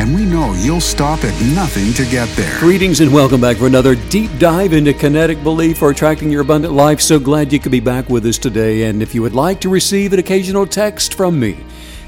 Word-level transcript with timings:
and 0.00 0.14
we 0.14 0.24
know 0.24 0.54
you'll 0.54 0.80
stop 0.80 1.22
at 1.24 1.42
nothing 1.54 1.92
to 1.92 2.10
get 2.10 2.26
there. 2.30 2.58
Greetings 2.58 3.00
and 3.00 3.12
welcome 3.12 3.38
back 3.38 3.58
for 3.58 3.66
another 3.66 3.94
deep 3.94 4.30
dive 4.38 4.72
into 4.72 4.94
kinetic 4.94 5.42
belief 5.42 5.76
for 5.76 5.90
attracting 5.90 6.30
your 6.30 6.40
abundant 6.40 6.72
life. 6.72 7.02
So 7.02 7.20
glad 7.20 7.52
you 7.52 7.60
could 7.60 7.70
be 7.70 7.80
back 7.80 8.08
with 8.08 8.24
us 8.24 8.38
today. 8.38 8.84
And 8.84 9.02
if 9.02 9.14
you 9.14 9.20
would 9.20 9.34
like 9.34 9.60
to 9.60 9.68
receive 9.68 10.14
an 10.14 10.18
occasional 10.18 10.66
text 10.66 11.12
from 11.12 11.38
me, 11.38 11.58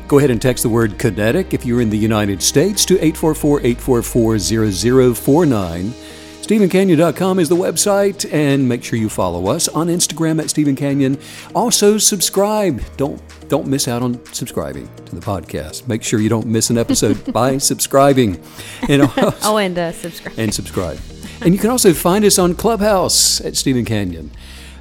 go 0.09 0.17
ahead 0.17 0.31
and 0.31 0.41
text 0.41 0.63
the 0.63 0.71
word 0.71 0.99
kinetic 0.99 1.53
if 1.53 1.67
you're 1.67 1.83
in 1.83 1.91
the 1.91 1.99
United 1.99 2.43
States 2.43 2.87
to 2.87 2.95
844 2.95 3.61
844 3.61 4.39
0049. 5.15 5.93
StevenCanyon.com 6.43 7.39
is 7.39 7.49
the 7.49 7.55
website, 7.57 8.31
and 8.33 8.69
make 8.69 8.83
sure 8.83 8.99
you 8.99 9.09
follow 9.09 9.47
us 9.47 9.69
on 9.69 9.87
Instagram 9.87 10.41
at 10.43 10.51
Steven 10.51 10.75
Canyon. 10.75 11.17
Also, 11.55 11.99
subscribe. 11.99 12.83
Don't 12.97 13.23
don't 13.49 13.69
miss 13.69 13.87
out 13.87 14.03
on 14.03 14.19
subscribing 14.35 14.89
to 15.07 15.15
the 15.15 15.21
podcast. 15.21 15.87
Make 15.87 16.03
sure 16.03 16.19
you 16.19 16.29
don't 16.29 16.47
miss 16.49 16.69
an 16.69 16.79
episode 16.79 17.33
by 17.33 17.59
subscribing. 17.59 18.43
And 18.89 19.03
also, 19.17 19.33
Oh, 19.43 19.57
and 19.57 19.79
uh, 19.79 19.93
subscribe. 19.93 20.37
and 20.37 20.53
subscribe. 20.53 20.99
And 21.43 21.55
you 21.55 21.61
can 21.61 21.71
also 21.71 21.93
find 21.93 22.25
us 22.25 22.41
on 22.41 22.55
Clubhouse 22.57 23.41
at 23.41 23.57
Steven 23.57 23.85
Canyon. 23.85 24.33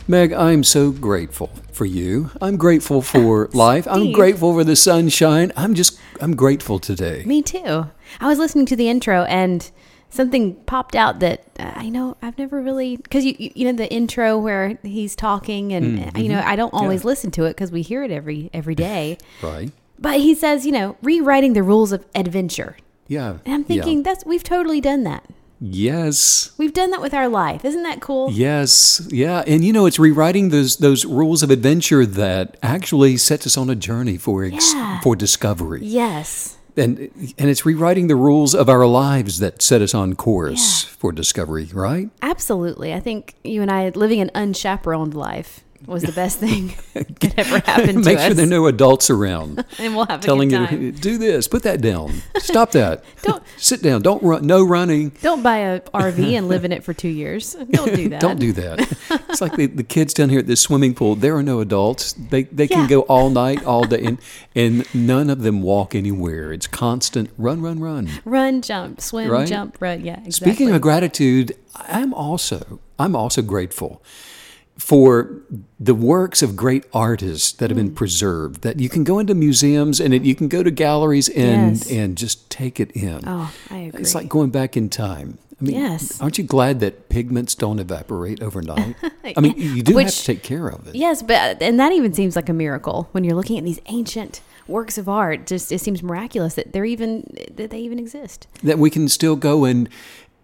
Meg, 0.08 0.34
I'm 0.34 0.64
so 0.64 0.90
grateful 0.90 1.52
for 1.72 1.86
you. 1.86 2.32
I'm 2.42 2.58
grateful 2.58 3.02
for 3.14 3.50
life. 3.54 3.88
I'm 3.88 4.12
grateful 4.14 4.54
for 4.56 4.64
the 4.64 4.76
sunshine. 4.76 5.52
I'm 5.56 5.76
just 5.76 6.00
I'm 6.20 6.36
grateful 6.36 6.80
today. 6.80 7.22
Me 7.28 7.44
too. 7.44 7.86
I 8.20 8.28
was 8.28 8.40
listening 8.40 8.66
to 8.66 8.76
the 8.76 8.90
intro 8.90 9.26
and 9.26 9.70
something 10.12 10.54
popped 10.66 10.96
out 10.96 11.20
that 11.22 11.44
uh, 11.60 11.72
I 11.76 11.90
know 11.90 12.16
I've 12.22 12.38
never 12.38 12.62
really 12.62 12.98
because 12.98 13.26
you 13.26 13.36
you 13.40 13.52
you 13.56 13.66
know 13.66 13.74
the 13.74 13.92
intro 13.92 14.38
where 14.38 14.78
he's 14.84 15.16
talking 15.16 15.74
and 15.74 15.98
Mm-hmm. 16.00 16.18
you 16.18 16.30
know 16.30 16.42
I 16.46 16.56
don't 16.56 16.74
always 16.74 17.04
listen 17.04 17.32
to 17.32 17.46
it 17.46 17.52
because 17.52 17.72
we 17.72 17.82
hear 17.82 18.04
it 18.04 18.12
every 18.12 18.50
every 18.54 18.76
day. 18.76 19.18
Right? 19.42 19.72
But 19.98 20.20
he 20.20 20.36
says 20.36 20.66
you 20.66 20.72
know 20.72 20.98
rewriting 21.02 21.54
the 21.54 21.64
rules 21.64 21.92
of 21.92 22.06
adventure. 22.14 22.78
Yeah. 23.08 23.38
And 23.46 23.54
I'm 23.56 23.64
thinking 23.64 23.98
yeah. 23.98 24.04
that's 24.04 24.26
we've 24.26 24.44
totally 24.44 24.80
done 24.82 25.04
that. 25.04 25.26
Yes. 25.64 26.52
We've 26.58 26.74
done 26.74 26.90
that 26.92 27.02
with 27.02 27.14
our 27.14 27.28
life. 27.30 27.64
Isn't 27.64 27.84
that 27.84 28.02
cool? 28.02 28.32
Yes, 28.32 29.08
yeah, 29.12 29.44
and 29.46 29.64
you 29.64 29.72
know 29.72 29.86
it's 29.86 30.00
rewriting 30.00 30.50
those 30.50 30.78
those 30.78 31.06
rules 31.06 31.44
of 31.44 31.52
adventure 31.52 32.04
that 32.06 32.58
actually 32.64 33.18
sets 33.18 33.46
us 33.46 33.58
on 33.58 33.70
a 33.70 33.76
journey 33.76 34.18
for 34.18 34.44
ex- 34.44 34.74
Yeah. 34.74 35.00
for 35.02 35.16
discovery, 35.16 35.82
Yes. 35.84 36.58
And 36.82 37.00
and 37.38 37.50
it's 37.50 37.66
rewriting 37.66 38.08
the 38.08 38.16
rules 38.16 38.54
of 38.54 38.68
our 38.68 38.86
lives 38.86 39.40
that 39.40 39.62
set 39.62 39.82
us 39.82 39.94
on 39.94 40.16
course 40.16 40.84
for 40.84 41.12
discovery, 41.12 41.70
right? 41.74 42.10
Absolutely. 42.22 42.94
I 42.94 43.00
think 43.00 43.36
you 43.44 43.62
and 43.62 43.72
I 43.72 43.90
living 43.90 44.20
an 44.20 44.32
unchaperoned 44.36 45.14
life 45.14 45.64
was 45.88 46.04
the 46.04 46.12
best 46.12 46.40
thing 46.40 46.74
that 46.94 47.34
ever 47.38 47.60
happened 47.66 47.88
to 47.90 47.94
Make 47.94 48.00
us. 48.00 48.06
Make 48.06 48.20
sure 48.20 48.34
there 48.36 48.46
are 48.46 48.50
no 48.50 48.68
adults 48.68 49.10
around. 49.10 49.66
and 49.80 49.96
we'll 49.96 50.06
have 50.06 50.20
a 50.22 50.24
telling 50.24 50.50
good 50.50 50.70
time. 50.70 50.82
you 50.82 50.92
do 50.92 51.18
this, 51.18 51.48
put 51.48 51.64
that 51.64 51.82
down, 51.82 52.22
stop 52.38 52.72
that, 52.72 53.04
Don't- 53.24 53.44
sit 53.58 53.82
down, 53.82 54.02
don't 54.02 54.22
run, 54.24 54.46
no 54.46 54.64
running. 54.64 55.10
Don't 55.22 55.42
buy 55.44 55.58
a 55.60 55.80
RV 55.82 56.34
and 56.38 56.48
live 56.48 56.66
in 56.66 56.72
it 56.72 56.84
for 56.84 56.94
two 56.94 57.10
years. 57.10 57.54
Don't 57.72 57.96
do 57.96 58.10
that. 58.10 58.22
Don't 58.22 58.40
do 58.40 58.54
that. 58.54 58.80
It's 59.30 59.42
like 59.42 59.56
the, 59.56 59.66
the 59.68 59.84
kids 59.84 60.14
down 60.14 60.30
here 60.30 60.40
at 60.40 60.48
this 60.48 60.62
swimming 60.62 60.94
pool. 60.94 61.16
There 61.16 61.36
are 61.36 61.44
no 61.44 61.60
adults. 61.60 62.14
They 62.14 62.44
they 62.44 62.68
can 62.68 62.88
go 62.88 63.02
all 63.02 63.30
night, 63.30 63.64
all 63.66 63.84
day, 63.84 64.04
and 64.04 64.20
and 64.56 64.96
none 64.96 65.30
of 65.30 65.42
them 65.42 65.62
walk 65.62 65.96
anywhere. 65.96 66.54
It's 66.54 66.68
constant 66.68 67.30
run, 67.38 67.62
run, 67.62 67.80
run. 67.80 68.10
Run, 68.26 68.62
jump, 68.62 69.02
swim, 69.02 69.30
Right? 69.30 69.48
jump, 69.48 69.78
run. 69.80 70.04
Yeah, 70.06 70.20
exactly. 70.24 70.32
Speaking 70.54 70.72
of 70.72 70.82
gratitude, 70.82 71.56
I'm 71.76 72.14
also 72.14 72.80
I'm 73.00 73.16
also 73.16 73.42
grateful 73.42 74.02
for 74.82 75.30
the 75.80 75.94
works 75.94 76.42
of 76.42 76.56
great 76.56 76.84
artists 76.92 77.52
that 77.52 77.70
have 77.70 77.78
been 77.78 77.90
hmm. 77.90 77.94
preserved. 77.94 78.64
That 78.64 78.80
you 78.80 78.90
can 78.90 79.04
go 79.04 79.20
into 79.20 79.36
museums 79.36 80.00
and 80.00 80.12
it, 80.12 80.24
you 80.24 80.34
can 80.34 80.48
go 80.48 80.64
to 80.64 80.72
galleries 80.72 81.30
and 81.30 81.78
Yes. 81.78 81.92
and 81.92 82.18
just 82.18 82.50
take 82.50 82.80
it 82.80 82.90
in. 82.92 83.22
Oh, 83.28 83.54
I 83.70 83.78
agree. 83.78 84.02
It's 84.02 84.16
like 84.16 84.28
going 84.28 84.50
back 84.50 84.76
in 84.76 84.90
time. 84.90 85.38
I 85.62 85.64
mean, 85.64 85.76
Yes. 85.76 86.20
aren't 86.20 86.40
you 86.40 86.44
glad 86.44 86.80
that 86.80 87.10
pigments 87.10 87.54
don't 87.54 87.78
evaporate 87.78 88.42
overnight? 88.42 88.96
I 89.38 89.40
mean, 89.40 89.54
you 89.56 89.84
do 89.84 89.96
have 89.98 90.10
to 90.10 90.24
take 90.24 90.42
care 90.42 90.68
of 90.68 90.88
it. 90.88 90.96
yes, 90.96 91.22
but 91.22 91.36
uh, 91.38 91.64
and 91.64 91.80
that 91.80 91.94
even 91.94 92.12
seems 92.12 92.36
like 92.36 92.50
a 92.50 92.54
miracle 92.54 93.08
when 93.12 93.24
you're 93.24 93.36
looking 93.36 93.60
at 93.60 93.64
these 93.64 93.80
ancient 93.86 94.42
works 94.68 94.98
of 94.98 95.08
art. 95.08 95.46
Just 95.46 95.72
it 95.72 95.80
seems 95.80 96.02
miraculous 96.02 96.56
that 96.56 96.74
they're 96.74 96.86
even 96.86 97.32
that 97.54 97.70
they 97.70 97.80
even 97.80 98.00
exist. 98.00 98.48
That 98.64 98.80
we 98.80 98.90
can 98.90 99.08
still 99.10 99.36
go 99.36 99.64
and 99.64 99.88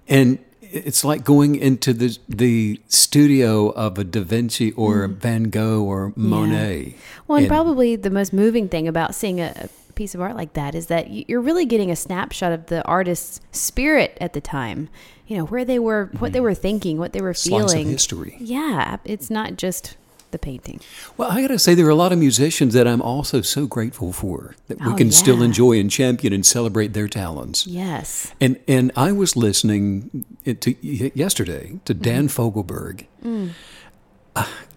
and 0.08 0.38
it's 0.72 1.04
like 1.04 1.24
going 1.24 1.56
into 1.56 1.94
the 1.94 2.18
the 2.30 2.80
studio 2.88 3.70
of 3.70 3.98
a 3.98 4.04
Da 4.04 4.22
Vinci 4.22 4.72
or 4.74 5.04
a 5.04 5.10
Van 5.10 5.44
Gogh 5.46 5.84
or 5.84 6.14
Monet. 6.16 6.84
Mm. 6.86 6.94
Well, 7.28 7.38
and, 7.38 7.46
And- 7.46 7.50
probably 7.52 7.96
the 7.96 8.10
most 8.10 8.34
moving 8.34 8.68
thing 8.70 8.88
about 8.88 9.16
seeing 9.16 9.40
a, 9.42 9.70
piece 9.96 10.14
of 10.14 10.22
art 10.22 10.36
like 10.36 10.54
that 10.54 10.76
is 10.76 10.86
that 10.88 11.28
you're 11.28 11.42
really 11.42 11.66
getting 11.66 11.90
a 11.90 11.96
snapshot 11.96 12.52
of 12.52 12.68
the 12.68 12.84
artist's 12.86 13.42
spirit 13.52 14.16
at 14.22 14.34
the 14.34 14.40
time. 14.40 14.90
You 15.26 15.38
know 15.38 15.46
where 15.46 15.66
they 15.66 15.80
were, 15.80 16.12
what 16.20 16.34
they 16.34 16.40
were 16.40 16.54
thinking, 16.54 17.00
what 17.00 17.14
they 17.14 17.20
were 17.22 17.34
Mm-hmm. 17.34 17.50
Slice 17.50 17.64
of 17.64 17.72
feeling. 17.72 17.88
history. 17.90 18.38
Yeah, 18.40 18.98
it's 19.06 19.32
not 19.32 19.58
just 19.58 19.98
the 20.32 20.40
painting. 20.40 20.80
Well, 21.16 21.32
I 21.32 21.42
got 21.42 21.48
to 21.50 21.60
say, 21.60 21.74
there 21.74 21.86
are 21.86 21.90
a 21.90 21.96
lot 21.96 22.12
of 22.12 22.20
musicians 22.20 22.74
that 22.74 22.88
I'm 22.88 23.02
also 23.02 23.42
so 23.42 23.66
grateful 23.68 24.12
for 24.14 24.56
that 24.68 24.80
we 24.80 24.92
Oh, 24.92 24.96
can 24.96 25.12
still 25.12 25.42
enjoy 25.42 25.80
and 25.80 25.90
champion 25.90 26.34
and 26.34 26.46
celebrate 26.46 26.94
their 26.94 27.08
talents. 27.08 27.66
Yes. 27.68 28.34
And 28.40 28.60
and 28.68 28.92
I 28.96 29.12
was 29.12 29.36
listening 29.36 30.26
to 30.46 30.76
yesterday 31.18 31.80
to 31.86 31.94
mm-hmm. 31.94 32.04
Dan 32.04 32.28
Fogelberg. 32.28 33.06
Mm. 33.24 33.52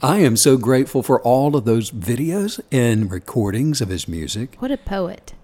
I 0.02 0.18
am 0.18 0.36
so 0.36 0.56
grateful 0.56 1.02
for 1.02 1.20
all 1.20 1.54
of 1.54 1.66
those 1.66 1.90
videos 1.90 2.60
and 2.72 3.10
recordings 3.10 3.82
of 3.82 3.88
his 3.88 4.08
music, 4.08 4.56
What 4.58 4.70
a 4.70 4.78
poet. 4.78 5.34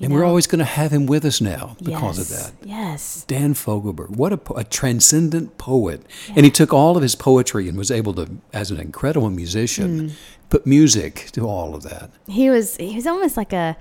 And 0.00 0.12
we're 0.12 0.24
always 0.24 0.46
going 0.46 0.58
to 0.58 0.64
have 0.64 0.90
him 0.92 1.06
with 1.06 1.24
us 1.24 1.40
now 1.40 1.76
because 1.82 2.18
yes. 2.18 2.18
of 2.18 2.28
that. 2.60 2.68
Yes. 2.68 3.24
Dan 3.26 3.54
Fogelberg, 3.54 4.10
what 4.10 4.32
a, 4.32 4.40
a 4.54 4.64
transcendent 4.64 5.56
poet. 5.58 6.02
And 6.34 6.44
he 6.44 6.50
took 6.50 6.72
all 6.72 6.96
of 6.96 7.02
his 7.02 7.14
poetry 7.14 7.68
and 7.68 7.76
was 7.78 7.90
able 7.90 8.12
to, 8.14 8.28
as 8.52 8.70
an 8.70 8.78
incredible 8.80 9.30
musician, 9.30 9.86
Mm. 10.08 10.12
put 10.50 10.66
music 10.66 11.28
to 11.32 11.46
all 11.48 11.74
of 11.74 11.82
that. 11.84 12.10
He 12.28 12.50
was 12.50 12.76
he 12.76 12.94
was 12.96 13.06
almost 13.06 13.36
like 13.36 13.52
a 13.52 13.76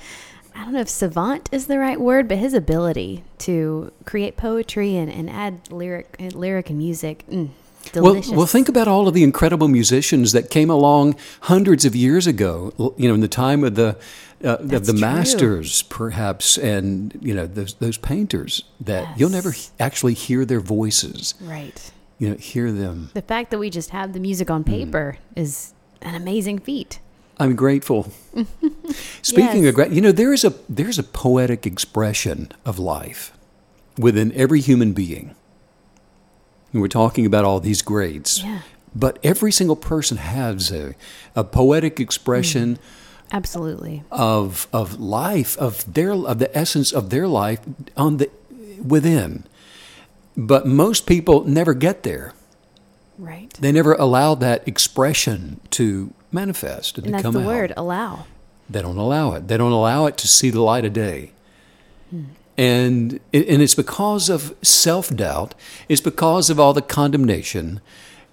I 0.55 0.63
don't 0.63 0.73
know 0.73 0.79
if 0.79 0.87
savant 0.89 1.49
is 1.51 1.67
the 1.67 1.77
right 1.79 1.99
word, 1.99 2.27
but 2.29 2.37
his 2.37 2.53
ability 2.53 3.23
to 3.39 3.91
create 4.05 4.37
poetry 4.37 4.95
and, 4.95 5.11
and 5.11 5.29
add 5.29 5.69
lyric 5.71 6.15
lyric 6.33 6.69
and 6.69 6.77
music. 6.79 7.25
Mm, 7.29 7.49
delicious. 7.91 8.31
well, 8.31 8.45
think 8.45 8.69
about 8.69 8.87
all 8.87 9.07
of 9.07 9.13
the 9.13 9.23
incredible 9.23 9.67
musicians 9.67 10.31
that 10.31 10.49
came 10.49 10.69
along 10.69 11.15
hundreds 11.41 11.85
of 11.85 11.95
years 11.95 12.27
ago. 12.27 12.73
You 12.97 13.07
know, 13.07 13.13
in 13.13 13.21
the 13.21 13.27
time 13.27 13.63
of 13.63 13.75
the 13.75 13.97
uh, 14.43 14.57
of 14.57 14.85
the 14.85 14.91
true. 14.93 15.01
masters, 15.01 15.83
perhaps, 15.83 16.57
and 16.57 17.17
you 17.21 17.33
know 17.33 17.47
those 17.47 17.75
those 17.75 17.97
painters 17.97 18.63
that 18.81 19.17
you'll 19.19 19.29
never 19.29 19.53
actually 19.79 20.13
hear 20.13 20.45
their 20.45 20.59
voices. 20.61 21.33
right. 21.41 21.91
You 22.17 22.29
know, 22.29 22.35
hear 22.37 22.71
them. 22.71 23.09
The 23.13 23.21
fact 23.21 23.51
that 23.51 23.57
we 23.59 23.69
just 23.69 23.89
have 23.89 24.13
the 24.13 24.21
music 24.21 24.49
on 24.49 24.63
paper 24.63 25.17
is 25.35 25.73
an 26.01 26.15
amazing 26.15 26.59
feat. 26.59 26.99
I'm 27.37 27.57
grateful. 27.57 28.09
Speaking 29.21 29.63
Yes. 29.63 29.69
of 29.69 29.75
gra- 29.75 29.89
you 29.89 29.99
know, 29.99 30.11
there 30.13 30.31
is 30.33 30.45
a 30.45 30.53
there's 30.69 30.97
a 30.97 31.03
poetic 31.03 31.65
expression 31.65 32.51
of 32.65 32.79
life 32.79 33.33
within 33.97 34.31
every 34.33 34.61
human 34.61 34.93
being. 34.93 35.35
And 36.75 36.81
we're 36.81 36.89
talking 36.89 37.25
about 37.25 37.45
all 37.45 37.61
these 37.61 37.81
grades. 37.81 38.43
Yeah. 38.43 38.59
But 38.93 39.17
every 39.23 39.53
single 39.53 39.77
person 39.77 40.17
has 40.17 40.73
a, 40.73 40.93
a 41.33 41.45
poetic 41.45 42.01
expression 42.01 42.75
mm. 42.75 42.79
Absolutely. 43.31 44.03
of 44.11 44.67
of 44.73 44.99
life, 44.99 45.57
of 45.57 45.93
their 45.93 46.11
of 46.11 46.39
the 46.39 46.55
essence 46.55 46.91
of 46.91 47.11
their 47.11 47.29
life 47.29 47.61
on 47.95 48.17
the 48.17 48.29
within. 48.85 49.45
But 50.35 50.67
most 50.67 51.07
people 51.07 51.45
never 51.45 51.73
get 51.73 52.03
there. 52.03 52.33
Right. 53.17 53.53
They 53.53 53.71
never 53.71 53.93
allow 53.93 54.35
that 54.35 54.67
expression 54.67 55.61
to 55.69 56.13
manifest 56.33 56.97
and, 56.97 57.07
And 57.07 57.15
to 57.15 57.23
that's 57.23 57.33
the 57.33 57.41
word 57.41 57.71
allow. 57.77 58.25
They 58.69 58.81
don't 58.81 58.97
allow 58.97 59.31
it. 59.31 59.47
They 59.47 59.55
don't 59.55 59.71
allow 59.71 60.07
it 60.07 60.17
to 60.17 60.27
see 60.27 60.49
the 60.49 60.61
light 60.61 60.83
of 60.83 60.91
day. 60.91 61.31
Hmm. 62.09 62.23
And 62.57 63.19
and 63.33 63.61
it's 63.61 63.75
because 63.75 64.29
of 64.29 64.55
self-doubt. 64.61 65.55
It's 65.89 66.01
because 66.01 66.49
of 66.49 66.59
all 66.59 66.73
the 66.73 66.81
condemnation, 66.81 67.81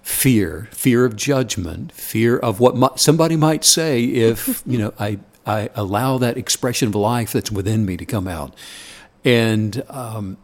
fear, 0.01 0.69
fear 0.71 1.03
of 1.03 1.15
judgment, 1.15 1.91
fear 1.91 2.37
of 2.37 2.59
what 2.59 2.77
mi- 2.77 2.87
somebody 2.95 3.35
might 3.35 3.65
say 3.65 4.03
if, 4.03 4.63
you 4.65 4.77
know, 4.77 4.93
I 4.97 5.19
I 5.45 5.69
allow 5.75 6.17
that 6.19 6.37
expression 6.37 6.87
of 6.87 6.95
life 6.95 7.33
that's 7.33 7.51
within 7.51 7.85
me 7.85 7.97
to 7.97 8.05
come 8.05 8.27
out. 8.27 8.55
And 9.25 9.83
um, 9.89 10.37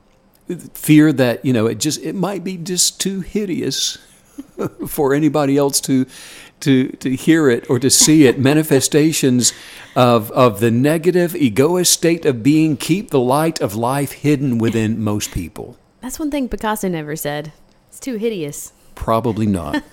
fear 0.73 1.13
that, 1.13 1.45
you 1.45 1.53
know, 1.53 1.67
it 1.67 1.79
just 1.79 2.01
it 2.01 2.15
might 2.15 2.43
be 2.43 2.57
just 2.57 2.99
too 2.99 3.21
hideous 3.21 3.97
for 4.87 5.13
anybody 5.13 5.57
else 5.57 5.79
to 5.81 6.05
to 6.61 6.89
to 6.89 7.15
hear 7.15 7.49
it 7.49 7.69
or 7.69 7.79
to 7.79 7.89
see 7.89 8.25
it 8.27 8.39
manifestations 8.39 9.53
of 9.95 10.31
of 10.31 10.59
the 10.59 10.71
negative 10.71 11.35
egoist 11.35 11.91
state 11.93 12.25
of 12.25 12.43
being 12.43 12.77
keep 12.77 13.09
the 13.09 13.19
light 13.19 13.59
of 13.61 13.75
life 13.75 14.11
hidden 14.11 14.57
within 14.57 15.01
most 15.01 15.31
people. 15.31 15.77
That's 16.01 16.19
one 16.19 16.31
thing 16.31 16.47
Picasso 16.49 16.87
never 16.87 17.15
said. 17.15 17.51
It's 17.89 17.99
too 17.99 18.15
hideous. 18.15 18.71
Probably 18.95 19.45
not. 19.45 19.83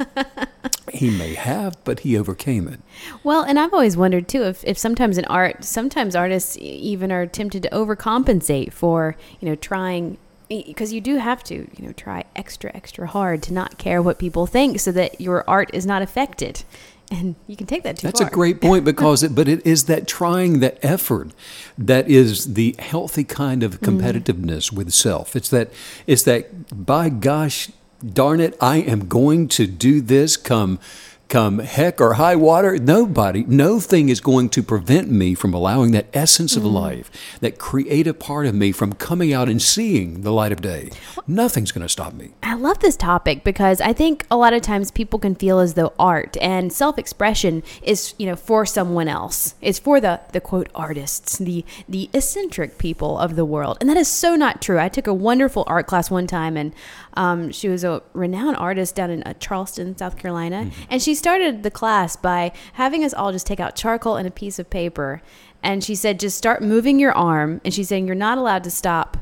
he 0.93 1.11
may 1.11 1.35
have, 1.35 1.77
but 1.85 2.01
he 2.01 2.19
overcame 2.19 2.69
it. 2.69 2.81
Well, 3.23 3.43
and 3.43 3.59
I've 3.59 3.73
always 3.73 3.97
wondered 3.97 4.29
too 4.29 4.43
if, 4.43 4.65
if 4.65 4.77
sometimes 4.77 5.19
in 5.19 5.25
art, 5.27 5.65
sometimes 5.65 6.17
artists 6.17 6.57
even 6.61 7.13
are 7.13 7.27
tempted 7.27 7.63
to 7.65 7.71
overcompensate 7.71 8.73
for, 8.73 9.17
you 9.41 9.49
know, 9.49 9.55
trying 9.55 10.19
because 10.49 10.93
you 10.93 11.01
do 11.01 11.17
have 11.17 11.43
to, 11.45 11.55
you 11.55 11.87
know, 11.87 11.93
try 11.93 12.25
extra, 12.35 12.71
extra 12.75 13.07
hard 13.07 13.43
to 13.45 13.53
not 13.53 13.79
care 13.79 14.01
what 14.01 14.19
people 14.19 14.47
think 14.47 14.81
so 14.81 14.93
that 14.93 15.21
your 15.21 15.45
art 15.49 15.71
is 15.73 15.87
not 15.87 16.03
affected. 16.03 16.65
And 17.09 17.37
you 17.47 17.55
can 17.55 17.69
take 17.69 17.85
that 17.85 17.99
too 17.99 18.09
That's 18.09 18.19
far. 18.19 18.29
a 18.29 18.33
great 18.33 18.61
point 18.61 18.85
because 18.85 19.23
it, 19.23 19.33
but 19.33 19.47
it 19.47 19.65
is 19.65 19.85
that 19.85 20.09
trying, 20.09 20.59
that 20.59 20.77
effort, 20.83 21.31
that 21.79 22.11
is 22.11 22.55
the 22.55 22.75
healthy 22.81 23.23
kind 23.23 23.63
of 23.63 23.81
mm-hmm. 23.81 24.01
competitiveness 24.01 24.73
with 24.73 24.93
self. 24.93 25.37
It's 25.37 25.49
that, 25.51 25.73
it's 26.09 26.25
that, 26.25 26.85
by 26.85 27.11
gosh, 27.11 27.71
darn 28.05 28.41
it, 28.41 28.57
I 28.61 28.79
am 28.79 29.07
going 29.07 29.47
to 29.51 29.69
do 29.69 30.01
this 30.01 30.37
come 30.37 30.81
come 31.29 31.59
heck 31.59 32.01
or 32.01 32.15
high 32.15 32.37
water, 32.37 32.79
nobody, 32.79 33.45
no 33.49 33.81
thing 33.81 34.09
is 34.09 34.21
going 34.21 34.49
to 34.51 34.63
prevent 34.63 35.11
me 35.11 35.35
from 35.35 35.53
allowing 35.53 35.93
that 35.93 36.07
essence 36.15 36.57
of 36.57 36.65
life, 36.65 37.11
that 37.41 37.59
creative 37.59 38.19
part 38.19 38.47
of 38.47 38.55
me 38.55 38.73
from 38.73 38.93
coming 38.93 39.33
out 39.33 39.49
and 39.49 39.61
seeing 39.61 40.23
the 40.23 40.33
light 40.33 40.53
of 40.53 40.61
day. 40.61 40.91
Nothing's 41.27 41.73
going 41.73 41.83
to 41.83 41.89
stop 41.89 42.15
me. 42.15 42.31
I 42.43 42.55
love 42.55 42.79
this 42.79 42.97
topic 42.97 43.43
because 43.43 43.81
I 43.81 43.93
think 43.93 44.25
a 44.31 44.37
lot 44.37 44.53
of 44.53 44.63
times 44.63 44.91
people 44.91 45.19
can 45.19 45.35
feel 45.35 45.59
as 45.59 45.75
though 45.75 45.93
art 45.99 46.37
and 46.41 46.73
self-expression 46.73 47.65
is, 47.83 48.15
you 48.19 48.27
know, 48.27 48.37
for 48.37 48.65
someone 48.65 49.09
else. 49.09 49.55
It's 49.61 49.81
for 49.81 50.01
the 50.01 50.21
the 50.33 50.41
quote 50.41 50.69
artists, 50.75 51.39
the 51.39 51.65
the 51.89 52.09
eccentric 52.13 52.79
people 52.79 53.19
of 53.19 53.35
the 53.35 53.45
world, 53.45 53.79
and 53.81 53.91
that 53.91 53.97
is 53.97 54.09
so 54.09 54.37
not 54.37 54.63
true. 54.63 54.79
I 54.79 54.89
took 54.89 55.07
a 55.07 55.15
wonderful 55.15 55.65
art 55.67 55.87
class 55.87 56.11
one 56.11 56.27
time, 56.27 56.57
and 56.57 56.73
um, 57.15 57.51
she 57.51 57.69
was 57.69 57.83
a 57.83 58.03
renowned 58.13 58.57
artist 58.57 58.95
down 58.95 59.11
in 59.11 59.23
uh, 59.25 59.35
Charleston, 59.35 59.97
South 59.97 60.17
Carolina, 60.17 60.71
and 60.89 61.03
she 61.03 61.16
started 61.17 61.65
the 61.65 61.71
class 61.71 62.15
by 62.15 62.53
having 62.75 63.03
us 63.03 63.13
all 63.13 63.33
just 63.33 63.47
take 63.47 63.59
out 63.59 63.75
charcoal 63.75 64.17
and 64.17 64.29
a 64.29 64.31
piece 64.31 64.59
of 64.61 64.71
paper, 64.71 65.23
and 65.63 65.83
she 65.83 65.97
said, 65.97 66.21
just 66.21 66.39
start 66.39 66.63
moving 66.63 67.01
your 67.01 67.13
arm, 67.13 67.61
and 67.65 67.75
she's 67.75 67.89
saying 67.89 68.07
you're 68.07 68.15
not 68.15 68.39
allowed 68.39 68.63
to 68.65 68.71
stop 68.71 69.17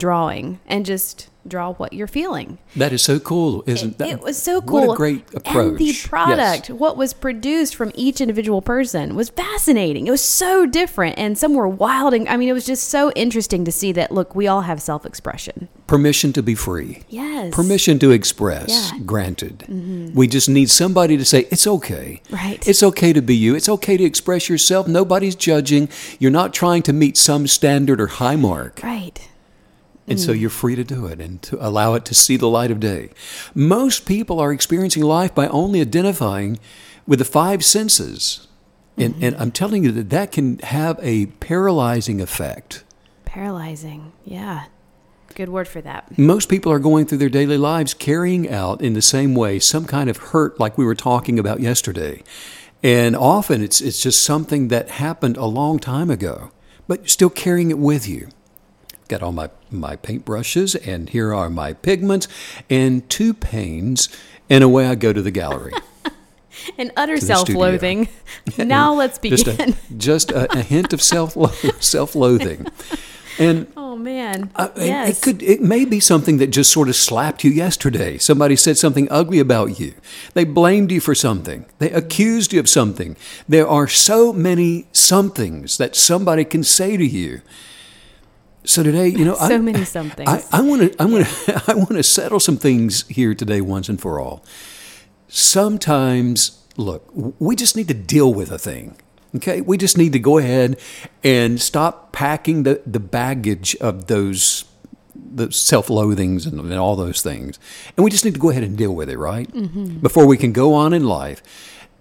drawing 0.00 0.58
and 0.66 0.84
just 0.84 1.28
draw 1.48 1.72
what 1.72 1.94
you're 1.94 2.06
feeling. 2.06 2.58
That 2.76 2.92
is 2.92 3.00
so 3.02 3.18
cool, 3.18 3.64
isn't 3.66 3.92
It, 3.92 3.98
that? 3.98 4.08
it 4.10 4.20
was 4.20 4.36
so 4.40 4.60
cool. 4.60 4.88
What 4.88 4.94
a 4.94 4.96
great 4.96 5.24
approach. 5.34 5.68
And 5.70 5.78
the 5.78 5.84
Yes. 5.86 6.06
product, 6.06 6.68
what 6.68 6.98
was 6.98 7.14
produced 7.14 7.74
from 7.74 7.92
each 7.94 8.20
individual 8.20 8.60
person, 8.60 9.14
was 9.14 9.30
fascinating. 9.30 10.06
It 10.06 10.10
was 10.10 10.20
so 10.20 10.66
different, 10.66 11.18
and 11.18 11.38
some 11.38 11.54
were 11.54 11.66
wild. 11.66 12.12
And 12.12 12.28
I 12.28 12.36
mean, 12.36 12.50
it 12.50 12.52
was 12.52 12.66
just 12.66 12.90
so 12.90 13.10
interesting 13.12 13.64
to 13.64 13.72
see 13.72 13.90
that. 13.92 14.12
Look, 14.12 14.34
we 14.34 14.48
all 14.48 14.60
have 14.62 14.82
self-expression. 14.82 15.68
Permission 15.86 16.34
to 16.34 16.42
be 16.42 16.54
free. 16.54 17.04
Yes. 17.08 17.54
Permission 17.54 17.98
to 18.00 18.10
express, 18.10 18.68
Yeah. 18.68 18.76
Mm-hmm. 18.98 19.04
granted. 19.06 20.12
We 20.14 20.26
just 20.28 20.48
need 20.48 20.68
somebody 20.70 21.16
to 21.16 21.24
say, 21.24 21.46
it's 21.50 21.66
okay. 21.66 22.20
Right. 22.30 22.62
It's 22.68 22.82
okay 22.82 23.14
to 23.14 23.22
be 23.22 23.34
you. 23.34 23.54
It's 23.54 23.68
okay 23.68 23.96
to 23.96 24.04
express 24.04 24.50
yourself. 24.50 24.86
Nobody's 24.86 25.34
judging. 25.36 25.88
You're 26.18 26.30
not 26.30 26.52
trying 26.52 26.82
to 26.82 26.92
meet 26.92 27.16
some 27.16 27.46
standard 27.46 27.98
or 27.98 28.08
high 28.08 28.36
mark. 28.36 28.80
Right. 28.84 29.18
And 30.10 30.18
Mm. 30.18 30.26
so 30.26 30.32
you're 30.32 30.50
free 30.50 30.74
to 30.76 30.84
do 30.84 31.06
it 31.06 31.20
and 31.20 31.40
to 31.42 31.56
allow 31.66 31.94
it 31.94 32.04
to 32.06 32.14
see 32.14 32.36
the 32.36 32.48
light 32.48 32.70
of 32.70 32.80
day. 32.80 33.08
Most 33.54 34.04
people 34.04 34.38
are 34.40 34.52
experiencing 34.52 35.04
life 35.04 35.34
by 35.34 35.46
only 35.48 35.80
identifying 35.80 36.58
with 37.06 37.20
the 37.20 37.24
five 37.24 37.64
senses. 37.64 38.46
And, 38.98 39.14
Mm-hmm. 39.14 39.24
and 39.24 39.36
I'm 39.36 39.52
telling 39.52 39.84
you 39.84 39.92
that 39.92 40.10
that 40.10 40.32
can 40.32 40.58
have 40.64 40.98
a 41.00 41.26
paralyzing 41.40 42.20
effect. 42.20 42.84
Paralyzing. 43.24 44.12
Yeah. 44.24 44.64
Good 45.36 45.48
word 45.48 45.68
for 45.68 45.80
that. 45.80 46.18
Most 46.18 46.48
people 46.48 46.72
are 46.72 46.80
going 46.80 47.06
through 47.06 47.18
their 47.18 47.28
daily 47.28 47.56
lives 47.56 47.94
carrying 47.94 48.50
out 48.50 48.82
in 48.82 48.94
the 48.94 49.00
same 49.02 49.34
way 49.36 49.60
some 49.60 49.84
kind 49.84 50.10
of 50.10 50.16
hurt, 50.16 50.58
like 50.58 50.76
we 50.76 50.84
were 50.84 50.96
talking 50.96 51.38
about 51.38 51.60
yesterday. 51.60 52.22
And 52.82 53.14
often 53.14 53.62
it's, 53.62 53.80
it's 53.80 54.00
just 54.02 54.22
something 54.24 54.68
that 54.68 54.88
happened 54.90 55.36
a 55.36 55.46
long 55.46 55.78
time 55.78 56.10
ago, 56.10 56.50
but 56.88 57.00
you're 57.00 57.08
still 57.08 57.30
carrying 57.30 57.70
it 57.70 57.78
with 57.78 58.08
you. 58.08 58.28
Got 59.10 59.24
all 59.24 59.32
my, 59.32 59.50
my 59.72 59.96
paintbrushes, 59.96 60.86
and 60.86 61.10
here 61.10 61.34
are 61.34 61.50
my 61.50 61.72
pigments, 61.72 62.28
and 62.70 63.10
two 63.10 63.34
panes, 63.34 64.08
and 64.48 64.62
away 64.62 64.86
I 64.86 64.94
go 64.94 65.12
to 65.12 65.20
the 65.20 65.32
gallery. 65.32 65.72
And 66.76 66.92
utter 66.96 67.16
self-loathing. 67.16 68.08
now 68.58 68.92
let's 69.02 69.18
just 69.18 69.46
begin. 69.46 69.70
a, 69.72 69.94
just 69.96 70.30
a, 70.30 70.52
a 70.52 70.62
hint 70.62 70.92
of 70.92 71.00
self 71.00 71.34
self 71.82 72.14
loathing. 72.14 72.66
And 73.38 73.72
oh 73.76 73.96
man. 73.96 74.50
Yes. 74.76 75.18
It 75.18 75.22
could. 75.22 75.42
It 75.42 75.62
may 75.62 75.84
be 75.86 76.00
something 76.00 76.36
that 76.36 76.48
just 76.48 76.70
sort 76.70 76.88
of 76.88 76.96
slapped 76.96 77.44
you 77.44 77.50
yesterday. 77.50 78.18
Somebody 78.18 78.56
said 78.56 78.76
something 78.76 79.08
ugly 79.10 79.38
about 79.38 79.80
you. 79.80 79.94
They 80.34 80.44
blamed 80.44 80.92
you 80.92 81.00
for 81.00 81.14
something. 81.14 81.64
They 81.78 81.90
accused 81.92 82.52
you 82.52 82.60
of 82.60 82.68
something. 82.68 83.16
There 83.48 83.66
are 83.66 83.88
so 83.88 84.32
many 84.32 84.86
somethings 84.92 85.78
that 85.78 85.96
somebody 85.96 86.44
can 86.44 86.62
say 86.62 86.96
to 86.98 87.06
you. 87.06 87.40
So 88.70 88.84
today, 88.84 89.08
you 89.08 89.24
know, 89.24 89.34
So 89.48 89.56
I, 89.56 89.58
many 89.58 89.84
somethings. 89.84 90.28
I, 90.28 90.60
want 90.60 90.92
to. 90.92 91.02
I 91.02 91.04
want 91.04 91.26
to. 91.26 91.62
I 91.66 91.74
want 91.74 91.90
to 91.90 92.02
settle 92.18 92.38
some 92.38 92.56
things 92.56 93.06
here 93.08 93.34
today, 93.34 93.60
once 93.60 93.88
and 93.88 94.00
for 94.00 94.20
all. 94.20 94.44
Sometimes, 95.26 96.64
look, 96.76 97.10
we 97.12 97.56
just 97.56 97.76
need 97.76 97.88
to 97.88 97.94
deal 97.94 98.32
with 98.32 98.52
a 98.52 98.58
thing. 98.58 98.96
Okay, 99.34 99.60
we 99.60 99.76
just 99.76 99.98
need 99.98 100.12
to 100.12 100.20
go 100.20 100.38
ahead 100.38 100.78
and 101.24 101.60
stop 101.60 102.12
packing 102.12 102.62
the, 102.62 102.80
the 102.86 103.00
baggage 103.00 103.74
of 103.76 104.06
those 104.06 104.64
the 105.32 105.50
self-loathings 105.50 106.46
and, 106.46 106.60
and 106.60 106.74
all 106.74 106.94
those 106.94 107.22
things, 107.22 107.58
and 107.96 108.04
we 108.04 108.10
just 108.10 108.24
need 108.24 108.34
to 108.34 108.40
go 108.40 108.50
ahead 108.50 108.62
and 108.62 108.78
deal 108.78 108.94
with 108.94 109.10
it, 109.10 109.18
right? 109.18 109.52
Mm-hmm. 109.52 109.98
Before 109.98 110.26
we 110.26 110.36
can 110.36 110.52
go 110.52 110.74
on 110.74 110.92
in 110.92 111.04
life. 111.04 111.42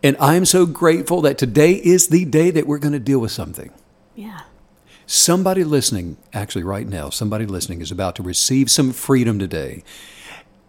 And 0.04 0.16
I'm 0.20 0.46
so 0.46 0.68
grateful 0.68 1.22
that 1.22 1.38
today 1.40 1.74
is 1.74 2.08
the 2.10 2.26
day 2.26 2.52
that 2.52 2.68
we're 2.68 2.78
going 2.80 2.94
to 2.94 3.00
deal 3.00 3.20
with 3.20 3.32
something. 3.32 3.72
yeah. 4.16 4.42
Somebody 5.12 5.64
listening, 5.64 6.18
actually, 6.34 6.64
right 6.64 6.88
now, 6.88 7.10
somebody 7.10 7.48
listening 7.48 7.82
is 7.82 7.90
about 7.90 8.16
to 8.18 8.22
receive 8.22 8.70
some 8.70 8.92
freedom 8.92 9.40
today. 9.40 9.84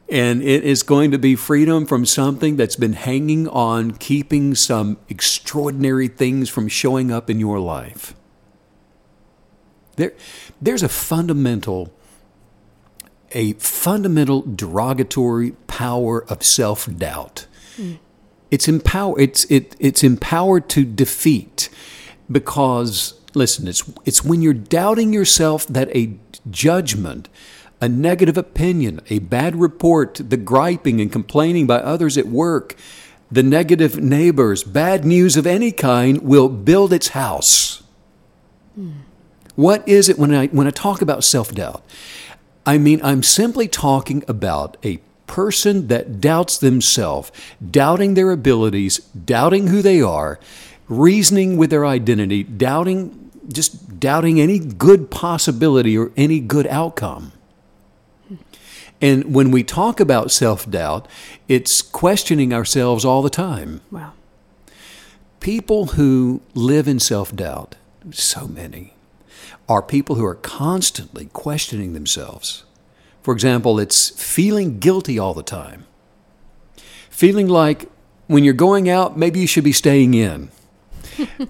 And 0.09 0.42
it 0.42 0.64
is 0.64 0.82
going 0.82 1.11
to 1.11 1.18
be 1.18 1.37
freedom 1.37 1.85
from 1.85 2.06
something 2.06 2.56
that's 2.56 2.75
been 2.75 2.94
hanging 2.94 3.49
on, 3.49 3.90
keeping 3.90 4.54
some 4.54 4.97
extraordinary 5.11 6.09
things 6.09 6.49
from 6.49 6.68
showing 6.68 7.12
up 7.12 7.28
in 7.28 7.38
your 7.38 7.59
life. 7.61 8.14
There, 9.97 10.14
there's 10.59 10.82
a 10.82 10.88
fundamental, 10.88 11.92
a 13.32 13.52
fundamental 13.52 14.40
derogatory 14.40 15.50
power 15.66 16.25
of 16.30 16.42
self 16.42 16.88
doubt. 16.97 17.47
Hmm. 17.76 17.97
It's 18.50 18.68
empower. 18.68 19.20
It's 19.20 19.44
it. 19.50 19.76
It's 19.78 20.02
empowered 20.02 20.70
to 20.70 20.87
defeat, 20.87 21.68
because 22.32 23.19
listen. 23.34 23.68
It's 23.68 23.82
it's 24.04 24.25
when 24.25 24.42
you're 24.42 24.54
doubting 24.54 25.12
yourself 25.12 25.66
that 25.66 25.94
a 25.94 26.16
judgment, 26.50 27.28
a 27.80 27.88
negative 27.88 28.37
opinion, 28.37 29.00
a 29.08 29.18
bad 29.18 29.56
report, 29.56 30.20
the 30.28 30.37
griping 30.37 31.00
and 31.00 31.10
complaining 31.10 31.66
by 31.66 31.76
others 31.76 32.18
at 32.18 32.26
work, 32.26 32.76
the 33.30 33.42
negative 33.42 33.99
neighbors, 33.99 34.64
bad 34.64 35.04
news 35.04 35.37
of 35.37 35.46
any 35.46 35.72
kind 35.72 36.22
will 36.22 36.49
build 36.49 36.92
its 36.92 37.08
house. 37.08 37.82
Hmm. 38.75 38.90
What 39.56 39.87
is 39.88 40.08
it 40.08 40.18
when 40.18 40.34
I 40.34 40.46
when 40.49 40.66
I 40.66 40.70
talk 40.70 41.02
about 41.02 41.25
self-doubt? 41.25 41.82
I 42.66 42.78
mean, 42.78 43.00
I'm 43.02 43.22
simply 43.22 43.68
talking 43.68 44.22
about 44.28 44.76
a 44.84 45.00
person 45.26 45.87
that 45.87 46.20
doubts 46.20 46.58
themselves, 46.58 47.30
doubting 47.70 48.14
their 48.14 48.32
abilities, 48.32 48.99
doubting 48.99 49.68
who 49.68 49.80
they 49.80 50.00
are, 50.00 50.40
reasoning 50.88 51.56
with 51.56 51.70
their 51.70 51.87
identity, 51.87 52.42
doubting 52.42 53.19
just 53.52 54.00
doubting 54.00 54.40
any 54.40 54.59
good 54.59 55.11
possibility 55.11 55.97
or 55.97 56.12
any 56.16 56.40
good 56.40 56.66
outcome. 56.66 57.33
And 59.00 59.35
when 59.35 59.50
we 59.50 59.64
talk 59.64 59.99
about 59.99 60.30
self-doubt, 60.30 61.09
it's 61.49 61.80
questioning 61.80 62.52
ourselves 62.52 63.04
all 63.04 63.23
the 63.23 63.30
time. 63.30 63.80
Wow. 63.90 64.12
People 65.40 65.87
who 65.87 66.42
live 66.54 66.87
in 66.87 67.00
self 67.00 67.35
doubt, 67.35 67.76
so 68.11 68.47
many, 68.47 68.92
are 69.69 69.80
people 69.80 70.16
who 70.16 70.25
are 70.25 70.35
constantly 70.35 71.26
questioning 71.33 71.95
themselves. 71.95 72.64
For 73.23 73.33
example, 73.33 73.78
it's 73.78 74.11
feeling 74.11 74.78
guilty 74.78 75.19
all 75.19 75.33
the 75.33 75.42
time, 75.42 75.87
feeling 77.09 77.49
like 77.49 77.88
when 78.26 78.45
you're 78.45 78.54
going 78.54 78.88
out, 78.88 79.16
maybe 79.16 79.40
you 79.40 79.47
should 79.47 79.64
be 79.64 79.73
staying 79.73 80.14
in. 80.14 80.50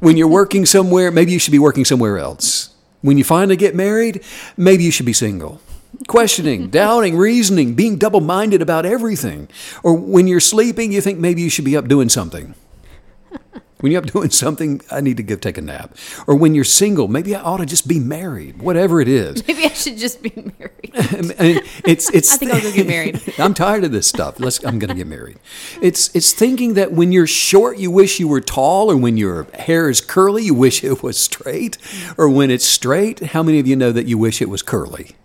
When 0.00 0.16
you're 0.16 0.28
working 0.28 0.66
somewhere, 0.66 1.10
maybe 1.10 1.32
you 1.32 1.38
should 1.38 1.52
be 1.52 1.58
working 1.58 1.84
somewhere 1.84 2.18
else. 2.18 2.70
When 3.02 3.18
you 3.18 3.24
finally 3.24 3.56
get 3.56 3.74
married, 3.74 4.22
maybe 4.56 4.84
you 4.84 4.90
should 4.90 5.06
be 5.06 5.12
single. 5.12 5.60
Questioning, 6.06 6.68
doubting, 6.70 7.16
reasoning, 7.16 7.74
being 7.74 7.96
double 7.96 8.20
minded 8.20 8.62
about 8.62 8.86
everything. 8.86 9.48
Or 9.82 9.94
when 9.94 10.26
you're 10.26 10.40
sleeping, 10.40 10.92
you 10.92 11.00
think 11.00 11.18
maybe 11.18 11.42
you 11.42 11.50
should 11.50 11.64
be 11.64 11.76
up 11.76 11.88
doing 11.88 12.08
something. 12.08 12.54
When 13.80 13.92
you're 13.92 14.02
up 14.02 14.06
doing 14.12 14.30
something, 14.30 14.80
I 14.90 15.00
need 15.00 15.16
to 15.16 15.22
go 15.22 15.36
take 15.36 15.58
a 15.58 15.62
nap. 15.62 15.96
Or 16.26 16.34
when 16.34 16.54
you're 16.54 16.64
single, 16.64 17.08
maybe 17.08 17.34
I 17.34 17.40
ought 17.40 17.58
to 17.58 17.66
just 17.66 17.88
be 17.88 17.98
married. 17.98 18.60
Whatever 18.60 19.00
it 19.00 19.08
is. 19.08 19.46
Maybe 19.46 19.64
I 19.64 19.68
should 19.68 19.98
just 19.98 20.22
be 20.22 20.32
married. 20.58 20.90
I 21.38 21.42
mean, 21.42 21.60
it's 21.84 22.10
it's. 22.10 22.34
I 22.34 22.36
think 22.36 22.52
I'll 22.52 22.60
go 22.60 22.72
get 22.72 22.86
married. 22.86 23.20
I'm 23.38 23.54
tired 23.54 23.84
of 23.84 23.92
this 23.92 24.06
stuff. 24.06 24.38
Let's. 24.38 24.62
I'm 24.64 24.78
going 24.78 24.88
to 24.90 24.94
get 24.94 25.06
married. 25.06 25.38
It's 25.80 26.14
it's 26.14 26.32
thinking 26.32 26.74
that 26.74 26.92
when 26.92 27.12
you're 27.12 27.26
short, 27.26 27.78
you 27.78 27.90
wish 27.90 28.20
you 28.20 28.28
were 28.28 28.40
tall, 28.40 28.90
or 28.90 28.96
when 28.96 29.16
your 29.16 29.44
hair 29.54 29.88
is 29.88 30.00
curly, 30.00 30.44
you 30.44 30.54
wish 30.54 30.84
it 30.84 31.02
was 31.02 31.18
straight, 31.18 31.78
or 32.16 32.28
when 32.28 32.50
it's 32.50 32.64
straight, 32.64 33.20
how 33.20 33.42
many 33.42 33.58
of 33.58 33.66
you 33.66 33.76
know 33.76 33.92
that 33.92 34.06
you 34.06 34.18
wish 34.18 34.42
it 34.42 34.48
was 34.48 34.62
curly? 34.62 35.16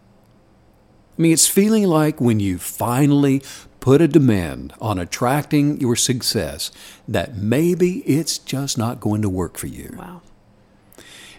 I 1.18 1.22
mean, 1.22 1.32
it's 1.32 1.48
feeling 1.48 1.86
like 1.86 2.20
when 2.20 2.42
you 2.42 2.58
finally 2.58 3.42
put 3.86 4.02
a 4.02 4.08
demand 4.08 4.74
on 4.82 4.98
attracting 4.98 5.80
your 5.80 5.96
success 5.96 6.72
that 7.08 7.36
maybe 7.36 8.00
it's 8.00 8.40
just 8.40 8.80
not 8.80 9.00
going 9.00 9.22
to 9.22 9.30
work 9.30 9.60
for 9.60 9.68
you. 9.68 9.94
Wow. 9.96 10.24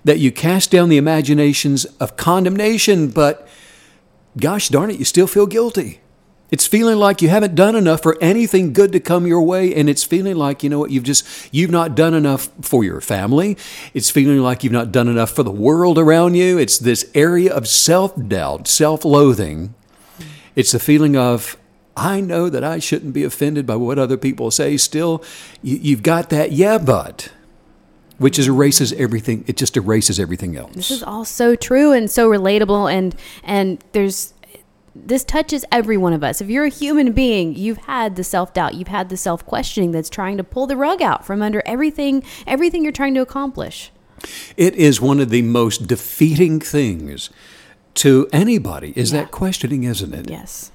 That 0.05 0.21
you 0.21 0.31
cast 0.31 0.71
down 0.71 0.88
the 0.88 0.97
imaginations 0.97 1.87
of 1.99 2.17
condemnation, 2.17 3.09
but 3.09 3.49
gosh 4.38 4.69
darn 4.69 4.93
it, 4.93 4.99
you 5.00 5.05
still 5.05 5.26
feel 5.26 5.49
guilty. 5.49 5.99
It's 6.49 6.69
feeling 6.69 6.99
like 6.99 7.21
you 7.21 7.31
haven't 7.31 7.57
done 7.57 7.75
enough 7.75 8.00
for 8.00 8.17
anything 8.21 8.73
good 8.73 8.93
to 8.93 9.00
come 9.00 9.26
your 9.26 9.43
way, 9.43 9.75
and 9.75 9.91
it's 9.91 10.05
feeling 10.05 10.37
like 10.37 10.62
you 10.62 10.71
know 10.71 10.79
what 10.79 10.93
you've 10.93 11.03
just 11.03 11.53
you've 11.53 11.73
not 11.73 11.97
done 11.97 12.15
enough 12.15 12.49
for 12.62 12.85
your 12.85 13.00
family. 13.00 13.57
It's 13.93 14.09
feeling 14.09 14.38
like 14.38 14.62
you've 14.62 14.73
not 14.73 14.93
done 14.93 15.09
enough 15.09 15.33
for 15.33 15.43
the 15.43 15.50
world 15.50 15.99
around 15.99 16.37
you. 16.37 16.59
It's 16.59 16.79
this 16.79 17.11
area 17.12 17.53
of 17.53 17.67
self 17.67 18.15
doubt, 18.29 18.69
self 18.69 19.05
loathing. 19.05 19.75
It's 20.55 20.71
the 20.71 20.79
feeling 20.79 21.17
of 21.17 21.59
I 21.97 22.21
know 22.21 22.50
that 22.50 22.62
I 22.62 22.79
shouldn't 22.79 23.15
be 23.15 23.25
offended 23.25 23.67
by 23.67 23.76
what 23.76 23.99
other 23.99 24.17
people 24.19 24.50
say. 24.50 24.76
Still, 24.76 25.25
you, 25.62 25.76
you've 25.76 26.03
got 26.03 26.29
that 26.31 26.53
yeah, 26.53 26.79
but 26.79 27.33
which 28.19 28.38
is 28.38 28.49
erases 28.49 28.93
everything. 28.95 29.45
It 29.47 29.57
just 29.57 29.76
erases 29.76 30.19
everything 30.21 30.57
else. 30.57 30.75
This 30.75 30.91
is 30.91 31.03
all 31.03 31.25
so 31.25 31.55
true 31.57 31.93
and 31.93 32.11
so 32.11 32.29
relatable 32.29 32.93
and 32.93 33.15
and 33.43 33.83
there's 33.93 34.35
this 34.95 35.25
touches 35.25 35.62
every 35.71 35.99
one 35.99 36.15
of 36.15 36.25
us. 36.25 36.41
If 36.41 36.49
you're 36.49 36.65
a 36.65 36.71
human 36.71 37.12
being, 37.12 37.55
you've 37.55 37.76
had 37.76 38.17
the 38.17 38.25
self-doubt, 38.25 38.75
you've 38.75 38.88
had 38.88 39.11
the 39.11 39.17
self-questioning 39.19 39.91
that's 39.93 40.09
trying 40.09 40.38
to 40.38 40.45
pull 40.45 40.67
the 40.67 40.76
rug 40.76 41.03
out 41.03 41.26
from 41.26 41.43
under 41.43 41.62
everything 41.67 42.23
everything 42.47 42.83
you're 42.83 42.93
trying 42.93 43.15
to 43.15 43.21
accomplish. 43.21 43.91
It 44.57 44.75
is 44.75 45.00
one 45.00 45.21
of 45.21 45.29
the 45.31 45.43
most 45.43 45.87
defeating 45.87 46.61
things 46.61 47.29
to 47.97 48.29
anybody 48.33 48.93
is 48.97 49.12
Yeah. 49.12 49.21
that 49.23 49.31
questioning, 49.31 49.85
isn't 49.85 50.15
it? 50.15 50.31
Yes. 50.31 50.71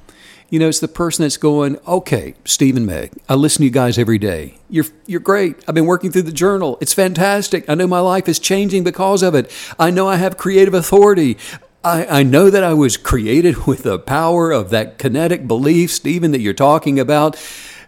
You 0.51 0.59
know, 0.59 0.67
it's 0.67 0.81
the 0.81 0.89
person 0.89 1.23
that's 1.23 1.37
going, 1.37 1.79
okay, 1.87 2.35
Steve 2.43 2.75
and 2.75 2.85
Meg, 2.85 3.13
I 3.29 3.35
listen 3.35 3.59
to 3.59 3.63
you 3.63 3.71
guys 3.71 3.97
every 3.97 4.17
day. 4.17 4.57
You're, 4.69 4.83
you're 5.07 5.21
great. 5.21 5.55
I've 5.65 5.75
been 5.75 5.85
working 5.85 6.11
through 6.11 6.23
the 6.23 6.33
journal. 6.33 6.77
It's 6.81 6.93
fantastic. 6.93 7.69
I 7.69 7.75
know 7.75 7.87
my 7.87 8.01
life 8.01 8.27
is 8.27 8.37
changing 8.37 8.83
because 8.83 9.23
of 9.23 9.33
it. 9.33 9.49
I 9.79 9.91
know 9.91 10.09
I 10.09 10.17
have 10.17 10.35
creative 10.35 10.73
authority. 10.73 11.37
I, 11.85 12.05
I 12.19 12.23
know 12.23 12.49
that 12.49 12.65
I 12.65 12.73
was 12.73 12.97
created 12.97 13.65
with 13.65 13.83
the 13.83 13.97
power 13.97 14.51
of 14.51 14.71
that 14.71 14.97
kinetic 14.97 15.47
belief, 15.47 15.89
Steven, 15.89 16.31
that 16.31 16.41
you're 16.41 16.53
talking 16.53 16.99
about. 16.99 17.41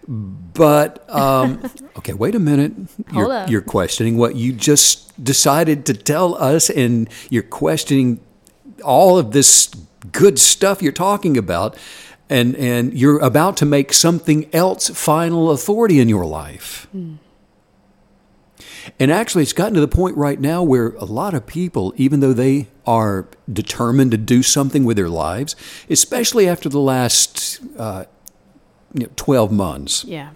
But, 0.07 1.03
um, 1.13 1.69
okay, 1.97 2.13
wait 2.13 2.33
a 2.33 2.39
minute. 2.39 2.71
You're, 3.11 3.45
you're 3.47 3.61
questioning 3.61 4.17
what 4.17 4.37
you 4.37 4.53
just 4.53 5.21
decided 5.21 5.85
to 5.87 5.93
tell 5.93 6.35
us, 6.35 6.69
and 6.69 7.09
you're 7.29 7.43
questioning 7.43 8.21
all 8.85 9.17
of 9.17 9.33
this 9.33 9.69
good 10.13 10.39
stuff 10.39 10.81
you're 10.81 10.93
talking 10.93 11.37
about 11.37 11.77
and 12.33 12.55
and 12.55 12.93
you're 13.01 13.19
about 13.19 13.55
to 13.57 13.65
make 13.65 13.93
something 13.93 14.39
else 14.53 14.89
final 14.89 15.51
authority 15.51 15.97
in 15.99 16.07
your 16.09 16.25
life 16.25 16.87
and 18.99 19.11
actually 19.11 19.43
it's 19.43 19.53
gotten 19.53 19.73
to 19.73 19.81
the 19.81 19.87
point 19.87 20.15
right 20.17 20.39
now 20.39 20.61
where 20.63 20.89
a 20.95 21.05
lot 21.05 21.33
of 21.33 21.45
people 21.45 21.93
even 21.95 22.19
though 22.19 22.33
they 22.33 22.67
are 22.85 23.27
determined 23.51 24.11
to 24.11 24.17
do 24.17 24.43
something 24.43 24.83
with 24.83 24.97
their 24.97 25.09
lives 25.09 25.55
especially 25.89 26.47
after 26.47 26.69
the 26.69 26.79
last 26.79 27.59
uh, 27.77 28.03
you 28.93 29.03
know, 29.05 29.11
12 29.15 29.51
months 29.51 30.03
Yeah. 30.05 30.29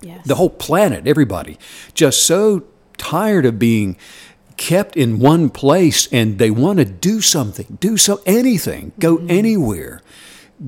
Yes. 0.00 0.26
the 0.26 0.34
whole 0.34 0.50
planet, 0.50 1.06
everybody, 1.06 1.58
just 1.94 2.26
so 2.26 2.64
tired 2.98 3.46
of 3.46 3.58
being 3.60 3.96
kept 4.56 4.96
in 4.96 5.20
one 5.20 5.48
place 5.48 6.08
and 6.12 6.38
they 6.38 6.50
want 6.50 6.78
to 6.80 6.84
do 6.84 7.20
something, 7.20 7.78
do 7.80 7.96
so 7.96 8.20
anything, 8.26 8.90
go 8.98 9.18
anywhere. 9.28 10.02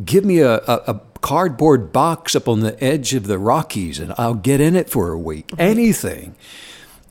Give 0.05 0.25
me 0.25 0.41
a, 0.41 0.57
a, 0.59 0.83
a 0.87 1.01
cardboard 1.21 1.93
box 1.93 2.35
up 2.37 2.49
on 2.49 2.61
the 2.61 2.83
edge 2.85 3.15
of 3.15 3.27
the 3.27 3.39
Rockies 3.39 3.99
and 3.99 4.13
I'll 4.19 4.35
get 4.35 4.61
in 4.61 4.77
it 4.77 4.91
for 4.91 5.11
a 5.11 5.19
week. 5.19 5.49
Mm-hmm. 5.49 5.61
Anything. 5.61 6.37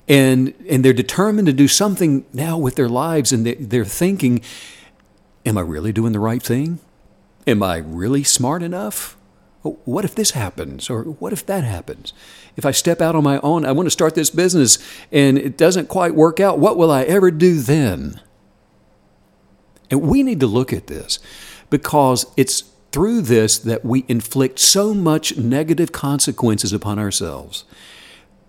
And 0.08 0.54
and 0.70 0.84
they're 0.84 0.94
determined 0.94 1.48
to 1.48 1.54
do 1.54 1.68
something 1.68 2.26
now 2.34 2.58
with 2.58 2.76
their 2.76 2.90
lives 2.90 3.32
and 3.32 3.46
they, 3.46 3.56
they're 3.56 3.86
thinking, 3.86 4.42
Am 5.46 5.58
I 5.58 5.62
really 5.62 5.92
doing 5.92 6.14
the 6.14 6.20
right 6.20 6.44
thing? 6.44 6.80
Am 7.48 7.64
I 7.64 7.78
really 7.78 8.24
smart 8.24 8.64
enough? 8.64 9.18
What 9.64 10.06
if 10.06 10.14
this 10.14 10.32
happens? 10.32 10.90
Or 10.90 11.04
what 11.04 11.34
if 11.34 11.46
that 11.46 11.64
happens? 11.64 12.14
If 12.56 12.66
I 12.66 12.72
step 12.72 13.02
out 13.02 13.16
on 13.16 13.24
my 13.24 13.40
own, 13.40 13.66
I 13.66 13.72
want 13.72 13.88
to 13.88 13.92
start 13.92 14.14
this 14.14 14.30
business 14.30 14.78
and 15.12 15.38
it 15.38 15.58
doesn't 15.58 15.88
quite 15.90 16.16
work 16.16 16.40
out, 16.40 16.60
what 16.60 16.78
will 16.78 16.92
I 16.92 17.04
ever 17.04 17.32
do 17.32 17.62
then? 17.62 18.22
And 19.90 20.02
we 20.02 20.22
need 20.22 20.40
to 20.42 20.48
look 20.48 20.74
at 20.74 20.88
this 20.88 21.20
because 21.70 22.26
it's 22.38 22.64
through 22.94 23.22
this 23.22 23.58
that 23.58 23.84
we 23.84 24.06
inflict 24.08 24.60
so 24.60 24.94
much 24.94 25.36
negative 25.36 25.92
consequences 25.92 26.72
upon 26.72 27.00
ourselves 27.00 27.66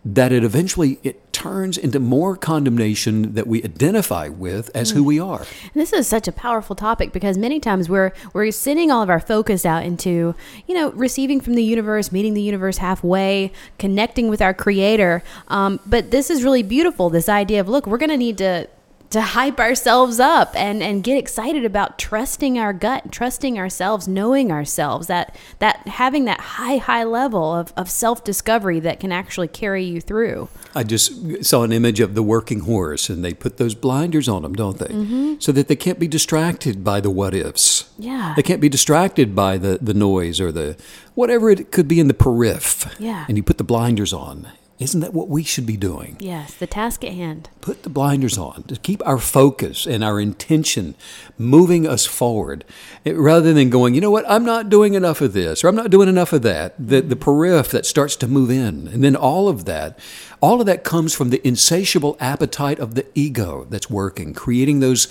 that 0.04 0.32
it 0.32 0.44
eventually 0.44 0.98
it 1.02 1.32
turns 1.32 1.78
into 1.78 1.98
more 1.98 2.36
condemnation 2.36 3.32
that 3.34 3.46
we 3.46 3.64
identify 3.64 4.28
with 4.28 4.70
as 4.74 4.90
who 4.90 5.02
we 5.02 5.18
are. 5.18 5.46
This 5.72 5.94
is 5.94 6.06
such 6.06 6.28
a 6.28 6.32
powerful 6.32 6.76
topic 6.76 7.10
because 7.10 7.38
many 7.38 7.58
times 7.58 7.88
we're 7.88 8.12
we're 8.34 8.50
sending 8.50 8.90
all 8.90 9.02
of 9.02 9.08
our 9.08 9.18
focus 9.18 9.64
out 9.64 9.82
into, 9.84 10.34
you 10.68 10.74
know, 10.74 10.90
receiving 10.92 11.40
from 11.40 11.54
the 11.54 11.64
universe, 11.64 12.12
meeting 12.12 12.34
the 12.34 12.42
universe 12.42 12.76
halfway, 12.76 13.50
connecting 13.78 14.28
with 14.28 14.42
our 14.42 14.52
creator. 14.52 15.22
Um, 15.48 15.80
but 15.86 16.10
this 16.10 16.28
is 16.28 16.44
really 16.44 16.62
beautiful. 16.62 17.08
This 17.08 17.28
idea 17.28 17.60
of 17.60 17.68
look, 17.68 17.86
we're 17.86 17.98
going 17.98 18.10
to 18.10 18.18
need 18.18 18.36
to 18.38 18.68
to 19.14 19.20
hype 19.20 19.60
ourselves 19.60 20.18
up 20.18 20.56
and 20.56 20.82
and 20.82 21.04
get 21.04 21.16
excited 21.16 21.64
about 21.64 22.00
trusting 22.00 22.58
our 22.58 22.72
gut, 22.72 23.12
trusting 23.12 23.56
ourselves, 23.56 24.08
knowing 24.08 24.50
ourselves. 24.50 25.06
That 25.06 25.36
that 25.60 25.86
having 25.86 26.24
that 26.24 26.40
high 26.40 26.78
high 26.78 27.04
level 27.04 27.54
of 27.54 27.72
of 27.76 27.88
self 27.88 28.24
discovery 28.24 28.80
that 28.80 28.98
can 28.98 29.12
actually 29.12 29.46
carry 29.46 29.84
you 29.84 30.00
through. 30.00 30.48
I 30.74 30.82
just 30.82 31.44
saw 31.44 31.62
an 31.62 31.70
image 31.70 32.00
of 32.00 32.16
the 32.16 32.24
working 32.24 32.60
horse, 32.60 33.08
and 33.08 33.24
they 33.24 33.32
put 33.32 33.56
those 33.56 33.76
blinders 33.76 34.28
on 34.28 34.42
them, 34.42 34.52
don't 34.52 34.78
they? 34.78 34.86
Mm-hmm. 34.86 35.34
So 35.38 35.52
that 35.52 35.68
they 35.68 35.76
can't 35.76 36.00
be 36.00 36.08
distracted 36.08 36.82
by 36.82 37.00
the 37.00 37.10
what 37.10 37.34
ifs. 37.34 37.88
Yeah. 37.96 38.32
They 38.34 38.42
can't 38.42 38.60
be 38.60 38.68
distracted 38.68 39.36
by 39.36 39.58
the, 39.58 39.78
the 39.80 39.94
noise 39.94 40.40
or 40.40 40.50
the 40.50 40.76
whatever 41.14 41.50
it 41.50 41.70
could 41.70 41.86
be 41.86 42.00
in 42.00 42.08
the 42.08 42.14
periph. 42.14 42.92
Yeah. 42.98 43.26
And 43.28 43.36
you 43.36 43.44
put 43.44 43.58
the 43.58 43.64
blinders 43.64 44.12
on. 44.12 44.48
Isn't 44.84 45.00
that 45.00 45.14
what 45.14 45.30
we 45.30 45.42
should 45.42 45.64
be 45.64 45.78
doing? 45.78 46.18
Yes, 46.20 46.52
the 46.52 46.66
task 46.66 47.04
at 47.04 47.14
hand. 47.14 47.48
Put 47.62 47.84
the 47.84 47.88
blinders 47.88 48.36
on 48.36 48.64
to 48.64 48.76
keep 48.76 49.00
our 49.06 49.16
focus 49.18 49.86
and 49.86 50.04
our 50.04 50.20
intention 50.20 50.94
moving 51.38 51.86
us 51.88 52.04
forward 52.04 52.66
It- 53.02 53.16
rather 53.16 53.54
than 53.54 53.70
going, 53.70 53.94
you 53.94 54.02
know 54.02 54.10
what, 54.10 54.26
I'm 54.28 54.44
not 54.44 54.68
doing 54.68 54.92
enough 54.92 55.22
of 55.22 55.32
this 55.32 55.64
or 55.64 55.68
I'm 55.68 55.74
not 55.74 55.88
doing 55.90 56.06
enough 56.10 56.34
of 56.34 56.42
that. 56.42 56.74
The, 56.78 57.00
the 57.00 57.16
periph 57.16 57.70
that 57.70 57.86
starts 57.86 58.14
to 58.16 58.28
move 58.28 58.50
in. 58.50 58.88
And 58.88 59.02
then 59.02 59.16
all 59.16 59.48
of 59.48 59.64
that, 59.64 59.98
all 60.42 60.60
of 60.60 60.66
that 60.66 60.84
comes 60.84 61.14
from 61.14 61.30
the 61.30 61.40
insatiable 61.48 62.18
appetite 62.20 62.78
of 62.78 62.94
the 62.94 63.06
ego 63.14 63.66
that's 63.70 63.88
working, 63.88 64.34
creating 64.34 64.80
those. 64.80 65.08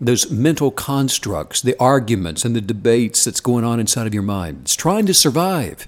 Those 0.00 0.32
mental 0.32 0.72
constructs, 0.72 1.60
the 1.60 1.76
arguments 1.78 2.44
and 2.44 2.56
the 2.56 2.60
debates 2.60 3.24
that's 3.24 3.38
going 3.40 3.64
on 3.64 3.78
inside 3.78 4.08
of 4.08 4.12
your 4.12 4.24
mind. 4.24 4.62
It's 4.62 4.74
trying 4.74 5.06
to 5.06 5.14
survive. 5.14 5.86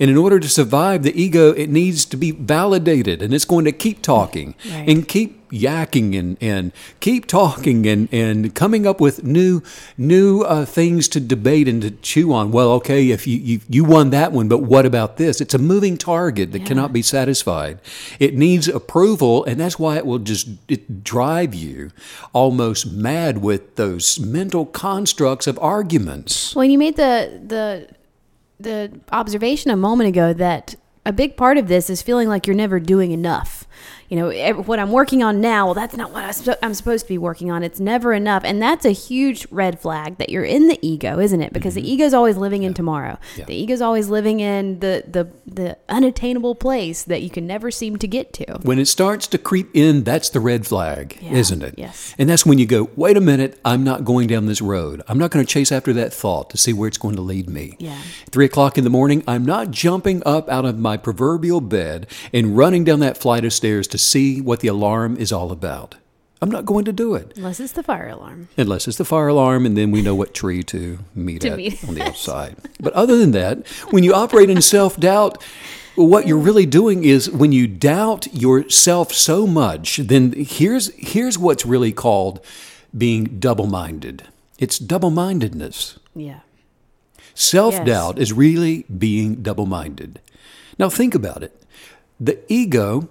And 0.00 0.10
in 0.10 0.16
order 0.16 0.40
to 0.40 0.48
survive 0.48 1.02
the 1.02 1.14
ego, 1.20 1.52
it 1.52 1.68
needs 1.68 2.04
to 2.06 2.16
be 2.16 2.30
validated 2.30 3.22
and 3.22 3.32
it's 3.34 3.44
going 3.44 3.64
to 3.64 3.72
keep 3.72 4.02
talking 4.02 4.54
Right. 4.70 4.88
and 4.88 5.06
keep 5.06 5.38
yakking 5.52 6.18
and, 6.18 6.38
and 6.40 6.72
keep 7.00 7.26
talking 7.26 7.86
and, 7.86 8.08
and 8.12 8.54
coming 8.54 8.86
up 8.86 9.00
with 9.00 9.22
new 9.22 9.60
new 9.98 10.40
uh, 10.42 10.64
things 10.64 11.08
to 11.08 11.20
debate 11.20 11.68
and 11.68 11.82
to 11.82 11.90
chew 11.90 12.32
on. 12.32 12.50
Well, 12.52 12.70
okay, 12.72 13.10
if 13.10 13.26
you, 13.26 13.36
you, 13.36 13.60
you 13.68 13.84
won 13.84 14.10
that 14.10 14.32
one, 14.32 14.48
but 14.48 14.58
what 14.58 14.86
about 14.86 15.18
this? 15.18 15.40
It's 15.42 15.52
a 15.52 15.58
moving 15.58 15.98
target 15.98 16.52
that 16.52 16.64
cannot 16.64 16.92
be 16.92 17.02
satisfied. 17.02 17.80
It 18.18 18.34
needs 18.34 18.66
approval, 18.66 19.44
and 19.44 19.60
that's 19.60 19.78
why 19.78 19.98
it 19.98 20.06
will 20.06 20.20
just 20.20 20.48
it 20.68 21.04
drive 21.04 21.54
you 21.54 21.90
almost 22.32 22.90
mad 22.90 23.38
with 23.38 23.76
those 23.76 24.18
mental 24.18 24.64
constructs 24.64 25.46
of 25.46 25.58
arguments. 25.58 26.56
Well, 26.56 26.64
you 26.64 26.78
made 26.78 26.96
the 26.96 27.42
the 27.46 27.88
the 28.62 29.00
observation 29.10 29.70
a 29.70 29.76
moment 29.76 30.08
ago 30.08 30.32
that 30.32 30.74
a 31.04 31.12
big 31.12 31.36
part 31.36 31.58
of 31.58 31.68
this 31.68 31.90
is 31.90 32.02
feeling 32.02 32.28
like 32.28 32.46
you're 32.46 32.56
never 32.56 32.78
doing 32.78 33.10
enough. 33.12 33.66
You 34.12 34.18
know, 34.18 34.60
what 34.64 34.78
I'm 34.78 34.92
working 34.92 35.22
on 35.22 35.40
now, 35.40 35.64
well, 35.64 35.72
that's 35.72 35.96
not 35.96 36.10
what 36.12 36.22
I'm 36.62 36.74
supposed 36.74 37.06
to 37.06 37.08
be 37.08 37.16
working 37.16 37.50
on. 37.50 37.62
It's 37.62 37.80
never 37.80 38.12
enough. 38.12 38.44
And 38.44 38.60
that's 38.60 38.84
a 38.84 38.90
huge 38.90 39.46
red 39.50 39.80
flag 39.80 40.18
that 40.18 40.28
you're 40.28 40.44
in 40.44 40.68
the 40.68 40.78
ego, 40.86 41.18
isn't 41.18 41.40
it? 41.40 41.54
Because 41.54 41.72
the 41.72 41.90
ego's 41.90 42.12
always 42.12 42.36
living 42.36 42.62
in 42.62 42.74
tomorrow. 42.74 43.12
Mm-hmm. 43.14 43.40
Yeah. 43.40 43.44
The 43.46 43.54
ego's 43.54 43.80
always 43.80 44.10
living 44.10 44.40
in 44.40 44.80
the, 44.80 45.02
the, 45.08 45.32
the 45.46 45.78
unattainable 45.88 46.56
place 46.56 47.04
that 47.04 47.22
you 47.22 47.30
can 47.30 47.46
never 47.46 47.70
seem 47.70 47.96
to 47.96 48.06
get 48.06 48.34
to. 48.34 48.58
When 48.60 48.78
it 48.78 48.84
starts 48.84 49.26
to 49.28 49.38
creep 49.38 49.70
in, 49.72 50.04
that's 50.04 50.28
the 50.28 50.40
red 50.40 50.66
flag, 50.66 51.16
Yeah, 51.22 51.32
isn't 51.32 51.62
it? 51.62 51.76
yes. 51.78 52.14
And 52.18 52.28
that's 52.28 52.44
when 52.44 52.58
you 52.58 52.66
go, 52.66 52.90
wait 52.96 53.16
a 53.16 53.20
minute, 53.22 53.58
I'm 53.64 53.82
not 53.82 54.04
going 54.04 54.26
down 54.26 54.44
this 54.44 54.60
road. 54.60 55.02
I'm 55.08 55.16
not 55.16 55.30
going 55.30 55.42
to 55.42 55.50
chase 55.50 55.72
after 55.72 55.94
that 55.94 56.12
thought 56.12 56.50
to 56.50 56.58
see 56.58 56.74
where 56.74 56.86
it's 56.86 56.98
going 56.98 57.16
to 57.16 57.22
lead 57.22 57.48
me. 57.48 57.76
Yeah. 57.78 57.98
Three 58.30 58.44
o'clock 58.44 58.76
in 58.76 58.84
the 58.84 58.90
morning, 58.90 59.24
I'm 59.26 59.46
not 59.46 59.70
jumping 59.70 60.22
up 60.26 60.50
out 60.50 60.66
of 60.66 60.78
my 60.78 60.98
proverbial 60.98 61.62
bed 61.62 62.08
and 62.30 62.58
running 62.58 62.84
down 62.84 63.00
that 63.00 63.16
flight 63.16 63.46
of 63.46 63.54
stairs 63.54 63.88
to 63.88 64.01
see 64.02 64.40
what 64.40 64.60
the 64.60 64.68
alarm 64.68 65.16
is 65.16 65.32
all 65.32 65.52
about. 65.52 65.96
I'm 66.40 66.50
not 66.50 66.66
going 66.66 66.84
to 66.86 66.92
do 66.92 67.14
it. 67.14 67.32
Unless 67.36 67.60
it's 67.60 67.72
the 67.72 67.84
fire 67.84 68.08
alarm. 68.08 68.48
Unless 68.56 68.88
it's 68.88 68.98
the 68.98 69.04
fire 69.04 69.28
alarm, 69.28 69.64
and 69.64 69.76
then 69.76 69.92
we 69.92 70.02
know 70.02 70.16
what 70.16 70.34
tree 70.34 70.64
to 70.64 70.98
meet 71.14 71.42
To 71.42 71.50
at 71.50 71.56
meet 71.56 71.84
on 71.86 71.94
the 71.94 72.02
outside. 72.02 72.56
But 72.80 72.92
other 72.94 73.16
than 73.16 73.30
that, 73.30 73.66
when 73.90 74.02
you 74.02 74.12
operate 74.12 74.50
in 74.50 74.60
self 74.60 74.98
doubt, 74.98 75.40
what 75.94 76.26
you're 76.26 76.38
really 76.38 76.66
doing 76.66 77.04
is 77.04 77.30
when 77.30 77.52
you 77.52 77.68
doubt 77.68 78.26
yourself 78.34 79.12
so 79.12 79.46
much, 79.46 79.98
then 79.98 80.32
here's 80.32 80.92
here's 80.96 81.38
what's 81.38 81.64
really 81.64 81.92
called 81.92 82.44
being 82.96 83.38
double 83.38 83.66
minded. 83.66 84.24
It's 84.58 84.78
double 84.78 85.10
mindedness. 85.10 85.98
Yeah. 86.14 86.40
Self 87.34 87.84
doubt 87.84 88.18
is 88.18 88.32
really 88.32 88.84
being 88.84 89.36
double 89.42 89.66
minded. 89.66 90.20
Now, 90.78 90.88
think 90.88 91.14
about 91.14 91.42
it. 91.42 91.62
The 92.18 92.38
ego, 92.52 93.08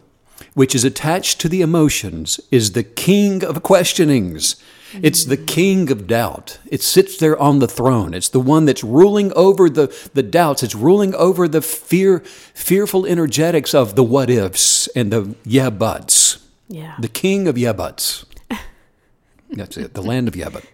which 0.53 0.75
is 0.75 0.83
attached 0.83 1.39
to 1.41 1.49
the 1.49 1.61
emotions, 1.61 2.39
is 2.51 2.73
the 2.73 2.83
king 2.83 3.43
of 3.43 3.63
questionings. 3.63 4.55
It's 4.93 5.23
the 5.25 5.37
king 5.37 5.89
of 5.89 6.07
doubt. 6.07 6.59
It 6.69 6.81
sits 6.81 7.17
there 7.17 7.37
on 7.37 7.59
the 7.59 7.67
throne. 7.67 8.13
It's 8.13 8.29
the 8.29 8.39
one 8.39 8.65
that's 8.65 8.83
ruling 8.83 9.31
over 9.33 9.69
the, 9.69 9.87
the 10.13 10.23
doubts. 10.23 10.63
It's 10.63 10.75
ruling 10.75 11.15
over 11.15 11.47
the 11.47 11.61
fear, 11.61 12.19
fearful 12.53 13.05
energetics 13.05 13.73
of 13.73 13.95
the 13.95 14.03
what 14.03 14.29
ifs 14.29 14.87
and 14.87 15.11
the 15.11 15.35
yeah 15.45 15.69
buts. 15.69 16.45
Yeah. 16.67 16.95
The 16.99 17.07
king 17.07 17.47
of 17.47 17.57
yeah 17.57 17.73
buts. 17.73 18.25
That's 19.49 19.77
it, 19.77 19.93
the 19.93 20.01
land 20.01 20.27
of 20.27 20.35
yeah 20.35 20.49
but. 20.49 20.65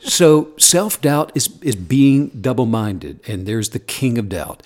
so 0.00 0.52
self 0.56 1.00
doubt 1.00 1.32
is, 1.34 1.58
is 1.62 1.76
being 1.76 2.28
double 2.28 2.66
minded, 2.66 3.20
and 3.26 3.46
there's 3.46 3.70
the 3.70 3.80
king 3.80 4.18
of 4.18 4.28
doubt. 4.28 4.62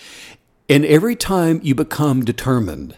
And 0.68 0.84
every 0.84 1.16
time 1.16 1.60
you 1.62 1.74
become 1.74 2.24
determined 2.24 2.96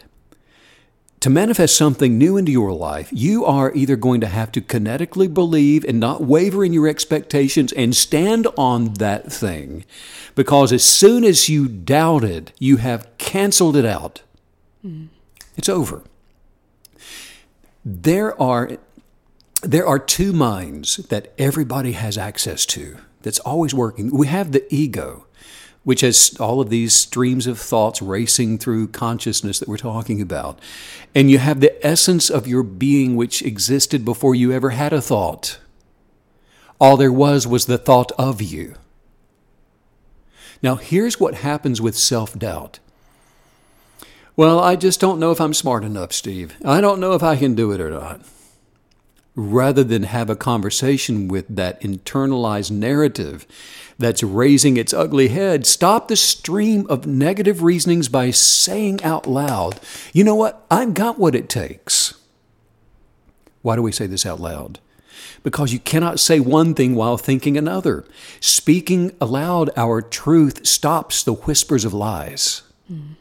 to 1.19 1.29
manifest 1.29 1.75
something 1.75 2.17
new 2.17 2.37
into 2.37 2.51
your 2.51 2.71
life, 2.71 3.09
you 3.11 3.43
are 3.45 3.73
either 3.73 3.95
going 3.95 4.21
to 4.21 4.27
have 4.27 4.51
to 4.53 4.61
kinetically 4.61 5.31
believe 5.33 5.83
and 5.83 5.99
not 5.99 6.23
waver 6.23 6.63
in 6.63 6.71
your 6.71 6.87
expectations 6.87 7.73
and 7.73 7.95
stand 7.95 8.47
on 8.57 8.93
that 8.95 9.31
thing. 9.31 9.83
Because 10.35 10.71
as 10.71 10.83
soon 10.83 11.23
as 11.25 11.49
you 11.49 11.67
doubted, 11.67 12.53
you 12.59 12.77
have 12.77 13.09
canceled 13.17 13.75
it 13.75 13.85
out. 13.85 14.21
Hmm. 14.81 15.07
It's 15.57 15.69
over. 15.69 16.03
There 17.83 18.39
are 18.41 18.77
there 19.61 19.85
are 19.85 19.99
two 19.99 20.31
minds 20.31 20.97
that 21.09 21.33
everybody 21.37 21.91
has 21.91 22.17
access 22.17 22.65
to 22.67 22.97
that's 23.23 23.39
always 23.39 23.73
working. 23.73 24.15
We 24.15 24.27
have 24.27 24.53
the 24.53 24.65
ego, 24.73 25.25
which 25.89 26.01
has 26.01 26.37
all 26.39 26.61
of 26.61 26.69
these 26.69 26.93
streams 26.93 27.47
of 27.47 27.57
thoughts 27.57 27.99
racing 27.99 28.59
through 28.59 28.87
consciousness 28.87 29.57
that 29.57 29.67
we're 29.67 29.75
talking 29.75 30.21
about. 30.21 30.59
And 31.15 31.31
you 31.31 31.39
have 31.39 31.61
the 31.61 31.83
essence 31.83 32.29
of 32.29 32.45
your 32.45 32.61
being, 32.61 33.15
which 33.15 33.41
existed 33.41 34.05
before 34.05 34.35
you 34.35 34.51
ever 34.51 34.69
had 34.69 34.93
a 34.93 35.01
thought. 35.01 35.57
All 36.79 36.95
there 36.95 37.11
was 37.11 37.47
was 37.47 37.65
the 37.65 37.79
thought 37.79 38.11
of 38.19 38.39
you. 38.39 38.75
Now, 40.61 40.75
here's 40.75 41.19
what 41.19 41.33
happens 41.33 41.81
with 41.81 41.97
self 41.97 42.37
doubt. 42.37 42.77
Well, 44.35 44.59
I 44.59 44.75
just 44.75 44.99
don't 44.99 45.19
know 45.19 45.31
if 45.31 45.41
I'm 45.41 45.55
smart 45.55 45.83
enough, 45.83 46.13
Steve. 46.13 46.55
I 46.63 46.81
don't 46.81 46.99
know 46.99 47.13
if 47.13 47.23
I 47.23 47.35
can 47.35 47.55
do 47.55 47.71
it 47.71 47.81
or 47.81 47.89
not 47.89 48.21
rather 49.35 49.83
than 49.83 50.03
have 50.03 50.29
a 50.29 50.35
conversation 50.35 51.27
with 51.27 51.55
that 51.55 51.79
internalized 51.81 52.71
narrative 52.71 53.45
that's 53.97 54.23
raising 54.23 54.77
its 54.77 54.93
ugly 54.93 55.29
head, 55.29 55.65
stop 55.65 56.07
the 56.07 56.15
stream 56.15 56.85
of 56.89 57.05
negative 57.05 57.61
reasonings 57.61 58.09
by 58.09 58.31
saying 58.31 59.03
out 59.03 59.27
loud, 59.27 59.79
you 60.13 60.23
know 60.23 60.35
what? 60.35 60.65
I've 60.71 60.93
got 60.93 61.19
what 61.19 61.35
it 61.35 61.49
takes. 61.49 62.13
Why 63.61 63.75
do 63.75 63.81
we 63.81 63.91
say 63.91 64.07
this 64.07 64.25
out 64.25 64.39
loud? 64.39 64.79
Because 65.43 65.73
you 65.73 65.79
cannot 65.79 66.19
say 66.19 66.39
one 66.39 66.73
thing 66.73 66.95
while 66.95 67.17
thinking 67.17 67.57
another. 67.57 68.05
Speaking 68.39 69.15
aloud 69.21 69.69
our 69.77 70.01
truth 70.01 70.65
stops 70.65 71.23
the 71.23 71.33
whispers 71.33 71.85
of 71.85 71.93
lies. 71.93 72.61
Hmm. 72.87 73.13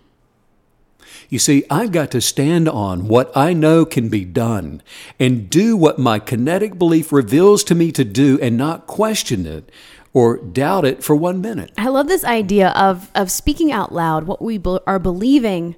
You 1.29 1.39
see, 1.39 1.65
I've 1.69 1.93
got 1.93 2.11
to 2.13 2.21
stand 2.23 2.69
on 2.69 3.07
what 3.07 3.31
I 3.37 3.53
know 3.53 3.85
can 3.85 4.09
be 4.09 4.25
done 4.25 4.83
and 5.21 5.51
do 5.51 5.77
what 5.77 5.99
my 5.99 6.19
kinetic 6.19 6.79
belief 6.79 7.13
reveals 7.13 7.63
to 7.65 7.75
me 7.75 7.93
to 7.93 8.05
do 8.05 8.39
and 8.41 8.57
not 8.57 8.87
question 8.87 9.47
it 9.47 9.71
or 10.15 10.39
doubt 10.39 10.87
it 10.87 11.05
for 11.05 11.15
one 11.15 11.43
minute. 11.43 11.71
I 11.77 11.89
love 11.89 12.09
this 12.09 12.25
idea 12.25 12.71
of 12.71 13.11
of 13.15 13.31
speaking 13.31 13.71
out 13.71 13.93
loud 13.93 14.25
what 14.25 14.41
we 14.41 14.57
be- 14.57 14.79
are 14.87 14.99
believing 14.99 15.77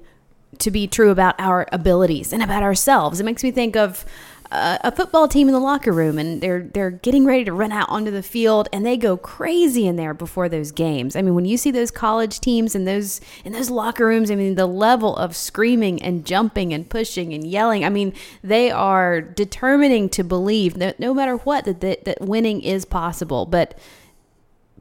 to 0.59 0.71
be 0.71 0.87
true 0.87 1.09
about 1.09 1.35
our 1.37 1.67
abilities 1.71 2.31
and 2.31 2.41
about 2.41 2.63
ourselves. 2.63 3.19
It 3.19 3.23
makes 3.23 3.43
me 3.43 3.51
think 3.51 3.75
of 3.75 4.05
a 4.51 4.91
football 4.91 5.29
team 5.29 5.47
in 5.47 5.53
the 5.53 5.59
locker 5.59 5.93
room, 5.93 6.19
and 6.19 6.41
they're 6.41 6.63
they're 6.63 6.91
getting 6.91 7.25
ready 7.25 7.45
to 7.45 7.53
run 7.53 7.71
out 7.71 7.87
onto 7.89 8.11
the 8.11 8.21
field, 8.21 8.67
and 8.73 8.85
they 8.85 8.97
go 8.97 9.15
crazy 9.15 9.87
in 9.87 9.95
there 9.95 10.13
before 10.13 10.49
those 10.49 10.71
games. 10.71 11.15
I 11.15 11.21
mean, 11.21 11.35
when 11.35 11.45
you 11.45 11.55
see 11.55 11.71
those 11.71 11.89
college 11.89 12.39
teams 12.41 12.75
in 12.75 12.83
those 12.83 13.21
in 13.45 13.53
those 13.53 13.69
locker 13.69 14.05
rooms, 14.05 14.29
I 14.29 14.35
mean, 14.35 14.55
the 14.55 14.65
level 14.65 15.15
of 15.15 15.35
screaming 15.35 16.01
and 16.01 16.25
jumping 16.25 16.73
and 16.73 16.89
pushing 16.89 17.33
and 17.33 17.47
yelling. 17.47 17.85
I 17.85 17.89
mean, 17.89 18.13
they 18.43 18.69
are 18.69 19.21
determining 19.21 20.09
to 20.09 20.23
believe 20.23 20.75
that 20.75 20.99
no 20.99 21.13
matter 21.13 21.37
what 21.37 21.63
that 21.63 21.79
that, 21.79 22.03
that 22.03 22.19
winning 22.19 22.61
is 22.61 22.83
possible, 22.83 23.45
but 23.45 23.77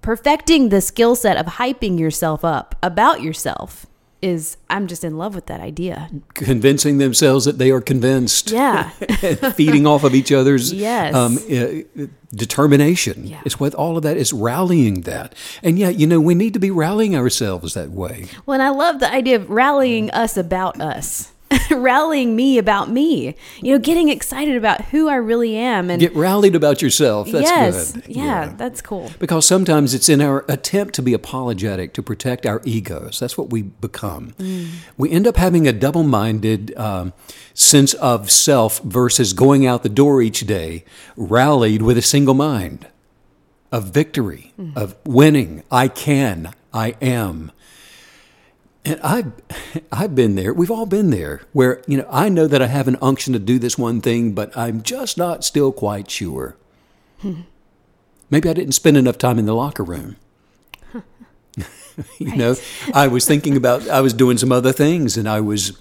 perfecting 0.03 0.71
the 0.71 0.81
skill 0.81 1.15
set 1.15 1.37
of 1.37 1.47
hyping 1.47 1.99
yourself 1.99 2.45
up 2.45 2.75
about 2.83 3.23
yourself 3.23 3.87
is 4.23 4.57
I'm 4.69 4.87
just 4.87 5.03
in 5.05 5.17
love 5.17 5.35
with 5.35 5.47
that 5.47 5.61
idea. 5.61 6.11
Convincing 6.35 6.99
themselves 6.99 7.45
that 7.47 7.59
they 7.59 7.71
are 7.71 7.81
convinced. 7.81 8.51
Yeah. 8.51 8.89
feeding 9.55 9.87
off 9.87 10.05
of 10.05 10.15
each 10.15 10.31
other's 10.33 10.73
Yes. 10.73 11.15
um, 11.15 11.39
uh, 11.51 12.07
determination. 12.35 13.27
Yeah. 13.27 13.41
It's 13.45 13.59
what 13.61 13.75
all 13.75 13.97
of 13.97 14.03
that 14.03 14.17
is 14.17 14.33
rallying 14.33 15.03
that. 15.03 15.35
And 15.63 15.79
yet, 15.79 15.97
you 15.99 16.07
know, 16.07 16.21
we 16.21 16.35
need 16.35 16.53
to 16.55 16.61
be 16.61 16.71
rallying 16.71 17.17
ourselves 17.17 17.75
that 17.75 17.91
way. 17.91 18.27
Well, 18.47 18.55
and 18.55 18.63
I 18.63 18.71
love 18.71 19.01
the 19.01 19.13
idea 19.13 19.37
of 19.37 19.49
rallying 19.51 20.11
us 20.11 20.37
about 20.37 20.81
us. 20.81 21.33
rallying 21.71 22.37
me 22.37 22.59
about 22.59 22.91
me. 22.91 23.35
You 23.61 23.73
know, 23.73 23.79
getting 23.79 24.09
excited 24.09 24.57
about 24.57 24.87
who 24.87 25.09
I 25.09 25.17
really 25.17 25.57
am 25.57 25.91
and 25.91 26.01
Get 26.01 26.15
rallied 26.15 26.55
about 26.55 26.83
yourself. 26.83 27.31
That's 27.31 27.49
yes. 27.49 27.93
good. 27.93 28.05
Yeah, 28.09 28.55
that's 28.57 28.81
cool. 28.81 29.11
Because 29.19 29.47
sometimes 29.47 29.95
it's 29.95 30.09
in 30.09 30.21
our 30.21 30.45
attempt 30.49 30.95
to 30.95 31.03
be 31.03 31.13
apologetic, 31.13 31.93
to 31.95 32.03
protect 32.03 32.47
our 32.47 32.61
egos. 32.65 33.19
That's 33.19 33.37
what 33.37 33.51
we 33.51 33.63
become. 33.63 34.35
We 34.97 35.11
end 35.11 35.27
up 35.27 35.37
having 35.37 35.67
a 35.67 35.73
double 35.73 36.03
minded 36.03 36.77
um, 36.77 37.13
sense 37.55 37.95
of 37.95 38.31
self 38.31 38.81
versus 38.81 39.33
going 39.33 39.67
out 39.67 39.83
the 39.83 39.89
door 39.89 40.23
each 40.23 40.41
day 40.41 40.85
rallied 41.17 41.83
with 41.83 41.99
a 41.99 42.03
single 42.03 42.35
mind 42.35 42.87
of 43.73 43.85
victory, 43.85 44.53
of 44.75 44.97
winning. 45.05 45.63
I 45.71 45.89
can, 45.89 46.53
I 46.73 46.97
am. 47.01 47.53
And 48.85 48.99
I've, 49.03 49.33
I've 49.93 50.14
been 50.14 50.37
there. 50.37 50.55
We've 50.55 50.71
all 50.71 50.87
been 50.87 51.11
there 51.11 51.43
where, 51.53 51.83
you 51.87 51.99
know, 51.99 52.09
I 52.11 52.29
know 52.29 52.47
that 52.47 52.62
I 52.62 52.66
have 52.66 52.88
an 52.88 52.97
unction 53.03 53.33
to 53.35 53.38
do 53.38 53.59
this 53.59 53.77
one 53.77 54.01
thing, 54.01 54.33
but 54.33 54.57
I'm 54.57 54.83
just 54.83 55.19
not 55.19 55.45
still 55.45 55.71
quite 55.71 56.11
sure. 56.11 56.57
Maybe 58.31 58.49
I 58.49 58.53
didn't 58.53 58.73
spend 58.73 58.97
enough 58.97 59.19
time 59.19 59.38
in 59.38 59.45
the 59.45 59.55
locker 59.55 59.83
room. 59.85 60.16
you 62.19 62.37
know, 62.37 62.55
I 62.95 63.09
was 63.09 63.27
thinking 63.27 63.57
about, 63.57 63.87
I 63.88 64.01
was 64.01 64.14
doing 64.14 64.38
some 64.38 64.53
other 64.53 64.73
things 64.73 65.16
and 65.16 65.29
I 65.29 65.40
was, 65.40 65.79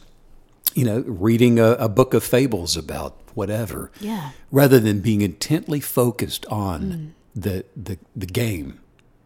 you 0.73 0.83
know, 0.83 1.03
reading 1.07 1.57
a, 1.59 1.71
a 1.73 1.87
book 1.87 2.13
of 2.13 2.23
fables 2.23 2.75
about 2.75 3.15
whatever. 3.33 3.91
Yeah. 4.01 4.31
Rather 4.51 4.79
than 4.79 4.99
being 4.99 5.21
intently 5.21 5.79
focused 5.79 6.45
on 6.47 6.81
mm. 6.81 7.09
the, 7.41 7.65
the, 7.77 7.97
the 8.13 8.25
game 8.25 8.79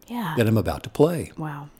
Yeah. 0.06 0.34
that 0.36 0.46
I'm 0.46 0.58
about 0.58 0.84
to 0.84 0.90
play. 0.90 1.32
Wow. 1.36 1.70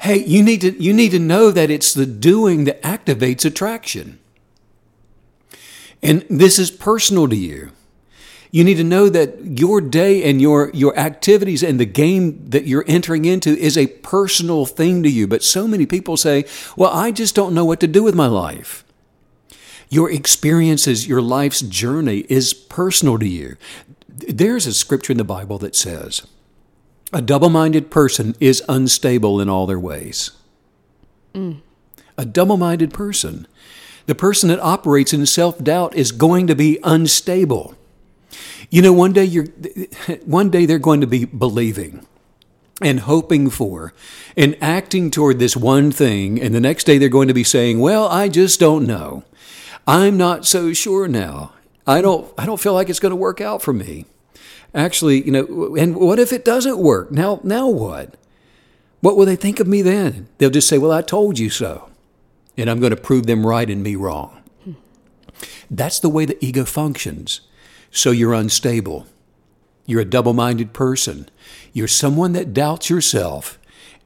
Hey, 0.00 0.24
you 0.24 0.42
need 0.42 0.62
to 0.62 0.82
you 0.82 0.94
need 0.94 1.10
to 1.10 1.18
know 1.18 1.50
that 1.50 1.70
it's 1.70 1.92
the 1.92 2.06
doing 2.06 2.64
that 2.64 2.82
activates 2.82 3.44
attraction. 3.44 4.18
And 6.02 6.24
this 6.30 6.58
is 6.58 6.70
personal 6.70 7.28
to 7.28 7.36
you. 7.36 7.72
You 8.50 8.64
need 8.64 8.78
to 8.78 8.84
know 8.84 9.10
that 9.10 9.58
your 9.58 9.82
day 9.82 10.28
and 10.28 10.40
your 10.40 10.70
your 10.72 10.98
activities 10.98 11.62
and 11.62 11.78
the 11.78 11.84
game 11.84 12.48
that 12.48 12.66
you're 12.66 12.86
entering 12.88 13.26
into 13.26 13.50
is 13.50 13.76
a 13.76 13.88
personal 13.88 14.64
thing 14.64 15.02
to 15.02 15.10
you. 15.10 15.26
But 15.26 15.44
so 15.44 15.68
many 15.68 15.84
people 15.84 16.16
say, 16.16 16.46
"Well, 16.76 16.90
I 16.90 17.10
just 17.10 17.34
don't 17.34 17.54
know 17.54 17.66
what 17.66 17.80
to 17.80 17.86
do 17.86 18.02
with 18.02 18.14
my 18.14 18.26
life." 18.26 18.84
Your 19.90 20.10
experiences, 20.10 21.06
your 21.06 21.20
life's 21.20 21.60
journey 21.60 22.24
is 22.30 22.54
personal 22.54 23.18
to 23.18 23.28
you. 23.28 23.56
There's 24.08 24.66
a 24.66 24.72
scripture 24.72 25.12
in 25.12 25.18
the 25.18 25.24
Bible 25.24 25.58
that 25.58 25.76
says, 25.76 26.22
a 27.12 27.22
double 27.22 27.50
minded 27.50 27.90
person 27.90 28.34
is 28.40 28.62
unstable 28.68 29.40
in 29.40 29.48
all 29.48 29.66
their 29.66 29.80
ways. 29.80 30.30
Mm. 31.34 31.60
A 32.16 32.24
double 32.24 32.56
minded 32.56 32.92
person, 32.92 33.46
the 34.06 34.14
person 34.14 34.48
that 34.48 34.60
operates 34.60 35.12
in 35.12 35.24
self 35.26 35.62
doubt, 35.62 35.94
is 35.94 36.12
going 36.12 36.46
to 36.46 36.54
be 36.54 36.78
unstable. 36.84 37.74
You 38.68 38.82
know, 38.82 38.92
one 38.92 39.12
day 39.12 39.24
you're, 39.24 39.46
one 40.24 40.50
day 40.50 40.66
they're 40.66 40.78
going 40.78 41.00
to 41.00 41.06
be 41.06 41.24
believing 41.24 42.06
and 42.80 43.00
hoping 43.00 43.50
for 43.50 43.92
and 44.36 44.56
acting 44.60 45.10
toward 45.10 45.38
this 45.38 45.56
one 45.56 45.90
thing, 45.90 46.40
and 46.40 46.54
the 46.54 46.60
next 46.60 46.84
day 46.84 46.98
they're 46.98 47.08
going 47.08 47.28
to 47.28 47.34
be 47.34 47.44
saying, 47.44 47.80
"Well, 47.80 48.06
I 48.08 48.28
just 48.28 48.60
don't 48.60 48.86
know. 48.86 49.24
I'm 49.86 50.16
not 50.16 50.46
so 50.46 50.72
sure 50.72 51.08
now. 51.08 51.52
I 51.86 52.00
don't. 52.00 52.32
I 52.38 52.46
don't 52.46 52.60
feel 52.60 52.74
like 52.74 52.88
it's 52.88 53.00
going 53.00 53.10
to 53.10 53.16
work 53.16 53.40
out 53.40 53.62
for 53.62 53.72
me." 53.72 54.06
Actually, 54.74 55.24
you 55.24 55.32
know, 55.32 55.74
and 55.76 55.96
what 55.96 56.18
if 56.18 56.32
it 56.32 56.44
doesn't 56.44 56.78
work? 56.78 57.10
Now, 57.10 57.40
now 57.42 57.68
what? 57.68 58.16
What 59.00 59.16
will 59.16 59.26
they 59.26 59.36
think 59.36 59.60
of 59.60 59.66
me 59.66 59.82
then? 59.82 60.28
They'll 60.38 60.50
just 60.50 60.68
say, 60.68 60.78
"Well, 60.78 60.92
I 60.92 61.02
told 61.02 61.38
you 61.38 61.50
so," 61.50 61.88
and 62.56 62.70
I'm 62.70 62.80
going 62.80 62.94
to 62.94 62.96
prove 62.96 63.26
them 63.26 63.46
right 63.46 63.68
and 63.68 63.82
me 63.82 63.96
wrong. 63.96 64.42
That's 65.70 65.98
the 65.98 66.08
way 66.08 66.24
the 66.24 66.42
ego 66.44 66.64
functions. 66.64 67.40
So 67.90 68.10
you're 68.10 68.34
unstable. 68.34 69.06
You're 69.86 70.02
a 70.02 70.04
double 70.04 70.34
minded 70.34 70.72
person. 70.72 71.28
You're 71.72 71.88
someone 71.88 72.32
that 72.32 72.54
doubts 72.54 72.90
yourself. 72.90 73.58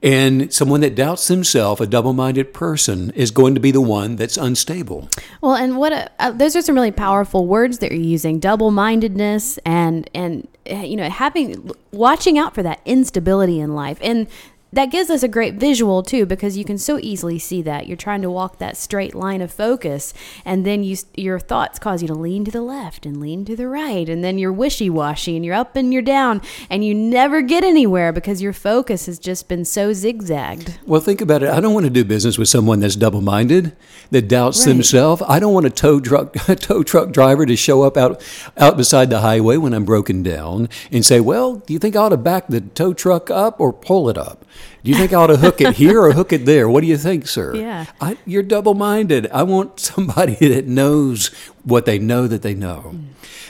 And 0.05 0.53
someone 0.53 0.83
that 0.83 0.95
doubts 0.95 1.29
themselves, 1.29 1.81
a 1.81 1.87
double 1.87 2.13
minded 2.13 2.53
person, 2.53 3.11
is 3.13 3.31
going 3.31 3.55
to 3.55 3.61
be 3.61 3.71
the 3.71 3.81
one 3.81 4.17
that's 4.17 4.37
unstable. 4.37 5.09
Well, 5.41 5.55
and 5.55 5.79
what 5.79 5.95
a, 5.95 6.11
uh, 6.19 6.31
those 6.31 6.55
are 6.55 6.61
some 6.61 6.75
really 6.75 6.93
powerful 6.93 7.47
words 7.47 7.79
that 7.79 7.91
you're 7.91 8.03
using 8.03 8.39
double 8.39 8.71
mindedness 8.71 9.57
and, 9.65 10.11
and, 10.15 10.47
eh, 10.67 10.83
you 10.83 10.97
know, 10.97 11.09
having, 11.09 11.71
watching 11.91 12.39
out 12.39 12.55
for 12.55 12.63
that 12.63 12.81
instability 12.85 13.59
in 13.61 13.75
life. 13.75 13.99
And 14.03 14.27
that 14.75 14.91
gives 14.91 15.11
us 15.11 15.23
a 15.23 15.29
great 15.29 15.55
visual 15.55 16.03
too 16.03 16.27
because 16.27 16.57
you 16.57 16.65
can 16.65 16.79
so 16.79 16.99
easily 16.99 17.39
see 17.39 17.63
that. 17.63 17.87
You're 17.87 17.97
trying 17.97 18.23
to 18.23 18.31
walk 18.31 18.59
that 18.59 18.77
straight 18.77 19.15
line 19.15 19.41
of 19.41 19.53
focus 19.53 20.15
and 20.45 20.65
then 20.67 20.85
you 20.85 20.97
your 21.17 21.39
thoughts 21.39 21.79
cause 21.79 22.03
you 22.03 22.09
to 22.09 22.15
lean 22.15 22.45
to 22.45 22.51
the 22.51 22.63
left 22.63 23.07
and 23.07 23.21
lean 23.21 23.45
to 23.45 23.57
the 23.57 23.69
right 23.69 24.09
and 24.09 24.23
then 24.23 24.39
you're 24.39 24.53
wishy-washy 24.53 25.37
and 25.37 25.45
you're 25.45 25.55
up 25.55 25.77
and 25.77 25.93
you're 25.93 26.03
down 26.03 26.41
and 26.71 26.85
you 26.85 26.95
never 26.95 27.43
get 27.43 27.65
anywhere 27.65 28.13
because 28.13 28.43
your 28.43 28.53
focus 28.53 29.07
has 29.07 29.19
just 29.19 29.49
been 29.49 29.65
so 29.65 29.93
zigzagged. 29.93 30.79
Well 30.87 31.01
think 31.01 31.21
about 31.21 31.43
it. 31.43 31.51
I 31.51 31.61
don't 31.61 31.75
want 31.75 31.85
to 31.87 31.91
do 31.91 32.05
business 32.05 32.39
with 32.39 32.49
someone 32.49 32.81
that's 32.81 32.97
double-minded 32.97 33.77
that 34.11 34.29
doubts 34.29 34.61
right. 34.61 34.73
themselves. 34.73 35.23
I 35.29 35.39
don't 35.39 35.55
want 35.55 35.67
a 35.67 35.71
tow 35.71 36.01
truck 36.01 36.33
tow 36.61 36.83
truck 36.83 37.13
driver 37.13 37.47
to 37.47 37.57
show 37.57 37.83
up 37.83 37.97
out 37.97 38.23
out 38.57 38.77
beside 38.77 39.11
the 39.11 39.21
highway 39.21 39.57
when 39.57 39.73
i'm 39.73 39.85
broken 39.85 40.23
down 40.23 40.69
and 40.91 41.05
say 41.05 41.21
well 41.21 41.57
do 41.57 41.73
you 41.73 41.79
think 41.79 41.97
i 41.97 42.01
ought 42.01 42.11
to 42.11 42.17
back 42.17 42.47
the 42.49 42.61
tow 42.61 42.93
truck 42.93 43.31
up 43.31 43.61
or 43.61 43.73
pull 43.73 44.09
it 44.09 44.19
up 44.19 44.45
do 44.85 44.91
you 44.91 44.99
think 44.99 45.15
I 45.15 45.17
ought 45.17 45.29
to 45.29 45.39
hook 45.39 45.63
it 45.63 45.77
here 45.77 46.03
or 46.03 46.13
hook 46.13 46.31
it 46.35 46.45
there? 46.45 46.69
What 46.69 46.83
do 46.83 46.87
you 46.87 46.99
think, 46.99 47.27
sir? 47.27 47.57
Yeah. 47.57 47.87
I, 48.03 48.19
you're 48.27 48.43
double 48.43 48.75
minded. 48.75 49.27
I 49.33 49.43
want 49.43 49.81
somebody 49.81 50.35
that 50.49 50.67
knows 50.67 51.29
what 51.63 51.87
they 51.87 51.99
know 51.99 52.27
that 52.27 52.43
they 52.43 52.53
know. 52.53 52.93
Mm. 52.95 53.05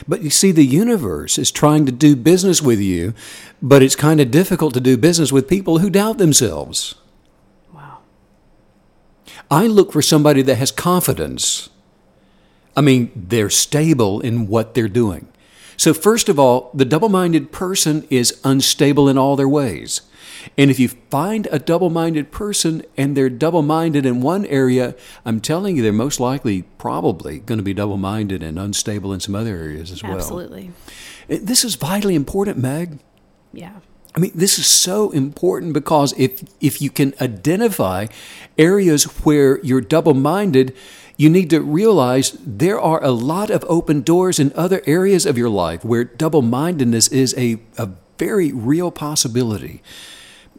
But 0.07 0.21
you 0.21 0.29
see, 0.29 0.53
the 0.53 0.65
universe 0.65 1.37
is 1.37 1.51
trying 1.51 1.85
to 1.87 1.91
do 1.91 2.15
business 2.15 2.61
with 2.61 2.79
you, 2.79 3.13
but 3.61 3.83
it's 3.83 3.97
kind 3.97 4.21
of 4.21 4.31
difficult 4.31 4.73
to 4.75 4.79
do 4.79 4.95
business 4.95 5.33
with 5.33 5.49
people 5.49 5.79
who 5.79 5.89
doubt 5.89 6.19
themselves. 6.19 6.95
Wow. 7.73 7.97
I 9.51 9.67
look 9.67 9.91
for 9.91 10.01
somebody 10.01 10.41
that 10.43 10.55
has 10.55 10.71
confidence. 10.71 11.69
I 12.77 12.81
mean, 12.81 13.11
they're 13.13 13.49
stable 13.49 14.21
in 14.21 14.47
what 14.47 14.73
they're 14.73 14.87
doing. 14.87 15.27
So, 15.75 15.93
first 15.93 16.29
of 16.29 16.39
all, 16.39 16.71
the 16.73 16.85
double 16.85 17.09
minded 17.09 17.51
person 17.51 18.07
is 18.09 18.39
unstable 18.45 19.09
in 19.09 19.17
all 19.17 19.35
their 19.35 19.49
ways. 19.49 20.01
And 20.57 20.71
if 20.71 20.79
you 20.79 20.89
find 20.89 21.47
a 21.51 21.59
double 21.59 21.89
minded 21.89 22.31
person 22.31 22.83
and 22.97 23.15
they're 23.15 23.29
double 23.29 23.61
minded 23.61 24.05
in 24.05 24.21
one 24.21 24.45
area, 24.45 24.95
I'm 25.25 25.39
telling 25.39 25.77
you, 25.77 25.83
they're 25.83 25.93
most 25.93 26.19
likely 26.19 26.63
probably 26.77 27.39
going 27.39 27.57
to 27.57 27.63
be 27.63 27.73
double 27.73 27.97
minded 27.97 28.43
and 28.43 28.57
unstable 28.59 29.13
in 29.13 29.19
some 29.19 29.35
other 29.35 29.55
areas 29.55 29.91
as 29.91 30.03
well. 30.03 30.15
Absolutely. 30.15 30.71
This 31.27 31.63
is 31.63 31.75
vitally 31.75 32.15
important, 32.15 32.57
Meg. 32.57 32.99
Yeah. 33.51 33.79
I 34.15 34.19
mean, 34.19 34.31
this 34.33 34.57
is 34.57 34.67
so 34.67 35.11
important 35.11 35.73
because 35.73 36.13
if 36.17 36.43
if 36.61 36.81
you 36.81 36.89
can 36.89 37.13
identify 37.19 38.07
areas 38.57 39.03
where 39.25 39.59
you're 39.61 39.81
double-minded, 39.81 40.73
you 41.17 41.29
need 41.29 41.49
to 41.49 41.59
realize 41.59 42.37
there 42.45 42.79
are 42.79 43.03
a 43.03 43.11
lot 43.11 43.49
of 43.49 43.65
open 43.67 44.01
doors 44.01 44.39
in 44.39 44.53
other 44.55 44.81
areas 44.85 45.25
of 45.25 45.37
your 45.37 45.49
life 45.49 45.83
where 45.83 46.03
double-mindedness 46.05 47.09
is 47.09 47.33
a, 47.37 47.59
a 47.77 47.89
very 48.17 48.51
real 48.53 48.91
possibility 48.91 49.81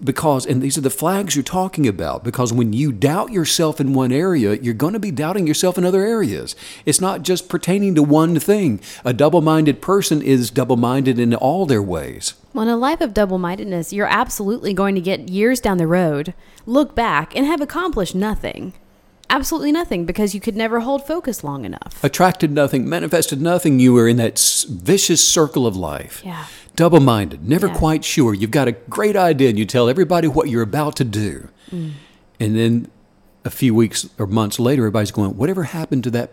because 0.03 0.47
and 0.47 0.63
these 0.63 0.77
are 0.77 0.83
the 0.83 0.91
flags 0.91 1.35
you're 1.35 1.43
talking 1.43 1.87
about 1.87 2.25
because 2.25 2.53
when 2.53 2.73
you 2.73 2.93
doubt 2.93 3.33
yourself 3.33 3.81
in 3.81 3.95
one 3.95 4.13
area 4.13 4.55
you're 4.55 4.75
going 4.75 4.93
to 4.93 4.99
be 4.99 5.11
doubting 5.11 5.47
yourself 5.47 5.79
in 5.79 5.85
other 5.85 6.03
areas. 6.03 6.55
It's 6.85 7.01
not 7.01 7.23
just 7.23 7.49
pertaining 7.49 7.95
to 7.95 8.03
one 8.03 8.39
thing. 8.39 8.81
A 9.05 9.13
double-minded 9.13 9.81
person 9.81 10.23
is 10.23 10.51
double-minded 10.51 11.19
in 11.19 11.35
all 11.35 11.67
their 11.67 11.83
ways. 11.83 12.35
Well 12.53 12.65
in 12.65 12.69
a 12.69 12.77
life 12.77 13.01
of 13.01 13.15
double-mindedness 13.15 13.93
you're 13.93 14.07
absolutely 14.07 14.75
going 14.75 14.95
to 14.95 15.01
get 15.01 15.29
years 15.31 15.61
down 15.61 15.79
the 15.79 15.87
road 15.87 16.35
look 16.67 16.95
back 16.95 17.35
and 17.37 17.47
have 17.47 17.61
accomplished 17.61 18.15
nothing. 18.15 18.75
Absolutely 19.29 19.73
nothing 19.73 20.07
because 20.07 20.35
you 20.35 20.41
could 20.41 20.57
never 20.57 20.81
hold 20.81 21.05
focus 21.05 21.43
long 21.43 21.65
enough. 21.65 22.03
Attracted 22.05 22.53
nothing 22.53 22.89
manifested 22.89 23.41
nothing 23.41 23.81
you 23.81 23.93
were 23.93 24.07
in 24.07 24.19
that 24.19 24.39
vicious 24.69 25.27
circle 25.27 25.67
of 25.67 25.77
life. 25.77 26.23
Yeah 26.25 26.47
double 26.77 27.01
minded, 27.01 27.49
never 27.49 27.67
yeah. 27.67 27.75
quite 27.75 28.05
sure. 28.05 28.35
You've 28.35 28.51
got 28.51 28.69
a 28.69 28.73
great 28.73 29.17
idea 29.17 29.49
and 29.49 29.59
you 29.59 29.65
tell 29.65 29.89
everybody 29.89 30.29
what 30.29 30.49
you're 30.49 30.63
about 30.63 30.97
to 30.97 31.05
do. 31.05 31.49
Mm. 31.71 31.93
And 32.39 32.57
then 32.57 32.91
a 33.45 33.51
few 33.51 33.75
weeks 33.75 34.09
or 34.19 34.27
months 34.27 34.61
later, 34.61 34.83
everybody's 34.83 35.11
going, 35.11 35.37
Whatever 35.37 35.65
happened 35.65 36.05
to 36.05 36.11
that, 36.11 36.33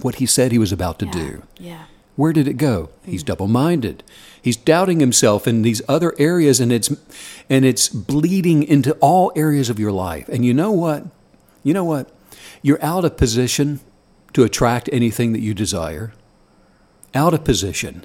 what 0.00 0.16
he 0.16 0.26
said 0.26 0.52
he 0.52 0.58
was 0.58 0.70
about 0.70 0.98
to 1.00 1.06
yeah. 1.06 1.12
do? 1.12 1.42
Yeah. 1.58 1.84
Where 2.16 2.32
did 2.32 2.46
it 2.46 2.54
go? 2.54 2.90
Mm. 3.04 3.10
He's 3.10 3.22
double 3.22 3.48
minded. 3.48 4.04
He's 4.40 4.56
doubting 4.56 5.00
himself 5.00 5.48
in 5.48 5.62
these 5.62 5.82
other 5.88 6.14
areas 6.18 6.60
and 6.60 6.70
it's 6.70 6.94
and 7.48 7.64
it's 7.64 7.88
bleeding 7.88 8.62
into 8.62 8.92
all 9.00 9.32
areas 9.34 9.70
of 9.70 9.78
your 9.78 9.92
life. 9.92 10.28
And 10.28 10.44
you 10.44 10.54
know 10.54 10.70
what? 10.70 11.06
You 11.62 11.72
know 11.72 11.84
what? 11.84 12.10
You're 12.62 12.82
out 12.82 13.04
of 13.04 13.16
position 13.16 13.80
to 14.34 14.44
attract 14.44 14.90
anything 14.92 15.32
that 15.32 15.40
you 15.40 15.54
desire. 15.54 16.12
Out 17.14 17.32
of 17.32 17.44
position. 17.44 18.04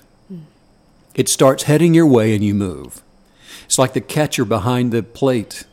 It 1.19 1.27
starts 1.27 1.63
heading 1.63 1.93
your 1.93 2.07
way 2.07 2.33
and 2.33 2.41
you 2.41 2.53
move. 2.53 3.01
It's 3.65 3.77
like 3.77 3.91
the 3.91 3.99
catcher 3.99 4.45
behind 4.45 4.93
the 4.93 5.03
plate. 5.03 5.65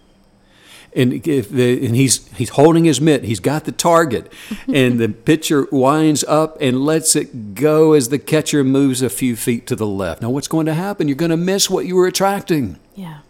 And, 0.92 1.24
if 1.24 1.48
the, 1.48 1.86
and 1.86 1.94
he's, 1.94 2.26
he's 2.32 2.48
holding 2.48 2.84
his 2.84 3.00
mitt, 3.00 3.22
he's 3.22 3.38
got 3.38 3.64
the 3.64 3.70
target, 3.70 4.32
and 4.66 4.98
the 4.98 5.08
pitcher 5.08 5.68
winds 5.70 6.24
up 6.24 6.58
and 6.60 6.84
lets 6.84 7.14
it 7.14 7.54
go 7.54 7.92
as 7.92 8.08
the 8.08 8.18
catcher 8.18 8.64
moves 8.64 9.02
a 9.02 9.08
few 9.08 9.36
feet 9.36 9.68
to 9.68 9.76
the 9.76 9.86
left. 9.86 10.20
Now, 10.20 10.30
what's 10.30 10.48
going 10.48 10.66
to 10.66 10.74
happen? 10.74 11.06
You're 11.06 11.16
going 11.16 11.30
to 11.30 11.36
miss 11.36 11.70
what 11.70 11.86
you 11.86 11.94
were 11.94 12.08
attracting. 12.08 12.80
Yeah. 12.96 13.20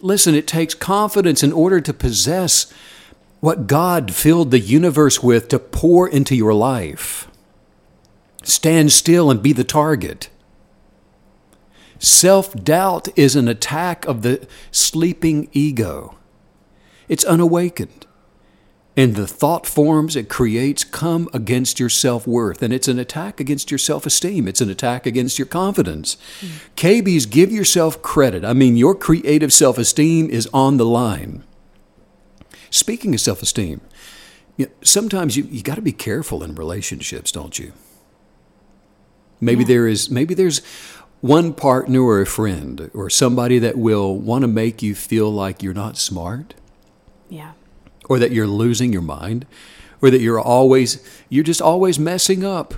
Listen, 0.00 0.36
it 0.36 0.46
takes 0.46 0.74
confidence 0.74 1.42
in 1.42 1.52
order 1.52 1.80
to 1.80 1.92
possess 1.92 2.72
what 3.40 3.66
God 3.66 4.14
filled 4.14 4.52
the 4.52 4.60
universe 4.60 5.24
with 5.24 5.48
to 5.48 5.58
pour 5.58 6.08
into 6.08 6.36
your 6.36 6.54
life. 6.54 7.26
Stand 8.44 8.92
still 8.92 9.30
and 9.30 9.42
be 9.42 9.52
the 9.52 9.64
target. 9.64 10.28
Self 11.98 12.54
doubt 12.54 13.08
is 13.16 13.34
an 13.34 13.48
attack 13.48 14.04
of 14.04 14.22
the 14.22 14.46
sleeping 14.70 15.48
ego. 15.52 16.16
It's 17.08 17.24
unawakened. 17.24 18.06
And 18.96 19.16
the 19.16 19.26
thought 19.26 19.66
forms 19.66 20.14
it 20.14 20.28
creates 20.28 20.84
come 20.84 21.28
against 21.32 21.80
your 21.80 21.88
self 21.88 22.26
worth. 22.26 22.62
And 22.62 22.72
it's 22.72 22.86
an 22.86 22.98
attack 22.98 23.40
against 23.40 23.70
your 23.70 23.78
self 23.78 24.06
esteem. 24.06 24.46
It's 24.46 24.60
an 24.60 24.70
attack 24.70 25.04
against 25.06 25.38
your 25.38 25.46
confidence. 25.46 26.16
Mm. 26.40 26.48
KBs, 26.76 27.30
give 27.30 27.50
yourself 27.50 28.02
credit. 28.02 28.44
I 28.44 28.52
mean, 28.52 28.76
your 28.76 28.94
creative 28.94 29.52
self 29.52 29.78
esteem 29.78 30.30
is 30.30 30.48
on 30.52 30.76
the 30.76 30.86
line. 30.86 31.42
Speaking 32.70 33.14
of 33.14 33.20
self 33.20 33.42
esteem, 33.42 33.80
sometimes 34.82 35.36
you, 35.36 35.44
you 35.44 35.62
got 35.62 35.76
to 35.76 35.82
be 35.82 35.92
careful 35.92 36.44
in 36.44 36.54
relationships, 36.54 37.32
don't 37.32 37.58
you? 37.58 37.72
Maybe 39.40 39.62
yeah. 39.62 39.68
there 39.68 39.88
is 39.88 40.10
maybe 40.10 40.34
there's 40.34 40.62
one 41.20 41.54
partner 41.54 42.02
or 42.02 42.20
a 42.20 42.26
friend 42.26 42.90
or 42.92 43.08
somebody 43.08 43.58
that 43.58 43.78
will 43.78 44.16
want 44.16 44.42
to 44.42 44.48
make 44.48 44.82
you 44.82 44.94
feel 44.94 45.32
like 45.32 45.62
you're 45.62 45.72
not 45.74 45.96
smart. 45.96 46.54
Yeah. 47.28 47.52
Or 48.08 48.18
that 48.18 48.30
you're 48.30 48.46
losing 48.46 48.92
your 48.92 49.02
mind 49.02 49.46
or 50.02 50.10
that 50.10 50.20
you're 50.20 50.40
always 50.40 51.02
you're 51.30 51.44
just 51.44 51.62
always 51.62 51.98
messing 51.98 52.44
up. 52.44 52.74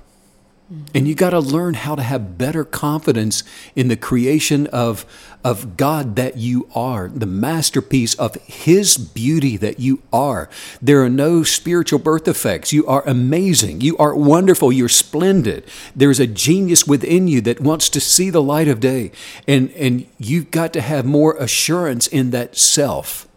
And 0.94 1.06
you 1.06 1.14
got 1.14 1.30
to 1.30 1.38
learn 1.38 1.74
how 1.74 1.94
to 1.94 2.02
have 2.02 2.36
better 2.36 2.64
confidence 2.64 3.44
in 3.76 3.86
the 3.86 3.96
creation 3.96 4.66
of, 4.68 5.06
of 5.44 5.76
God 5.76 6.16
that 6.16 6.38
you 6.38 6.68
are, 6.74 7.06
the 7.06 7.24
masterpiece 7.24 8.14
of 8.14 8.34
His 8.46 8.96
beauty 8.96 9.56
that 9.58 9.78
you 9.78 10.02
are. 10.12 10.50
There 10.82 11.04
are 11.04 11.08
no 11.08 11.44
spiritual 11.44 12.00
birth 12.00 12.26
effects. 12.26 12.72
You 12.72 12.84
are 12.88 13.06
amazing. 13.06 13.80
You 13.80 13.96
are 13.98 14.16
wonderful. 14.16 14.72
You're 14.72 14.88
splendid. 14.88 15.64
There's 15.94 16.18
a 16.18 16.26
genius 16.26 16.84
within 16.84 17.28
you 17.28 17.40
that 17.42 17.60
wants 17.60 17.88
to 17.90 18.00
see 18.00 18.30
the 18.30 18.42
light 18.42 18.66
of 18.66 18.80
day. 18.80 19.12
And, 19.46 19.70
and 19.72 20.04
you've 20.18 20.50
got 20.50 20.72
to 20.72 20.80
have 20.80 21.04
more 21.04 21.36
assurance 21.36 22.08
in 22.08 22.30
that 22.30 22.56
self. 22.56 23.28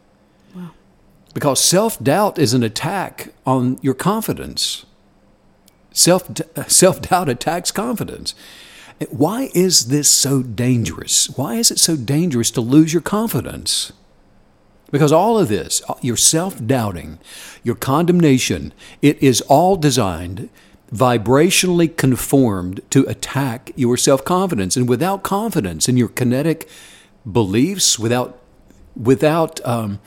Wow. 0.56 0.72
Because 1.36 1.64
self 1.64 2.02
doubt 2.04 2.40
is 2.40 2.56
an 2.56 2.64
attack 2.64 3.34
on 3.46 3.78
your 3.84 3.94
confidence. 3.94 4.86
Self 5.92 6.30
self 6.68 7.02
doubt 7.02 7.30
attacks 7.30 7.72
confidence. 7.72 8.36
Why 9.10 9.50
is 9.54 9.88
this 9.88 10.10
so 10.10 10.44
dangerous? 10.44 11.30
Why 11.38 11.56
is 11.56 11.72
it 11.72 11.80
so 11.80 11.96
dangerous 11.96 12.52
to 12.52 12.62
lose 12.62 12.94
your 12.94 13.02
confidence? 13.02 13.94
Because 14.92 15.12
all 15.12 15.38
of 15.38 15.48
this, 15.48 15.82
your 16.02 16.18
self 16.18 16.66
doubting, 16.66 17.20
your 17.64 17.76
condemnation, 17.76 18.74
it 19.02 19.22
is 19.22 19.42
all 19.42 19.76
designed, 19.76 20.50
vibrationally 20.92 21.96
conformed 21.96 22.82
to 22.90 23.06
attack 23.08 23.72
your 23.76 23.98
self 23.98 24.26
confidence. 24.26 24.76
And 24.76 24.90
without 24.90 25.24
confidence 25.24 25.88
in 25.88 25.96
your 25.96 26.10
kinetic 26.10 26.68
beliefs, 27.30 28.00
without, 28.00 28.42
without 28.96 29.64
um, 29.66 30.00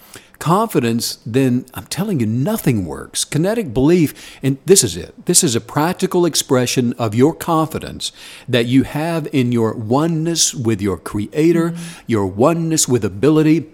confidence, 0.43 1.21
then 1.25 1.65
I'm 1.73 1.87
telling 1.87 2.19
you, 2.19 2.27
nothing 2.27 2.85
works. 2.85 3.25
Kinetic 3.25 3.73
belief, 3.73 4.13
and 4.43 4.59
this 4.67 4.83
is 4.83 4.97
it. 4.97 5.27
This 5.27 5.45
is 5.45 5.55
a 5.55 5.61
practical 5.61 6.27
expression 6.27 6.95
of 6.95 7.15
your 7.15 7.33
confidence 7.33 8.11
that 8.49 8.67
you 8.67 8.83
have 8.83 9.29
in 9.33 9.53
your 9.53 9.73
oneness 9.73 10.53
with 10.53 10.83
your 10.83 10.99
Creator, 10.99 11.71
mm-hmm. 11.71 12.03
your 12.09 12.27
oneness 12.27 12.89
with 12.89 13.05
ability 13.05 13.71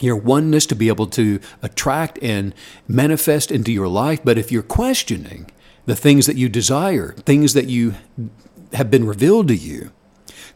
your 0.00 0.14
oneness 0.14 0.64
to 0.64 0.76
be 0.76 0.86
able 0.86 1.08
to 1.08 1.40
attract 1.60 2.20
and 2.22 2.54
manifest 2.86 3.50
into 3.50 3.72
your 3.72 3.88
life. 3.88 4.20
But 4.22 4.38
if 4.38 4.52
you're 4.52 4.62
questioning 4.62 5.50
the 5.86 5.96
things 5.96 6.26
that 6.26 6.36
you 6.36 6.48
desire, 6.48 7.14
things 7.26 7.52
that 7.54 7.66
you 7.66 7.96
have 8.74 8.92
been 8.92 9.04
revealed 9.04 9.48
to 9.48 9.56
you, 9.56 9.90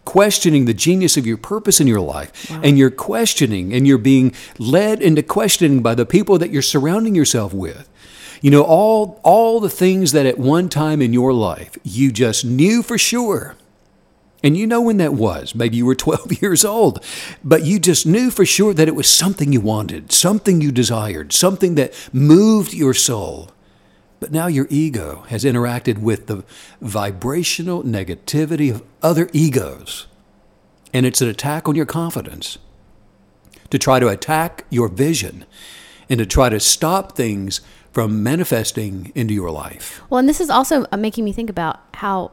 questioning 0.05 0.65
the 0.65 0.75
genius 0.75 1.17
of 1.17 1.27
your 1.27 1.37
purpose 1.37 1.81
in 1.81 1.87
your 1.87 2.01
life, 2.01 2.51
wow. 2.51 2.61
and 2.63 2.79
you're 2.79 2.91
questioning 2.91 3.73
and 3.73 3.87
you're 3.87 3.99
being 3.99 4.35
led 4.59 5.01
into 5.01 5.23
questioning 5.23 5.83
by 5.83 5.95
the 5.95 6.07
people 6.07 6.39
that 6.39 6.51
you're 6.51 6.63
surrounding 6.63 7.15
yourself 7.15 7.53
with. 7.53 7.89
You 8.41 8.51
know, 8.51 8.63
all, 8.63 9.21
all 9.23 9.61
the 9.61 9.71
things 9.71 10.13
that 10.13 10.27
at 10.27 10.39
one 10.39 10.69
time 10.69 11.01
in 11.01 11.13
your 11.13 11.33
life 11.33 11.79
you 11.85 12.11
just 12.11 12.45
knew 12.45 12.83
for 12.83 12.99
sure. 12.99 13.57
And 14.43 14.57
you 14.57 14.67
know 14.67 14.83
when 14.83 14.97
that 14.97 15.15
was. 15.15 15.55
Maybe 15.55 15.77
you 15.77 15.87
were 15.87 15.95
12 16.03 16.43
years 16.43 16.65
old, 16.65 17.05
but 17.45 17.65
you 17.65 17.79
just 17.79 18.07
knew 18.07 18.31
for 18.31 18.45
sure 18.45 18.75
that 18.75 18.89
it 18.89 18.97
was 18.97 19.09
something 19.09 19.53
you 19.53 19.61
wanted, 19.61 20.13
something 20.13 20.61
you 20.61 20.73
desired, 20.73 21.33
something 21.33 21.77
that 21.77 21.95
moved 22.13 22.75
your 22.75 22.95
soul. 22.95 23.51
But 24.23 24.31
now 24.31 24.47
your 24.47 24.69
ego 24.71 25.25
has 25.31 25.43
interacted 25.43 25.99
with 25.99 26.29
the 26.29 26.45
vibrational 26.81 27.83
negativity 27.83 28.73
of 28.73 28.85
other 29.03 29.29
egos. 29.33 30.07
And 30.95 31.05
it's 31.05 31.21
an 31.21 31.27
attack 31.27 31.67
on 31.67 31.75
your 31.75 31.87
confidence 31.87 32.57
to 33.71 33.81
try 33.81 33.99
to 33.99 34.07
attack 34.07 34.65
your 34.71 34.87
vision 34.87 35.45
and 36.09 36.19
to 36.19 36.25
try 36.25 36.51
to 36.51 36.61
stop 36.61 37.17
things 37.17 37.63
from 37.91 38.23
manifesting 38.23 39.11
into 39.17 39.35
your 39.35 39.51
life. 39.51 40.01
Well, 40.09 40.21
and 40.21 40.29
this 40.29 40.41
is 40.41 40.51
also 40.51 40.87
uh, 40.93 40.97
making 40.97 41.25
me 41.25 41.33
think 41.33 41.51
about 41.51 41.81
how 41.95 42.31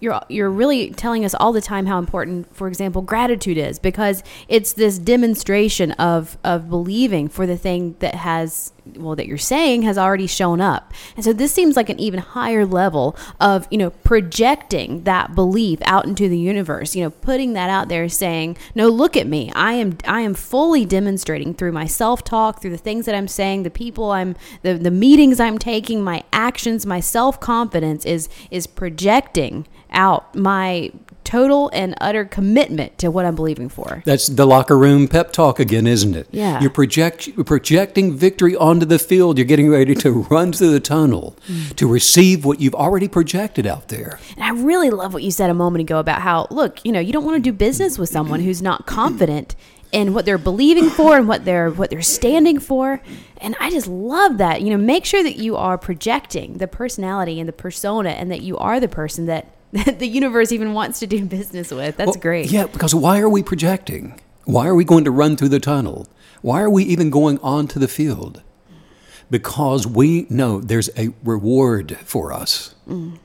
you're 0.00 0.20
you're 0.28 0.50
really 0.50 0.90
telling 0.92 1.24
us 1.24 1.34
all 1.34 1.52
the 1.52 1.60
time 1.60 1.86
how 1.86 1.98
important 1.98 2.54
for 2.54 2.68
example 2.68 3.02
gratitude 3.02 3.58
is 3.58 3.78
because 3.78 4.22
it's 4.46 4.72
this 4.74 4.98
demonstration 4.98 5.92
of 5.92 6.38
of 6.44 6.68
believing 6.68 7.28
for 7.28 7.46
the 7.46 7.56
thing 7.56 7.96
that 7.98 8.14
has 8.14 8.72
well 8.96 9.16
that 9.16 9.26
you're 9.26 9.38
saying 9.38 9.82
has 9.82 9.98
already 9.98 10.26
shown 10.26 10.60
up. 10.60 10.92
And 11.16 11.24
so 11.24 11.32
this 11.32 11.52
seems 11.52 11.76
like 11.76 11.88
an 11.88 11.98
even 12.00 12.20
higher 12.20 12.64
level 12.64 13.16
of 13.40 13.66
you 13.70 13.78
know 13.78 13.90
projecting 13.90 15.04
that 15.04 15.34
belief 15.34 15.80
out 15.82 16.06
into 16.06 16.28
the 16.28 16.38
universe 16.38 16.94
you 16.94 17.02
know 17.02 17.10
putting 17.10 17.52
that 17.52 17.70
out 17.70 17.88
there 17.88 18.08
saying 18.08 18.56
no 18.74 18.88
look 18.88 19.16
at 19.16 19.26
me. 19.26 19.52
I 19.54 19.72
am 19.74 19.98
i 20.06 20.20
am 20.20 20.34
fully 20.34 20.84
demonstrating 20.84 21.54
through 21.54 21.72
my 21.72 21.86
self-talk 21.86 22.60
through 22.60 22.70
the 22.70 22.78
things 22.78 23.06
that 23.06 23.14
i'm 23.14 23.28
saying 23.28 23.62
the 23.62 23.70
people 23.70 24.10
i'm 24.10 24.36
the, 24.62 24.74
the 24.74 24.90
meetings 24.90 25.40
i'm 25.40 25.58
taking 25.58 26.02
my 26.02 26.22
actions 26.32 26.86
my 26.86 27.00
self-confidence 27.00 28.04
is 28.04 28.28
is 28.50 28.66
projecting 28.66 29.66
out 29.90 30.34
my 30.34 30.92
total 31.28 31.68
and 31.74 31.94
utter 32.00 32.24
commitment 32.24 32.96
to 32.96 33.10
what 33.10 33.26
I'm 33.26 33.34
believing 33.34 33.68
for. 33.68 34.02
That's 34.06 34.28
the 34.28 34.46
locker 34.46 34.78
room 34.78 35.08
pep 35.08 35.30
talk 35.30 35.60
again, 35.60 35.86
isn't 35.86 36.16
it? 36.16 36.26
Yeah. 36.30 36.58
You're 36.58 36.70
project, 36.70 37.28
projecting 37.44 38.16
victory 38.16 38.56
onto 38.56 38.86
the 38.86 38.98
field. 38.98 39.36
You're 39.36 39.44
getting 39.44 39.68
ready 39.68 39.94
to 39.96 40.10
run 40.30 40.54
through 40.54 40.70
the 40.70 40.80
tunnel 40.80 41.36
mm. 41.46 41.76
to 41.76 41.86
receive 41.86 42.46
what 42.46 42.60
you've 42.60 42.74
already 42.74 43.08
projected 43.08 43.66
out 43.66 43.88
there. 43.88 44.18
And 44.38 44.44
I 44.44 44.62
really 44.62 44.88
love 44.88 45.12
what 45.12 45.22
you 45.22 45.30
said 45.30 45.50
a 45.50 45.54
moment 45.54 45.82
ago 45.82 45.98
about 45.98 46.22
how, 46.22 46.46
look, 46.50 46.82
you 46.82 46.92
know, 46.92 47.00
you 47.00 47.12
don't 47.12 47.26
want 47.26 47.36
to 47.36 47.42
do 47.42 47.52
business 47.52 47.98
with 47.98 48.08
someone 48.08 48.40
who's 48.40 48.62
not 48.62 48.86
confident 48.86 49.54
in 49.92 50.14
what 50.14 50.24
they're 50.24 50.38
believing 50.38 50.88
for 50.88 51.18
and 51.18 51.28
what 51.28 51.44
they're 51.44 51.70
what 51.70 51.88
they're 51.88 52.02
standing 52.02 52.58
for 52.58 53.00
and 53.38 53.56
i 53.58 53.70
just 53.70 53.86
love 53.86 54.36
that 54.36 54.60
you 54.60 54.68
know 54.68 54.76
make 54.76 55.06
sure 55.06 55.22
that 55.22 55.36
you 55.36 55.56
are 55.56 55.78
projecting 55.78 56.58
the 56.58 56.68
personality 56.68 57.40
and 57.40 57.48
the 57.48 57.54
persona 57.54 58.10
and 58.10 58.30
that 58.30 58.42
you 58.42 58.58
are 58.58 58.80
the 58.80 58.86
person 58.86 59.24
that 59.24 59.46
the 59.72 60.06
universe 60.06 60.52
even 60.52 60.72
wants 60.72 60.98
to 61.00 61.06
do 61.06 61.24
business 61.24 61.70
with. 61.70 61.96
That's 61.96 62.08
well, 62.08 62.20
great. 62.20 62.50
Yeah, 62.50 62.66
because 62.66 62.94
why 62.94 63.20
are 63.20 63.28
we 63.28 63.42
projecting? 63.42 64.18
Why 64.44 64.66
are 64.66 64.74
we 64.74 64.84
going 64.84 65.04
to 65.04 65.10
run 65.10 65.36
through 65.36 65.50
the 65.50 65.60
tunnel? 65.60 66.08
Why 66.40 66.62
are 66.62 66.70
we 66.70 66.84
even 66.84 67.10
going 67.10 67.38
onto 67.40 67.78
the 67.78 67.88
field? 67.88 68.42
Because 69.30 69.86
we 69.86 70.26
know 70.30 70.60
there's 70.60 70.88
a 70.96 71.10
reward 71.22 71.98
for 71.98 72.32
us. 72.32 72.74
Mm. 72.88 73.18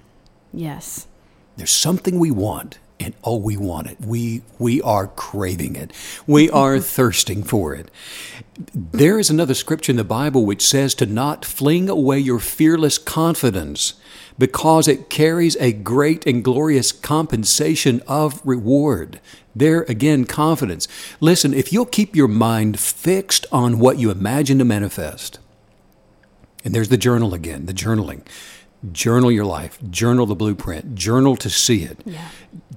Yes. 0.51 1.07
There's 1.55 1.71
something 1.71 2.19
we 2.19 2.29
want, 2.29 2.79
and 2.99 3.13
oh, 3.23 3.37
we 3.37 3.55
want 3.55 3.87
it. 3.87 4.01
We 4.01 4.41
we 4.59 4.81
are 4.81 5.07
craving 5.07 5.77
it. 5.77 5.91
We 6.27 6.49
are 6.49 6.79
thirsting 6.97 7.43
for 7.43 7.73
it. 7.73 7.89
There 8.73 9.17
is 9.17 9.29
another 9.29 9.53
scripture 9.53 9.93
in 9.93 9.97
the 9.97 10.03
Bible 10.03 10.45
which 10.45 10.65
says 10.65 10.93
to 10.95 11.05
not 11.05 11.45
fling 11.45 11.87
away 11.89 12.19
your 12.19 12.39
fearless 12.39 12.97
confidence 12.97 13.93
because 14.37 14.87
it 14.87 15.09
carries 15.09 15.55
a 15.57 15.71
great 15.71 16.25
and 16.25 16.43
glorious 16.43 16.91
compensation 16.91 18.01
of 18.07 18.41
reward. 18.45 19.19
There 19.55 19.83
again, 19.83 20.25
confidence. 20.25 20.87
Listen, 21.19 21.53
if 21.53 21.71
you'll 21.71 21.85
keep 21.85 22.15
your 22.15 22.27
mind 22.27 22.79
fixed 22.79 23.45
on 23.51 23.79
what 23.79 23.99
you 23.99 24.09
imagine 24.09 24.57
to 24.59 24.65
manifest, 24.65 25.39
and 26.65 26.73
there's 26.73 26.89
the 26.89 26.97
journal 26.97 27.33
again, 27.33 27.65
the 27.65 27.73
journaling. 27.73 28.21
Journal 28.91 29.31
your 29.31 29.45
life, 29.45 29.79
journal 29.89 30.25
the 30.25 30.35
blueprint, 30.35 30.95
journal 30.95 31.37
to 31.37 31.49
see 31.49 31.83
it. 31.83 31.99
Yeah. 32.05 32.27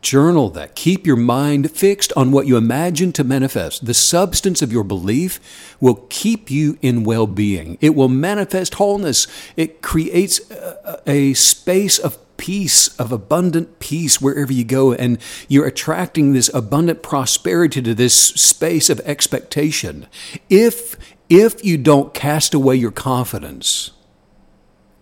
Journal 0.01 0.51
that. 0.51 0.77
Keep 0.77 1.05
your 1.07 1.17
mind 1.17 1.73
fixed 1.73 2.13
on 2.17 2.31
what 2.31 2.47
you 2.47 2.57
imagine 2.57 3.13
to 3.15 3.25
manifest. 3.25 3.87
The 3.87 3.95
substance 3.95 4.63
of 4.63 4.71
your 4.71 4.85
belief 4.85 5.77
will 5.81 6.07
keep 6.09 6.49
you 6.51 6.79
in 6.81 7.03
well 7.03 7.27
being, 7.27 7.77
it 7.81 7.95
will 7.95 8.09
manifest 8.09 8.75
wholeness. 8.75 9.27
It 9.57 9.83
creates 9.83 10.49
a, 10.51 11.01
a 11.07 11.35
space 11.35 11.99
of 11.99 12.19
peace, 12.37 12.89
of 13.01 13.13
abundant 13.13 13.79
peace 13.79 14.21
wherever 14.21 14.53
you 14.53 14.65
go, 14.65 14.93
and 14.93 15.19
you're 15.49 15.67
attracting 15.67 16.33
this 16.33 16.51
abundant 16.55 17.03
prosperity 17.03 17.83
to 17.83 17.95
this 17.95 18.15
space 18.15 18.89
of 18.91 19.01
expectation. 19.01 20.07
If 20.49 20.97
if 21.29 21.65
you 21.65 21.77
don't 21.77 22.15
cast 22.15 22.55
away 22.55 22.77
your 22.77 22.93
confidence, 22.93 23.91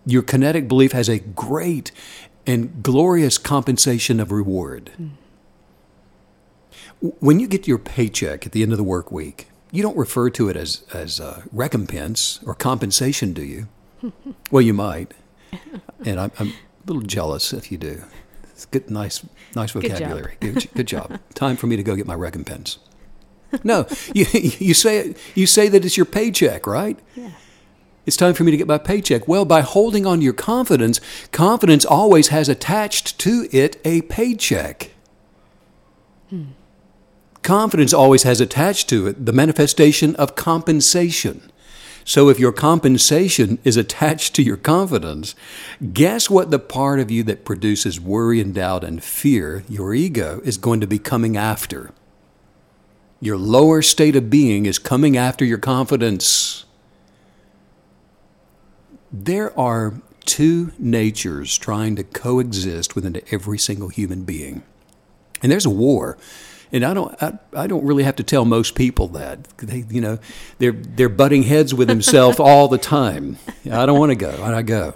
your 0.05 0.21
kinetic 0.21 0.67
belief 0.67 0.91
has 0.91 1.09
a 1.09 1.19
great 1.19 1.91
and 2.45 2.83
glorious 2.83 3.37
compensation 3.37 4.19
of 4.19 4.31
reward. 4.31 4.91
Mm. 5.01 5.09
When 7.19 7.39
you 7.39 7.47
get 7.47 7.67
your 7.67 7.77
paycheck 7.77 8.45
at 8.45 8.51
the 8.51 8.63
end 8.63 8.71
of 8.71 8.77
the 8.77 8.83
work 8.83 9.11
week, 9.11 9.47
you 9.71 9.81
don't 9.81 9.97
refer 9.97 10.29
to 10.31 10.49
it 10.49 10.55
as, 10.55 10.83
as 10.93 11.19
uh, 11.19 11.43
recompense 11.51 12.39
or 12.45 12.53
compensation, 12.55 13.33
do 13.33 13.43
you? 13.43 13.67
well, 14.51 14.61
you 14.61 14.73
might. 14.73 15.13
And 16.05 16.19
I'm, 16.19 16.31
I'm, 16.39 16.49
a 16.49 16.53
little 16.85 17.01
jealous 17.01 17.51
if 17.51 17.71
you 17.71 17.77
do. 17.77 18.03
It's 18.43 18.65
good, 18.65 18.89
nice, 18.89 19.25
nice 19.55 19.71
vocabulary. 19.71 20.37
Good 20.39 20.53
job. 20.53 20.61
good, 20.61 20.73
good 20.73 20.87
job. 20.87 21.19
Time 21.33 21.57
for 21.57 21.67
me 21.67 21.75
to 21.75 21.83
go 21.83 21.95
get 21.95 22.05
my 22.05 22.13
recompense. 22.13 22.77
No, 23.63 23.87
you, 24.13 24.25
you 24.33 24.73
say 24.73 25.15
you 25.33 25.47
say 25.47 25.67
that 25.69 25.83
it's 25.83 25.97
your 25.97 26.05
paycheck, 26.05 26.67
right? 26.67 26.99
Yeah. 27.15 27.31
It's 28.05 28.17
time 28.17 28.33
for 28.33 28.43
me 28.43 28.51
to 28.51 28.57
get 28.57 28.67
my 28.67 28.77
paycheck. 28.77 29.27
Well, 29.27 29.45
by 29.45 29.61
holding 29.61 30.05
on 30.05 30.19
to 30.19 30.23
your 30.23 30.33
confidence, 30.33 31.01
confidence 31.31 31.85
always 31.85 32.27
has 32.27 32.47
attached 32.47 33.17
to 33.19 33.47
it 33.51 33.79
a 33.83 34.03
paycheck. 34.03 34.91
Hmm. 36.29 36.43
Confidence 37.41 37.93
always 37.93 38.23
has 38.23 38.41
attached 38.41 38.89
to 38.89 39.07
it 39.07 39.25
the 39.25 39.33
manifestation 39.33 40.15
of 40.15 40.35
compensation. 40.35 41.51
So 42.03 42.29
if 42.29 42.39
your 42.39 42.51
compensation 42.51 43.57
is 43.63 43.77
attached 43.77 44.35
to 44.35 44.43
your 44.43 44.57
confidence, 44.57 45.33
guess 45.91 46.29
what 46.29 46.51
the 46.51 46.59
part 46.59 46.99
of 46.99 47.09
you 47.09 47.23
that 47.23 47.45
produces 47.45 47.99
worry 47.99 48.39
and 48.39 48.53
doubt 48.53 48.83
and 48.83 49.03
fear, 49.03 49.63
your 49.67 49.95
ego, 49.95 50.39
is 50.43 50.57
going 50.57 50.79
to 50.81 50.87
be 50.87 50.99
coming 50.99 51.35
after? 51.35 51.91
Your 53.19 53.37
lower 53.37 53.81
state 53.81 54.15
of 54.15 54.29
being 54.29 54.67
is 54.67 54.77
coming 54.77 55.17
after 55.17 55.43
your 55.43 55.57
confidence. 55.57 56.64
There 59.23 59.57
are 59.57 59.93
two 60.25 60.71
natures 60.77 61.57
trying 61.57 61.95
to 61.95 62.03
coexist 62.03 62.95
within 62.95 63.21
every 63.31 63.57
single 63.57 63.89
human 63.89 64.23
being. 64.23 64.63
And 65.41 65.51
there's 65.51 65.65
a 65.65 65.69
war 65.69 66.17
and 66.71 66.83
I 66.83 66.93
don't, 66.93 67.23
I, 67.23 67.39
I, 67.53 67.67
don't 67.67 67.85
really 67.85 68.03
have 68.03 68.15
to 68.17 68.23
tell 68.23 68.43
most 68.43 68.75
people 68.75 69.07
that. 69.09 69.43
They, 69.57 69.85
you 69.89 70.01
know, 70.01 70.19
they're 70.57 70.73
they're 70.73 71.09
butting 71.09 71.43
heads 71.43 71.73
with 71.73 71.87
themselves 71.87 72.39
all 72.39 72.67
the 72.67 72.77
time. 72.77 73.37
I 73.71 73.85
don't 73.85 73.99
want 73.99 74.11
to 74.11 74.15
go, 74.15 74.31
and 74.31 74.55
I 74.55 74.61
go, 74.61 74.95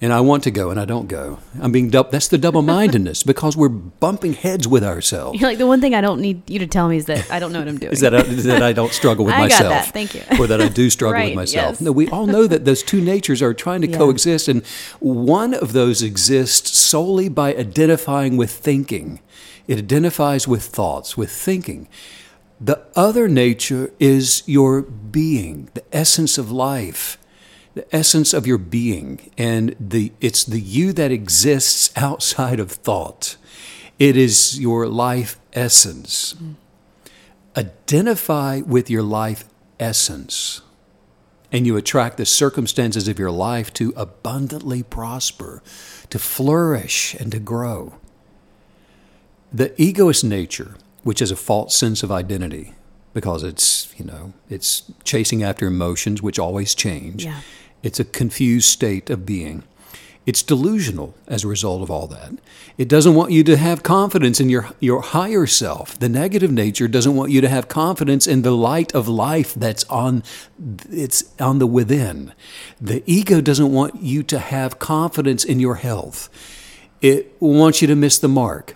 and 0.00 0.12
I 0.12 0.20
want 0.20 0.42
to 0.44 0.50
go, 0.50 0.70
and 0.70 0.78
I 0.78 0.84
don't 0.84 1.06
go. 1.08 1.38
I'm 1.60 1.72
being 1.72 1.88
du- 1.88 2.06
that's 2.10 2.28
the 2.28 2.36
double 2.36 2.60
mindedness 2.62 3.22
because 3.22 3.56
we're 3.56 3.70
bumping 3.70 4.34
heads 4.34 4.68
with 4.68 4.84
ourselves. 4.84 5.40
You're 5.40 5.48
like 5.48 5.56
the 5.58 5.66
one 5.66 5.80
thing 5.80 5.94
I 5.94 6.00
don't 6.02 6.20
need 6.20 6.48
you 6.50 6.58
to 6.58 6.66
tell 6.66 6.88
me 6.88 6.98
is 6.98 7.06
that 7.06 7.30
I 7.30 7.38
don't 7.38 7.52
know 7.52 7.60
what 7.60 7.68
I'm 7.68 7.78
doing. 7.78 7.92
is 7.92 8.00
that 8.00 8.14
I, 8.14 8.22
that 8.22 8.62
I 8.62 8.72
don't 8.74 8.92
struggle 8.92 9.24
with 9.24 9.34
I 9.38 9.38
myself? 9.40 9.62
got 9.62 9.84
that. 9.84 9.92
Thank 9.92 10.14
you. 10.14 10.22
or 10.38 10.46
that 10.48 10.60
I 10.60 10.68
do 10.68 10.90
struggle 10.90 11.14
right, 11.14 11.28
with 11.30 11.36
myself. 11.36 11.72
yes. 11.72 11.80
No, 11.80 11.92
we 11.92 12.08
all 12.10 12.26
know 12.26 12.46
that 12.46 12.64
those 12.66 12.82
two 12.82 13.00
natures 13.00 13.40
are 13.40 13.54
trying 13.54 13.80
to 13.80 13.88
Yeah. 13.88 13.96
coexist, 13.96 14.48
and 14.48 14.64
one 15.00 15.54
of 15.54 15.72
those 15.72 16.02
exists 16.02 16.76
solely 16.76 17.28
by 17.30 17.54
identifying 17.54 18.36
with 18.36 18.50
thinking. 18.50 19.20
It 19.66 19.78
identifies 19.78 20.46
with 20.46 20.62
thoughts, 20.62 21.16
with 21.16 21.30
thinking. 21.30 21.88
The 22.60 22.82
other 22.94 23.28
nature 23.28 23.92
is 23.98 24.42
your 24.46 24.82
being, 24.82 25.68
the 25.74 25.82
essence 25.92 26.38
of 26.38 26.50
life, 26.50 27.18
the 27.76 27.94
essence 27.94 28.32
of 28.32 28.46
your 28.46 28.56
being, 28.56 29.30
and 29.36 29.76
the 29.78 30.10
it's 30.18 30.44
the 30.44 30.60
you 30.60 30.94
that 30.94 31.12
exists 31.12 31.92
outside 31.96 32.58
of 32.58 32.72
thought. 32.72 33.36
It 33.98 34.16
is 34.16 34.58
your 34.58 34.88
life 34.88 35.38
essence. 35.52 36.34
Identify 37.54 38.62
with 38.62 38.88
your 38.88 39.02
life 39.02 39.44
essence, 39.78 40.62
and 41.52 41.66
you 41.66 41.76
attract 41.76 42.16
the 42.16 42.24
circumstances 42.24 43.08
of 43.08 43.18
your 43.18 43.30
life 43.30 43.72
to 43.74 43.92
abundantly 43.94 44.82
prosper, 44.82 45.62
to 46.08 46.18
flourish, 46.18 47.14
and 47.14 47.30
to 47.32 47.38
grow. 47.38 47.94
The 49.52 49.80
egoist 49.80 50.24
nature, 50.24 50.76
which 51.02 51.20
is 51.20 51.30
a 51.30 51.36
false 51.36 51.76
sense 51.76 52.02
of 52.02 52.10
identity, 52.10 52.74
because 53.12 53.42
it's, 53.42 53.94
you 53.98 54.04
know, 54.04 54.32
it's 54.48 54.90
chasing 55.04 55.42
after 55.42 55.66
emotions 55.66 56.22
which 56.22 56.38
always 56.38 56.74
change. 56.74 57.24
Yeah. 57.24 57.40
It's 57.86 58.00
a 58.00 58.04
confused 58.04 58.66
state 58.66 59.10
of 59.10 59.24
being. 59.24 59.62
It's 60.26 60.42
delusional 60.42 61.14
as 61.28 61.44
a 61.44 61.48
result 61.48 61.82
of 61.82 61.90
all 61.90 62.08
that. 62.08 62.32
It 62.76 62.88
doesn't 62.88 63.14
want 63.14 63.30
you 63.30 63.44
to 63.44 63.56
have 63.56 63.84
confidence 63.84 64.40
in 64.40 64.50
your, 64.50 64.70
your 64.80 65.00
higher 65.02 65.46
self. 65.46 65.96
The 65.96 66.08
negative 66.08 66.50
nature 66.50 66.88
doesn't 66.88 67.14
want 67.14 67.30
you 67.30 67.40
to 67.42 67.48
have 67.48 67.68
confidence 67.68 68.26
in 68.26 68.42
the 68.42 68.50
light 68.50 68.92
of 68.92 69.06
life 69.06 69.54
that's 69.54 69.84
on 69.84 70.24
it's 70.90 71.32
on 71.38 71.60
the 71.60 71.66
within. 71.68 72.32
The 72.80 73.04
ego 73.06 73.40
doesn't 73.40 73.72
want 73.72 74.02
you 74.02 74.24
to 74.24 74.40
have 74.40 74.80
confidence 74.80 75.44
in 75.44 75.60
your 75.60 75.76
health. 75.76 76.28
It 77.00 77.36
wants 77.38 77.80
you 77.80 77.86
to 77.86 77.94
miss 77.94 78.18
the 78.18 78.28
mark. 78.28 78.74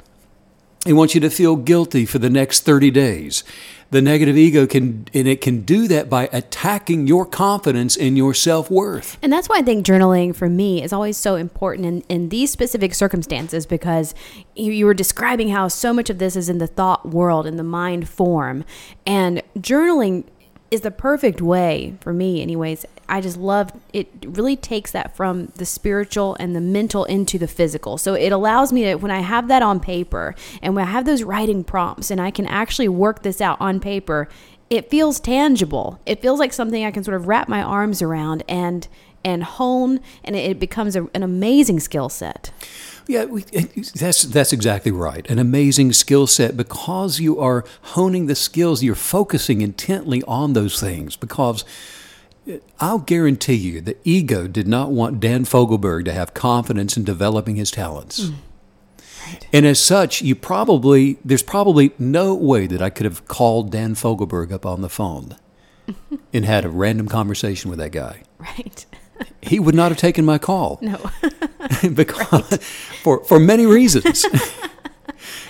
It 0.87 0.92
wants 0.92 1.16
you 1.16 1.20
to 1.23 1.31
feel 1.31 1.57
guilty 1.57 2.07
for 2.07 2.20
the 2.20 2.31
next 2.31 2.61
30 2.61 2.92
days. 2.92 3.42
The 3.90 4.00
negative 4.00 4.37
ego 4.37 4.68
can, 4.68 5.09
and 5.12 5.26
it 5.26 5.40
can 5.40 5.62
do 5.62 5.88
that 5.88 6.09
by 6.09 6.29
attacking 6.33 7.09
your 7.09 7.26
confidence 7.26 7.96
in 7.96 8.14
your 8.14 8.35
self 8.35 8.70
worth. 8.70 9.18
And 9.20 9.33
that's 9.33 9.48
why 9.48 9.59
I 9.59 9.62
think 9.62 9.85
journaling 9.85 10.35
for 10.35 10.48
me 10.48 10.83
is 10.83 10.92
always 10.92 11.16
so 11.16 11.35
important 11.35 11.87
in, 11.87 12.00
in 12.03 12.29
these 12.29 12.53
specific 12.53 12.94
circumstances 12.94 13.66
because 13.66 14.14
you, 14.55 14.72
you 14.72 14.87
were 14.87 14.94
describing 14.94 15.48
how 15.48 15.66
so 15.66 15.92
much 15.92 16.09
of 16.09 16.18
this 16.18 16.37
is 16.37 16.48
in 16.48 16.59
the 16.59 16.68
thought 16.68 17.09
world, 17.09 17.46
in 17.46 17.57
the 17.57 17.64
mind 17.64 18.09
form. 18.09 18.64
And 19.07 19.42
journaling 19.59 20.24
is 20.70 20.83
the 20.83 20.90
perfect 20.90 21.42
way 21.42 21.96
for 22.00 22.12
me, 22.12 22.40
anyways. 22.40 22.87
I 23.09 23.20
just 23.20 23.37
love 23.37 23.72
it, 23.92 24.09
really 24.24 24.56
takes 24.56 24.92
that 24.92 25.16
from 25.16 25.46
the 25.56 25.66
spiritual 25.66 26.37
and 26.38 26.54
the 26.54 26.61
mental 26.61 27.04
into 27.04 27.38
the 27.38 27.48
physical. 27.48 27.98
So 27.98 28.14
it 28.14 28.30
allows 28.30 28.72
me 28.72 28.85
to, 28.85 28.94
when 28.94 29.11
I 29.11 29.20
have 29.20 29.48
that 29.48 29.62
on 29.62 29.80
paper 29.80 30.35
and 30.62 30.76
when 30.76 30.87
I 30.87 30.90
have 30.90 31.06
those 31.06 31.24
writing 31.24 31.64
prompts 31.64 32.11
and 32.11 32.20
I 32.20 32.30
can 32.30 32.46
actually 32.46 32.88
work 32.88 33.22
this 33.22 33.40
out 33.40 33.61
on 33.61 33.80
paper, 33.80 34.28
it 34.68 34.88
feels 34.88 35.18
tangible. 35.18 36.00
It 36.06 36.22
feels 36.22 36.38
like 36.38 36.52
something 36.52 36.85
I 36.85 36.92
can 36.92 37.02
sort 37.02 37.16
of 37.16 37.26
wrap 37.26 37.48
my 37.48 37.62
arms 37.62 38.00
around 38.00 38.44
and 38.48 38.87
and 39.22 39.44
hone, 39.44 40.00
and 40.24 40.35
it, 40.35 40.59
becomes 40.59 40.96
a, 40.96 41.06
an 41.14 41.22
amazing 41.22 41.78
skill 41.80 42.09
set. 42.09 42.50
Yeah, 43.11 43.25
we, 43.25 43.42
that's 43.42 44.23
that's 44.23 44.53
exactly 44.53 44.92
right. 44.92 45.29
An 45.29 45.40
amazing 45.40 45.92
skill 45.94 46.29
set 46.29 46.57
because 46.57 47.18
you 47.18 47.40
are 47.40 47.64
honing 47.83 48.27
the 48.27 48.37
skills. 48.37 48.85
You're 48.85 48.94
focusing 48.94 49.62
intently 49.62 50.23
on 50.29 50.53
those 50.53 50.81
things 50.81 51.16
because. 51.16 51.64
Uh, 52.49 52.55
I'll 52.81 53.01
guarantee 53.01 53.55
you 53.55 53.83
the 53.83 53.99
ego 54.03 54.49
did 54.49 54.66
not 54.66 54.90
want 54.90 55.20
Dan 55.20 55.44
Fogelberg 55.44 56.07
to 56.07 56.12
have 56.12 56.33
confidence 56.33 56.96
in 56.96 57.05
developing 57.05 57.57
his 57.57 57.70
talents. 57.70 58.20
Mm. 58.20 58.35
Right. 59.27 59.46
And 59.53 59.66
as 59.66 59.79
such, 59.79 60.23
you 60.23 60.35
probably 60.35 61.18
there's 61.23 61.42
probably 61.42 61.92
no 61.99 62.35
way 62.35 62.66
that 62.66 62.81
I 62.81 62.88
could 62.88 63.05
have 63.05 63.29
called 63.29 63.70
Dan 63.70 63.94
Fogelberg 63.94 64.53
up 64.53 64.64
on 64.64 64.81
the 64.81 64.88
phone 64.88 65.37
and 66.33 66.46
had 66.46 66.64
a 66.64 66.70
random 66.70 67.09
conversation 67.09 67.68
with 67.68 67.79
that 67.79 67.92
guy. 67.92 68.23
Right. 68.38 68.87
He 69.42 69.59
would 69.59 69.74
not 69.74 69.90
have 69.90 69.98
taken 69.98 70.24
my 70.24 70.38
call 70.38 70.78
No. 70.83 70.98
because 71.94 72.59
for 73.02 73.24
for 73.24 73.38
many 73.40 73.66
reasons. 73.66 74.24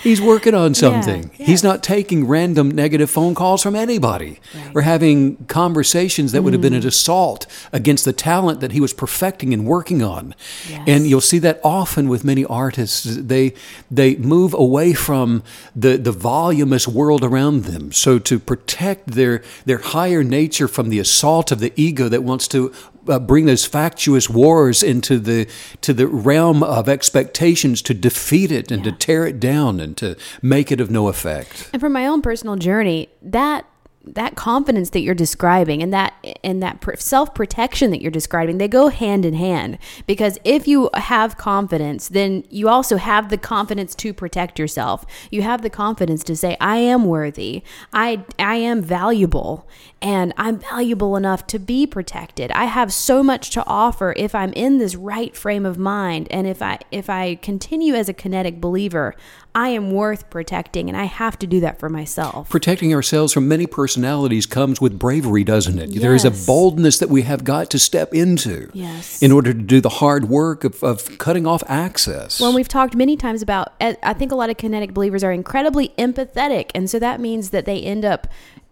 He's 0.03 0.21
working 0.21 0.55
on 0.55 0.75
something. 0.75 1.31
yeah. 1.39 1.47
He's 1.47 1.63
not 1.63 1.83
taking 1.83 2.27
random 2.27 2.71
negative 2.71 3.11
phone 3.11 3.35
calls 3.35 3.63
from 3.63 3.77
anybody 3.77 4.41
Right. 4.55 4.65
Mm. 4.71 4.75
or 4.77 4.81
having 4.83 5.37
conversations 5.47 6.33
that 6.33 6.43
would 6.43 6.55
have 6.55 6.63
been 6.63 6.73
an 6.75 6.87
assault 6.87 7.47
against 7.71 8.05
the 8.07 8.13
talent 8.15 8.61
that 8.61 8.73
he 8.73 8.81
was 8.81 8.95
perfecting 8.95 9.53
and 9.53 9.67
working 9.67 10.03
on. 10.03 10.35
Yes. 10.69 10.85
And 10.89 11.07
you'll 11.07 11.21
see 11.21 11.39
that 11.41 11.61
often 11.63 12.09
with 12.09 12.25
many 12.25 12.45
artists. 12.47 13.05
They 13.05 13.53
they 13.91 14.17
move 14.17 14.55
away 14.55 14.95
from 14.95 15.43
the, 15.77 15.99
the 15.99 16.13
voluminous 16.13 16.89
world 16.89 17.23
around 17.23 17.65
them. 17.65 17.93
So 17.93 18.19
to 18.19 18.39
protect 18.39 19.09
their 19.13 19.43
their 19.67 19.79
higher 19.79 20.25
nature 20.25 20.67
from 20.69 20.89
the 20.89 20.99
assault 20.99 21.53
of 21.53 21.61
the 21.61 21.73
ego 21.77 22.09
that 22.09 22.23
wants 22.25 22.49
to 22.49 22.73
uh, 23.09 23.19
bring 23.19 23.47
those 23.47 23.65
factious 23.65 24.29
wars 24.29 24.83
into 24.83 25.19
the 25.19 25.49
to 25.81 25.93
the 25.93 26.07
realm 26.07 26.63
of 26.63 26.89
expectations 26.89 27.83
to 27.83 27.95
defeat 27.95 28.53
it 28.53 28.71
and 28.71 28.85
to 28.85 28.93
tear 28.93 29.27
it 29.27 29.41
down 29.41 29.81
and 29.81 29.97
to 29.97 30.17
make 30.43 30.71
it 30.71 30.81
of 30.81 30.91
no 30.91 31.09
effect. 31.09 31.71
And 31.73 31.81
from 31.81 31.93
my 31.93 32.07
own 32.07 32.23
personal 32.23 32.57
journey, 32.57 33.09
that 33.23 33.67
that 34.15 34.35
confidence 34.35 34.91
that 34.91 35.01
you're 35.01 35.15
describing 35.15 35.83
and 35.83 35.93
that 35.93 36.15
and 36.43 36.63
that 36.63 36.85
self-protection 37.01 37.91
that 37.91 38.01
you're 38.01 38.11
describing 38.11 38.59
they 38.59 38.69
go 38.69 38.89
hand 38.89 39.25
in 39.25 39.35
hand. 39.35 39.79
Because 40.07 40.39
if 40.45 40.67
you 40.67 40.91
have 40.95 41.37
confidence 41.37 42.09
then 42.09 42.45
you 42.51 42.69
also 42.69 42.97
have 42.97 43.29
the 43.29 43.39
confidence 43.39 43.95
to 43.97 44.13
protect 44.13 44.59
yourself. 44.59 45.05
You 45.31 45.43
have 45.43 45.63
the 45.63 45.71
confidence 45.71 46.25
to 46.25 46.37
say 46.37 46.57
i 46.61 46.77
am 46.77 47.05
worthy. 47.05 47.63
I 47.93 48.25
i 48.39 48.57
am 48.57 48.83
valuable. 48.83 49.69
And 50.03 50.33
i'm 50.37 50.59
valuable 50.59 51.17
enough 51.17 51.47
to 51.49 51.59
be 51.59 51.87
protected. 51.87 52.51
I 52.53 52.65
have 52.65 52.93
so 52.93 53.23
much 53.23 53.51
to 53.51 53.65
offer 53.67 54.15
if 54.17 54.35
i'm 54.35 54.53
in 54.55 54.79
this 54.79 54.97
right 54.97 55.37
frame 55.37 55.67
of 55.67 55.79
mind. 55.79 56.29
And 56.31 56.47
if 56.47 56.63
i 56.63 56.79
if 56.91 57.09
i 57.09 57.37
continue 57.37 57.95
as 57.95 58.09
a 58.09 58.15
kinetic 58.15 58.61
believer 58.61 59.15
i 59.55 59.69
am 59.69 59.91
worth 59.91 60.31
protecting 60.31 60.89
and 60.89 60.97
i 60.97 61.05
have 61.05 61.39
to 61.39 61.47
do 61.47 61.61
that 61.61 61.79
for 61.79 61.89
myself 61.89 62.49
Protecting 62.49 62.95
ourselves 62.95 63.33
from 63.33 63.49
many 63.49 63.67
personalities 63.67 64.47
comes 64.47 64.81
with 64.81 64.99
bravery, 64.99 65.45
doesn't 65.45 65.79
it? 65.79 65.91
Yes. 65.91 66.01
There 66.03 66.15
is 66.15 66.25
a 66.25 66.31
boldness 66.47 66.99
that 66.99 67.09
we 67.09 67.23
have 67.23 67.45
got 67.45 67.71
to 67.71 67.79
step 67.79 68.15
into 68.15 68.71
Yes. 68.73 69.23
in 69.23 69.33
order 69.33 69.53
to 69.53 69.59
do 69.59 69.81
the 69.81 69.89
hard 69.89 70.29
work 70.29 70.65
of, 70.65 70.83
of 70.83 71.19
cutting 71.19 71.47
off 71.47 71.63
access. 71.69 72.41
Well, 72.41 72.53
we've 72.53 72.69
talked 72.69 72.95
many 72.95 73.17
times 73.17 73.43
about, 73.43 73.75
I 73.81 73.97
I 74.03 74.13
think 74.15 74.33
a 74.33 74.35
lot 74.35 74.51
of 74.51 74.57
kinetic 74.57 74.93
believers 74.95 75.23
are 75.25 75.33
incredibly 75.33 75.89
empathetic. 75.99 76.71
And 76.75 76.89
so 76.91 76.99
that 76.99 77.21
means 77.21 77.51
that 77.51 77.65
they 77.65 77.81
end 77.81 78.05
up 78.05 78.27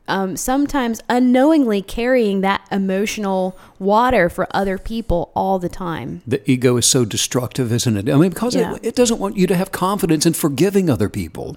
um, 0.08 0.36
sometimes 0.36 1.00
unknowingly 1.08 1.82
carrying 1.82 2.40
that 2.40 2.66
emotional 2.70 3.58
water 3.78 4.28
for 4.28 4.46
other 4.52 4.78
people 4.78 5.30
all 5.34 5.58
the 5.58 5.68
time. 5.68 6.22
the 6.26 6.40
ego 6.50 6.76
is 6.76 6.86
so 6.86 7.04
destructive, 7.04 7.72
isn't 7.72 7.96
it? 7.96 8.08
I 8.10 8.16
mean, 8.16 8.30
because 8.30 8.54
Yeah. 8.54 8.74
it, 8.74 8.86
it 8.86 8.94
doesn't 8.96 9.18
want 9.20 9.36
you 9.36 9.46
to 9.46 9.54
have 9.56 9.70
confidence 9.72 10.26
in 10.26 10.32
forgiving 10.32 10.90
other 10.90 11.08
people. 11.08 11.56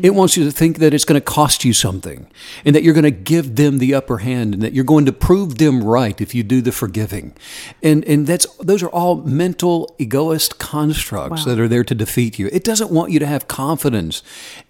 It 0.00 0.14
wants 0.14 0.34
you 0.36 0.44
to 0.44 0.50
think 0.50 0.78
that 0.78 0.94
it's 0.94 1.04
going 1.04 1.20
to 1.20 1.24
cost 1.24 1.64
you 1.64 1.74
something 1.74 2.26
and 2.64 2.74
that 2.74 2.82
you're 2.82 2.94
going 2.94 3.04
to 3.04 3.10
give 3.10 3.56
them 3.56 3.78
the 3.78 3.92
upper 3.94 4.18
hand 4.18 4.54
and 4.54 4.62
that 4.62 4.72
you're 4.72 4.82
going 4.84 5.04
to 5.04 5.12
prove 5.12 5.58
them 5.58 5.84
right 5.84 6.18
if 6.20 6.34
you 6.34 6.42
do 6.42 6.62
the 6.62 6.72
forgiving. 6.72 7.34
And 7.82 8.02
and 8.06 8.26
that's 8.26 8.46
those 8.56 8.82
are 8.82 8.88
all 8.88 9.16
mental 9.16 9.94
egoist 9.98 10.58
constructs 10.58 11.44
Wow. 11.44 11.54
that 11.54 11.60
are 11.60 11.68
there 11.68 11.84
to 11.84 11.94
defeat 11.94 12.38
you. 12.38 12.48
It 12.50 12.64
doesn't 12.64 12.90
want 12.90 13.12
you 13.12 13.18
to 13.18 13.26
have 13.26 13.46
confidence 13.46 14.22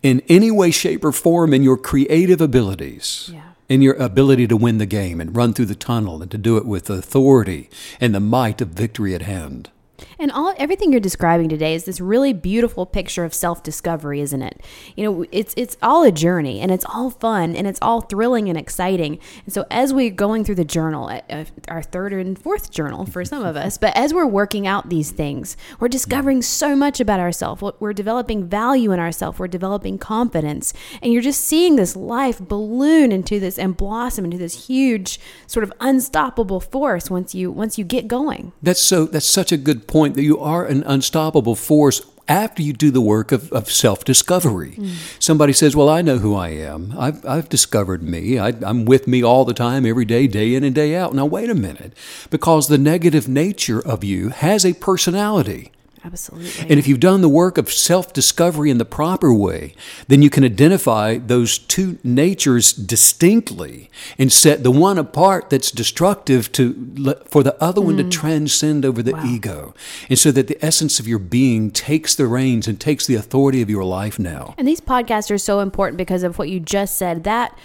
in 0.03 0.21
any 0.29 0.51
way 0.51 0.73
shape 0.73 1.05
or 1.05 1.13
form 1.13 1.55
in 1.55 1.63
your 1.63 1.77
creative 1.77 2.41
abilities. 2.41 3.31
Yeah. 3.33 3.43
In 3.69 3.83
your 3.83 3.95
ability 3.95 4.47
to 4.47 4.57
win 4.57 4.79
the 4.79 4.87
game 4.87 5.21
and 5.21 5.37
run 5.37 5.53
through 5.53 5.67
the 5.67 5.75
tunnel 5.75 6.23
and 6.23 6.31
to 6.31 6.39
do 6.39 6.57
it 6.57 6.65
with 6.65 6.89
authority 6.89 7.69
and 8.01 8.15
the 8.15 8.21
might 8.21 8.61
of 8.61 8.69
victory 8.69 9.15
at 9.15 9.23
hand. 9.23 9.71
And 10.19 10.31
all 10.31 10.55
everything 10.57 10.93
you're 10.93 11.01
describing 11.01 11.49
today 11.49 11.75
is 11.75 11.85
this 11.85 12.01
really 12.01 12.33
beautiful 12.33 12.87
picture 12.87 13.25
of 13.25 13.35
self-discovery, 13.35 14.21
isn't 14.21 14.43
it? 14.43 14.61
You 14.97 15.05
know, 15.05 15.25
it's 15.33 15.55
it's 15.57 15.77
all 15.83 16.05
a 16.05 16.13
journey 16.13 16.61
and 16.61 16.71
it's 16.71 16.85
all 16.85 17.11
fun 17.11 17.57
and 17.57 17.67
it's 17.67 17.79
all 17.83 18.01
thrilling 18.03 18.49
and 18.49 18.59
exciting. 18.59 19.19
And 19.45 19.53
so 19.53 19.67
as 19.71 19.93
we're 19.93 20.11
going 20.11 20.45
through 20.45 20.57
the 20.57 20.65
journal, 20.65 21.09
uh, 21.31 21.45
our 21.69 21.83
third 21.83 22.13
and 22.13 22.39
fourth 22.39 22.71
journal 22.71 23.07
for 23.07 23.25
some 23.25 23.45
of 23.45 23.57
us, 23.57 23.79
but 23.79 23.97
as 23.97 24.15
we're 24.15 24.27
working 24.27 24.67
out 24.67 24.89
these 24.89 25.11
things, 25.11 25.57
we're 25.81 25.89
discovering 25.89 26.43
so 26.43 26.77
much 26.77 27.01
about 27.01 27.21
ourselves. 27.21 27.63
We're 27.81 27.93
developing 27.93 28.47
value 28.47 28.93
in 28.93 29.01
ourselves. 29.01 29.39
We're 29.39 29.49
developing 29.49 29.99
confidence, 29.99 30.73
and 31.03 31.13
you're 31.13 31.23
just 31.23 31.45
seeing 31.45 31.77
this 31.77 31.97
life 31.97 32.39
balloon 32.39 33.13
into 33.13 33.41
this 33.41 33.59
and 33.59 33.77
blossom 33.77 34.25
into 34.25 34.39
this 34.39 34.67
huge 34.67 35.19
sort 35.47 35.65
of 35.65 35.73
unstoppable 35.81 36.61
force 36.61 37.11
once 37.11 37.35
you 37.35 37.51
once 37.51 37.79
you 37.79 37.85
get 37.85 38.07
going. 38.07 38.53
That's 38.63 38.81
so 38.81 39.07
that's 39.07 39.27
such 39.27 39.53
a 39.53 39.57
good 39.57 39.88
point 39.89 40.15
that 40.15 40.23
you 40.23 40.39
are 40.39 40.65
an 40.65 40.85
unstoppable 40.85 41.57
force 41.57 42.03
after 42.29 42.63
you 42.63 42.73
do 42.73 42.91
the 42.91 43.01
work 43.01 43.33
of, 43.33 43.51
of 43.53 43.71
self 43.71 44.05
discovery. 44.05 44.73
Mm. 44.73 45.23
Somebody 45.23 45.53
says, 45.53 45.75
Well, 45.75 45.89
I 45.89 46.03
know 46.03 46.19
who 46.19 46.35
I 46.35 46.51
am. 46.51 46.95
I've, 46.97 47.25
I've 47.25 47.49
discovered 47.49 48.03
me. 48.03 48.39
I, 48.39 48.49
I'm 48.63 48.85
with 48.85 49.09
me 49.09 49.25
all 49.25 49.45
the 49.45 49.55
time, 49.55 49.87
every 49.87 50.05
day, 50.05 50.27
day 50.27 50.55
in 50.55 50.63
and 50.63 50.75
day 50.75 50.95
out. 50.95 51.15
Now, 51.15 51.27
wait 51.27 51.51
a 51.51 51.55
minute, 51.55 51.95
because 52.31 52.69
the 52.69 52.79
negative 52.79 53.27
nature 53.27 53.81
of 53.81 54.05
you 54.05 54.29
has 54.29 54.65
a 54.65 54.75
personality. 54.75 55.73
Absolutely. 56.05 56.71
And 56.71 56.79
if 56.79 56.87
you've 56.87 57.01
done 57.01 57.21
the 57.21 57.29
work 57.29 57.59
of 57.59 57.73
self 57.73 58.13
discovery 58.13 58.71
in 58.71 58.79
the 58.79 58.85
proper 58.85 59.33
way, 59.33 59.75
then 60.07 60.23
you 60.23 60.31
can 60.31 60.45
identify 60.45 61.19
those 61.19 61.59
two 61.59 61.99
natures 62.05 62.73
distinctly 62.73 63.91
and 64.19 64.33
set 64.33 64.63
the 64.63 64.71
one 64.71 64.99
apart 64.99 65.51
that's 65.51 65.71
destructive 65.71 66.53
to 66.53 67.17
for 67.27 67.43
the 67.43 67.61
other 67.63 67.81
mm. 67.81 67.87
one 67.87 67.97
to 67.97 68.05
mm. 68.05 68.11
transcend 68.11 68.85
over 68.85 69.03
the 69.03 69.13
wow. 69.13 69.25
ego. 69.25 69.75
And 70.09 70.19
so 70.19 70.31
that 70.33 70.47
the 70.47 70.65
essence 70.65 71.01
of 71.01 71.09
your 71.09 71.19
being 71.19 71.71
takes 71.71 72.15
the 72.15 72.27
reins 72.27 72.69
and 72.69 72.81
takes 72.81 73.07
the 73.07 73.15
authority 73.15 73.63
of 73.63 73.71
your 73.71 73.85
life 73.85 74.19
now. 74.19 74.55
And 74.57 74.67
these 74.67 74.81
podcasts 74.81 75.31
are 75.31 75.39
so 75.39 75.61
important 75.61 75.99
because 75.99 76.23
of 76.23 76.39
what 76.39 76.49
you 76.49 76.61
just 76.61 76.97
said. 76.97 77.25
That 77.25 77.57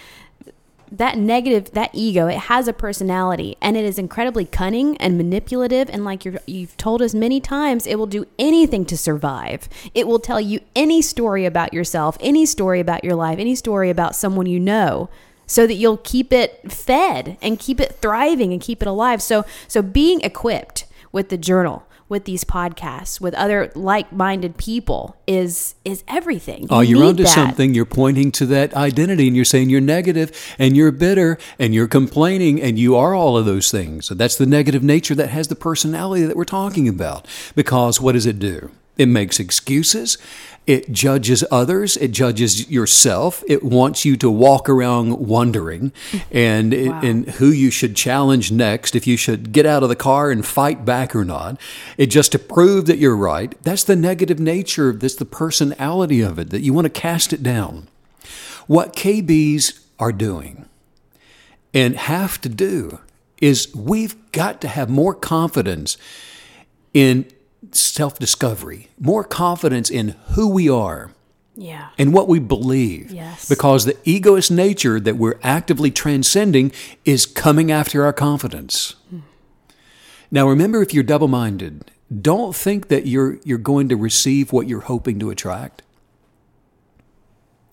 that 0.96 1.18
negative 1.18 1.72
that 1.72 1.90
ego 1.92 2.28
it 2.28 2.38
has 2.38 2.68
a 2.68 2.72
personality 2.72 3.56
and 3.60 3.76
it 3.76 3.84
is 3.84 3.98
incredibly 3.98 4.44
cunning 4.44 4.96
and 4.98 5.16
manipulative 5.16 5.90
and 5.90 6.04
like 6.04 6.24
you 6.24 6.38
you've 6.46 6.76
told 6.76 7.02
us 7.02 7.14
many 7.14 7.40
times 7.40 7.86
it 7.86 7.96
will 7.98 8.06
do 8.06 8.26
anything 8.38 8.84
to 8.84 8.96
survive. 8.96 9.68
It 9.92 10.06
will 10.06 10.20
tell 10.20 10.40
you 10.40 10.60
any 10.76 11.02
story 11.02 11.44
about 11.44 11.74
yourself 11.74 12.16
any 12.20 12.46
story 12.46 12.80
about 12.80 13.02
your 13.04 13.16
life 13.16 13.38
any 13.38 13.54
story 13.54 13.90
about 13.90 14.14
someone 14.14 14.46
you 14.46 14.60
know 14.60 15.10
so 15.46 15.66
that 15.66 15.74
you'll 15.74 15.98
keep 15.98 16.32
it 16.32 16.72
fed 16.72 17.36
and 17.42 17.58
keep 17.58 17.80
it 17.80 17.96
thriving 18.00 18.52
and 18.52 18.62
keep 18.62 18.80
it 18.80 18.88
alive. 18.88 19.20
So 19.20 19.44
so 19.68 19.82
being 19.82 20.20
equipped 20.20 20.86
with 21.12 21.28
the 21.28 21.38
journal 21.38 21.86
with 22.14 22.26
these 22.26 22.44
podcasts 22.44 23.20
with 23.20 23.34
other 23.34 23.72
like-minded 23.74 24.56
people 24.56 25.16
is 25.26 25.74
is 25.84 26.04
everything. 26.06 26.62
You 26.62 26.68
oh, 26.70 26.78
you're 26.78 27.02
onto 27.02 27.24
that. 27.24 27.28
something. 27.28 27.74
You're 27.74 27.84
pointing 27.84 28.30
to 28.38 28.46
that 28.46 28.72
identity 28.74 29.26
and 29.26 29.34
you're 29.34 29.44
saying 29.44 29.68
you're 29.68 29.80
negative 29.80 30.30
and 30.56 30.76
you're 30.76 30.92
bitter 30.92 31.38
and 31.58 31.74
you're 31.74 31.88
complaining 31.88 32.62
and 32.62 32.78
you 32.78 32.94
are 32.94 33.16
all 33.16 33.36
of 33.36 33.46
those 33.46 33.72
things. 33.72 34.06
So 34.06 34.14
that's 34.14 34.36
the 34.36 34.46
negative 34.46 34.84
nature 34.84 35.16
that 35.16 35.30
has 35.30 35.48
the 35.48 35.56
personality 35.56 36.24
that 36.24 36.36
we're 36.36 36.44
talking 36.44 36.86
about. 36.88 37.26
Because 37.56 38.00
what 38.00 38.12
does 38.12 38.26
it 38.26 38.38
do? 38.38 38.70
It 38.96 39.06
makes 39.06 39.40
excuses. 39.40 40.16
It 40.66 40.90
judges 40.90 41.44
others. 41.50 41.96
It 41.98 42.12
judges 42.12 42.70
yourself. 42.70 43.44
It 43.46 43.62
wants 43.62 44.04
you 44.04 44.16
to 44.16 44.30
walk 44.30 44.68
around 44.68 45.18
wondering 45.18 45.92
and, 46.30 46.72
wow. 46.72 47.00
and 47.02 47.28
who 47.32 47.48
you 47.48 47.70
should 47.70 47.94
challenge 47.94 48.50
next, 48.50 48.96
if 48.96 49.06
you 49.06 49.18
should 49.18 49.52
get 49.52 49.66
out 49.66 49.82
of 49.82 49.90
the 49.90 49.96
car 49.96 50.30
and 50.30 50.44
fight 50.44 50.84
back 50.84 51.14
or 51.14 51.24
not. 51.24 51.60
It 51.98 52.06
just 52.06 52.32
to 52.32 52.38
prove 52.38 52.86
that 52.86 52.96
you're 52.96 53.16
right. 53.16 53.54
That's 53.62 53.84
the 53.84 53.96
negative 53.96 54.40
nature 54.40 54.88
of 54.88 55.00
this, 55.00 55.14
the 55.14 55.26
personality 55.26 56.22
of 56.22 56.38
it, 56.38 56.48
that 56.50 56.62
you 56.62 56.72
want 56.72 56.86
to 56.86 57.00
cast 57.00 57.34
it 57.34 57.42
down. 57.42 57.88
What 58.66 58.96
KBs 58.96 59.80
are 59.98 60.12
doing 60.12 60.66
and 61.74 61.96
have 61.96 62.40
to 62.40 62.48
do 62.48 63.00
is 63.40 63.74
we've 63.74 64.16
got 64.32 64.62
to 64.62 64.68
have 64.68 64.88
more 64.88 65.14
confidence 65.14 65.98
in 66.94 67.26
self 67.72 68.18
discovery, 68.18 68.88
more 68.98 69.24
confidence 69.24 69.90
in 69.90 70.16
who 70.32 70.48
we 70.48 70.68
are. 70.68 71.10
Yeah. 71.56 71.90
And 71.98 72.12
what 72.12 72.26
we 72.26 72.40
believe. 72.40 73.12
Yes. 73.12 73.48
Because 73.48 73.84
the 73.84 73.96
egoist 74.02 74.50
nature 74.50 74.98
that 74.98 75.16
we're 75.16 75.38
actively 75.40 75.92
transcending 75.92 76.72
is 77.04 77.26
coming 77.26 77.70
after 77.70 78.04
our 78.04 78.12
confidence. 78.12 78.96
Hmm. 79.08 79.20
Now 80.32 80.48
remember 80.48 80.82
if 80.82 80.92
you're 80.92 81.04
double 81.04 81.28
minded, 81.28 81.92
don't 82.20 82.56
think 82.56 82.88
that 82.88 83.06
you're 83.06 83.38
you're 83.44 83.58
going 83.58 83.88
to 83.88 83.96
receive 83.96 84.52
what 84.52 84.66
you're 84.66 84.80
hoping 84.80 85.20
to 85.20 85.30
attract. 85.30 85.82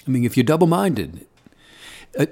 I 0.08 0.12
mean, 0.12 0.24
if 0.26 0.38
you're 0.38 0.44
double 0.44 0.68
minded, 0.68 1.26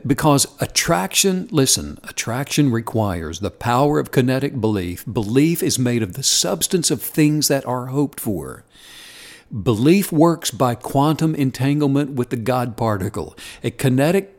because 0.05 0.47
attraction, 0.59 1.47
listen, 1.51 1.99
attraction 2.03 2.71
requires 2.71 3.39
the 3.39 3.51
power 3.51 3.99
of 3.99 4.11
kinetic 4.11 4.59
belief. 4.59 5.05
Belief 5.11 5.63
is 5.63 5.79
made 5.79 6.03
of 6.03 6.13
the 6.13 6.23
substance 6.23 6.91
of 6.91 7.01
things 7.01 7.47
that 7.47 7.65
are 7.65 7.87
hoped 7.87 8.19
for. 8.19 8.63
Belief 9.51 10.11
works 10.11 10.51
by 10.51 10.75
quantum 10.75 11.33
entanglement 11.33 12.11
with 12.11 12.29
the 12.29 12.35
God 12.35 12.77
particle. 12.77 13.35
A 13.63 13.71
kinetic 13.71 14.35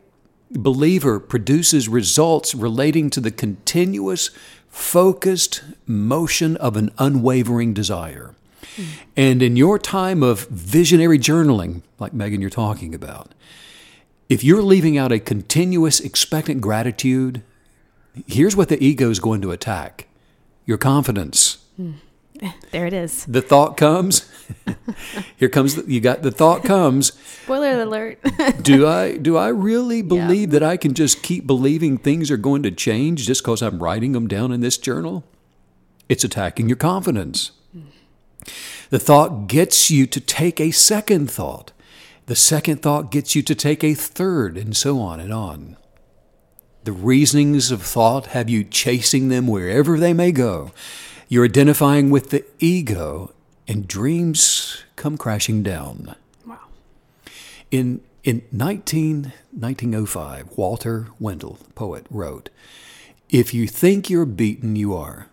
believer 0.50 1.18
produces 1.18 1.88
results 1.88 2.54
relating 2.54 3.10
to 3.10 3.20
the 3.20 3.30
continuous, 3.30 4.30
focused 4.68 5.62
motion 5.86 6.56
of 6.58 6.76
an 6.76 6.90
unwavering 6.98 7.74
desire. 7.74 8.34
Mm. 8.76 8.84
And 9.16 9.42
in 9.42 9.56
your 9.56 9.78
time 9.78 10.22
of 10.22 10.46
visionary 10.48 11.18
journaling, 11.18 11.82
like 11.98 12.12
Megan, 12.12 12.40
you're 12.40 12.50
talking 12.50 12.94
about, 12.94 13.32
if 14.30 14.44
you're 14.44 14.62
leaving 14.62 14.96
out 14.96 15.10
a 15.10 15.18
continuous 15.18 15.98
expectant 15.98 16.60
gratitude, 16.60 17.42
here's 18.28 18.54
what 18.54 18.68
the 18.68 18.82
ego 18.82 19.10
is 19.10 19.18
going 19.18 19.42
to 19.42 19.50
attack 19.50 20.06
your 20.64 20.78
confidence. 20.78 21.58
Hmm. 21.76 21.92
There 22.70 22.86
it 22.86 22.94
is. 22.94 23.26
The 23.26 23.42
thought 23.42 23.76
comes. 23.76 24.30
Here 25.36 25.50
comes 25.50 25.74
the, 25.74 25.92
you 25.92 26.00
got 26.00 26.22
the 26.22 26.30
thought 26.30 26.64
comes. 26.64 27.12
Spoiler 27.42 27.82
alert. 27.82 28.18
do 28.62 28.86
I 28.86 29.18
do 29.18 29.36
I 29.36 29.48
really 29.48 30.00
believe 30.00 30.48
yeah. 30.48 30.60
that 30.60 30.62
I 30.62 30.78
can 30.78 30.94
just 30.94 31.22
keep 31.22 31.46
believing 31.46 31.98
things 31.98 32.30
are 32.30 32.38
going 32.38 32.62
to 32.62 32.70
change 32.70 33.26
just 33.26 33.42
because 33.42 33.60
I'm 33.60 33.82
writing 33.82 34.12
them 34.12 34.26
down 34.26 34.52
in 34.52 34.60
this 34.60 34.78
journal? 34.78 35.24
It's 36.08 36.24
attacking 36.24 36.68
your 36.68 36.78
confidence. 36.78 37.50
Hmm. 37.72 37.80
The 38.88 39.00
thought 39.00 39.48
gets 39.48 39.90
you 39.90 40.06
to 40.06 40.20
take 40.20 40.60
a 40.60 40.70
second 40.70 41.30
thought. 41.30 41.72
The 42.30 42.36
second 42.36 42.80
thought 42.80 43.10
gets 43.10 43.34
you 43.34 43.42
to 43.42 43.56
take 43.56 43.82
a 43.82 43.92
third, 43.92 44.56
and 44.56 44.76
so 44.76 45.00
on 45.00 45.18
and 45.18 45.32
on. 45.32 45.76
The 46.84 46.92
reasonings 46.92 47.72
of 47.72 47.82
thought 47.82 48.26
have 48.26 48.48
you 48.48 48.62
chasing 48.62 49.30
them 49.30 49.48
wherever 49.48 49.98
they 49.98 50.12
may 50.12 50.30
go. 50.30 50.70
You're 51.28 51.46
identifying 51.46 52.08
with 52.08 52.30
the 52.30 52.44
ego, 52.60 53.34
and 53.66 53.88
dreams 53.88 54.84
come 54.94 55.18
crashing 55.18 55.64
down. 55.64 56.14
Wow. 56.46 56.60
In, 57.72 58.00
in 58.22 58.42
19, 58.52 59.32
1905, 59.50 60.56
Walter 60.56 61.08
Wintle, 61.18 61.58
poet, 61.74 62.06
wrote 62.10 62.48
If 63.28 63.52
you 63.52 63.66
think 63.66 64.08
you're 64.08 64.24
beaten, 64.24 64.76
you 64.76 64.94
are. 64.94 65.26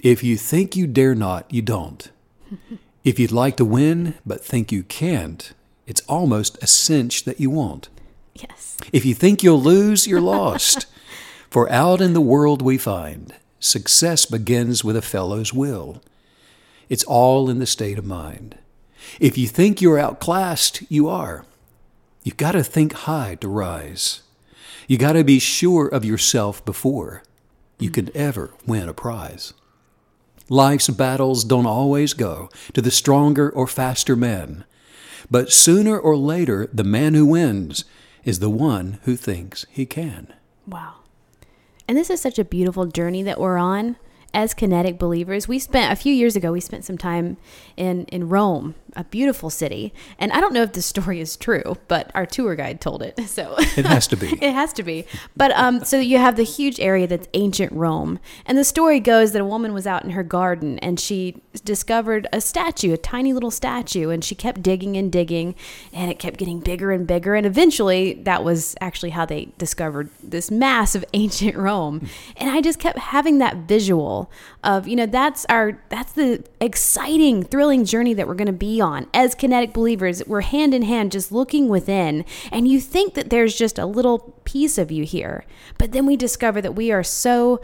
If 0.00 0.22
you 0.22 0.36
think 0.36 0.76
you 0.76 0.86
dare 0.86 1.14
not, 1.14 1.50
you 1.50 1.62
don't. 1.62 2.10
if 3.02 3.18
you'd 3.18 3.32
like 3.32 3.56
to 3.56 3.64
win 3.64 4.16
but 4.26 4.44
think 4.44 4.70
you 4.70 4.82
can't, 4.82 5.54
it's 5.88 6.02
almost 6.02 6.62
a 6.62 6.66
cinch 6.66 7.24
that 7.24 7.40
you 7.40 7.48
won't. 7.48 7.88
Yes. 8.34 8.76
If 8.92 9.06
you 9.06 9.14
think 9.14 9.42
you'll 9.42 9.60
lose, 9.60 10.06
you're 10.06 10.20
lost. 10.36 10.86
For 11.48 11.68
out 11.72 12.02
in 12.02 12.12
the 12.12 12.20
world 12.20 12.60
we 12.60 12.76
find 12.76 13.34
success 13.58 14.24
begins 14.26 14.84
with 14.84 14.96
a 14.96 15.02
fellow's 15.02 15.52
will. 15.52 16.00
It's 16.88 17.04
all 17.04 17.50
in 17.50 17.58
the 17.58 17.66
state 17.66 17.98
of 17.98 18.04
mind. 18.04 18.56
If 19.18 19.36
you 19.36 19.48
think 19.48 19.80
you're 19.80 19.98
outclassed, 19.98 20.82
you 20.90 21.08
are. 21.08 21.44
You've 22.22 22.36
got 22.36 22.52
to 22.52 22.62
think 22.62 22.92
high 22.92 23.36
to 23.36 23.48
rise. 23.48 24.22
You 24.86 24.98
got 24.98 25.14
to 25.14 25.24
be 25.24 25.38
sure 25.38 25.88
of 25.88 26.04
yourself 26.04 26.64
before 26.64 27.22
you 27.78 27.90
can 27.90 28.14
ever 28.14 28.52
win 28.66 28.88
a 28.88 28.94
prize. 28.94 29.54
Life's 30.50 30.88
battles 30.88 31.44
don't 31.44 31.66
always 31.66 32.12
go 32.12 32.50
to 32.74 32.82
the 32.82 32.90
stronger 32.90 33.50
or 33.50 33.66
faster 33.66 34.14
men. 34.14 34.64
But 35.30 35.52
sooner 35.52 35.98
or 35.98 36.16
later, 36.16 36.68
the 36.72 36.84
man 36.84 37.14
who 37.14 37.26
wins 37.26 37.84
is 38.24 38.38
the 38.38 38.50
one 38.50 38.98
who 39.02 39.16
thinks 39.16 39.66
he 39.70 39.86
can. 39.86 40.32
Wow. 40.66 40.96
And 41.86 41.96
this 41.96 42.10
is 42.10 42.20
such 42.20 42.38
a 42.38 42.44
beautiful 42.44 42.86
journey 42.86 43.22
that 43.22 43.40
we're 43.40 43.58
on 43.58 43.96
as 44.34 44.54
kinetic 44.54 44.98
believers. 44.98 45.48
We 45.48 45.58
spent 45.58 45.92
a 45.92 45.96
few 45.96 46.12
years 46.12 46.36
ago, 46.36 46.52
we 46.52 46.60
spent 46.60 46.84
some 46.84 46.98
time 46.98 47.38
in, 47.76 48.04
in 48.06 48.28
Rome 48.28 48.74
a 48.96 49.04
beautiful 49.04 49.50
city. 49.50 49.92
And 50.18 50.32
I 50.32 50.40
don't 50.40 50.52
know 50.52 50.62
if 50.62 50.72
this 50.72 50.86
story 50.98 51.20
is 51.20 51.36
true, 51.36 51.76
but 51.88 52.10
our 52.14 52.26
tour 52.26 52.54
guide 52.54 52.80
told 52.80 53.02
it. 53.02 53.18
So 53.28 53.54
It 53.58 53.86
has 53.86 54.08
to 54.08 54.16
be. 54.16 54.32
it 54.42 54.52
has 54.52 54.72
to 54.72 54.82
be. 54.82 55.04
But 55.36 55.52
um, 55.52 55.84
so 55.84 56.00
you 56.00 56.18
have 56.18 56.34
the 56.34 56.42
huge 56.42 56.80
area 56.80 57.06
that's 57.06 57.28
ancient 57.34 57.70
Rome, 57.72 58.18
and 58.46 58.58
the 58.58 58.64
story 58.64 58.98
goes 58.98 59.32
that 59.32 59.40
a 59.40 59.44
woman 59.44 59.72
was 59.72 59.86
out 59.86 60.02
in 60.02 60.10
her 60.10 60.24
garden 60.24 60.78
and 60.80 60.98
she 60.98 61.40
discovered 61.64 62.26
a 62.32 62.40
statue, 62.40 62.92
a 62.92 62.96
tiny 62.96 63.32
little 63.32 63.50
statue, 63.50 64.08
and 64.08 64.24
she 64.24 64.34
kept 64.34 64.62
digging 64.62 64.96
and 64.96 65.12
digging, 65.12 65.54
and 65.92 66.10
it 66.10 66.18
kept 66.18 66.38
getting 66.38 66.58
bigger 66.58 66.90
and 66.90 67.06
bigger, 67.06 67.34
and 67.34 67.46
eventually 67.46 68.14
that 68.14 68.42
was 68.42 68.74
actually 68.80 69.10
how 69.10 69.24
they 69.24 69.48
discovered 69.58 70.08
this 70.22 70.50
mass 70.50 70.94
of 70.94 71.04
ancient 71.12 71.56
Rome. 71.56 72.08
And 72.36 72.50
I 72.50 72.60
just 72.60 72.78
kept 72.78 72.98
having 72.98 73.38
that 73.38 73.56
visual 73.68 74.30
of 74.64 74.88
you 74.88 74.96
know 74.96 75.06
that's 75.06 75.44
our 75.46 75.80
that's 75.88 76.12
the 76.12 76.42
exciting, 76.60 77.44
thrilling 77.44 77.84
journey 77.84 78.14
that 78.14 78.26
we're 78.26 78.34
going 78.34 78.46
to 78.46 78.52
be 78.52 78.77
on 78.80 79.06
as 79.12 79.34
kinetic 79.34 79.72
believers. 79.72 80.22
We're 80.26 80.42
hand 80.42 80.74
in 80.74 80.82
hand, 80.82 81.12
just 81.12 81.32
looking 81.32 81.68
within, 81.68 82.24
and 82.52 82.68
you 82.68 82.80
think 82.80 83.14
that 83.14 83.30
there's 83.30 83.56
just 83.56 83.78
a 83.78 83.86
little 83.86 84.34
piece 84.44 84.78
of 84.78 84.90
you 84.90 85.04
here, 85.04 85.44
but 85.78 85.92
then 85.92 86.06
we 86.06 86.16
discover 86.16 86.60
that 86.60 86.74
we 86.74 86.90
are 86.90 87.02
so 87.02 87.60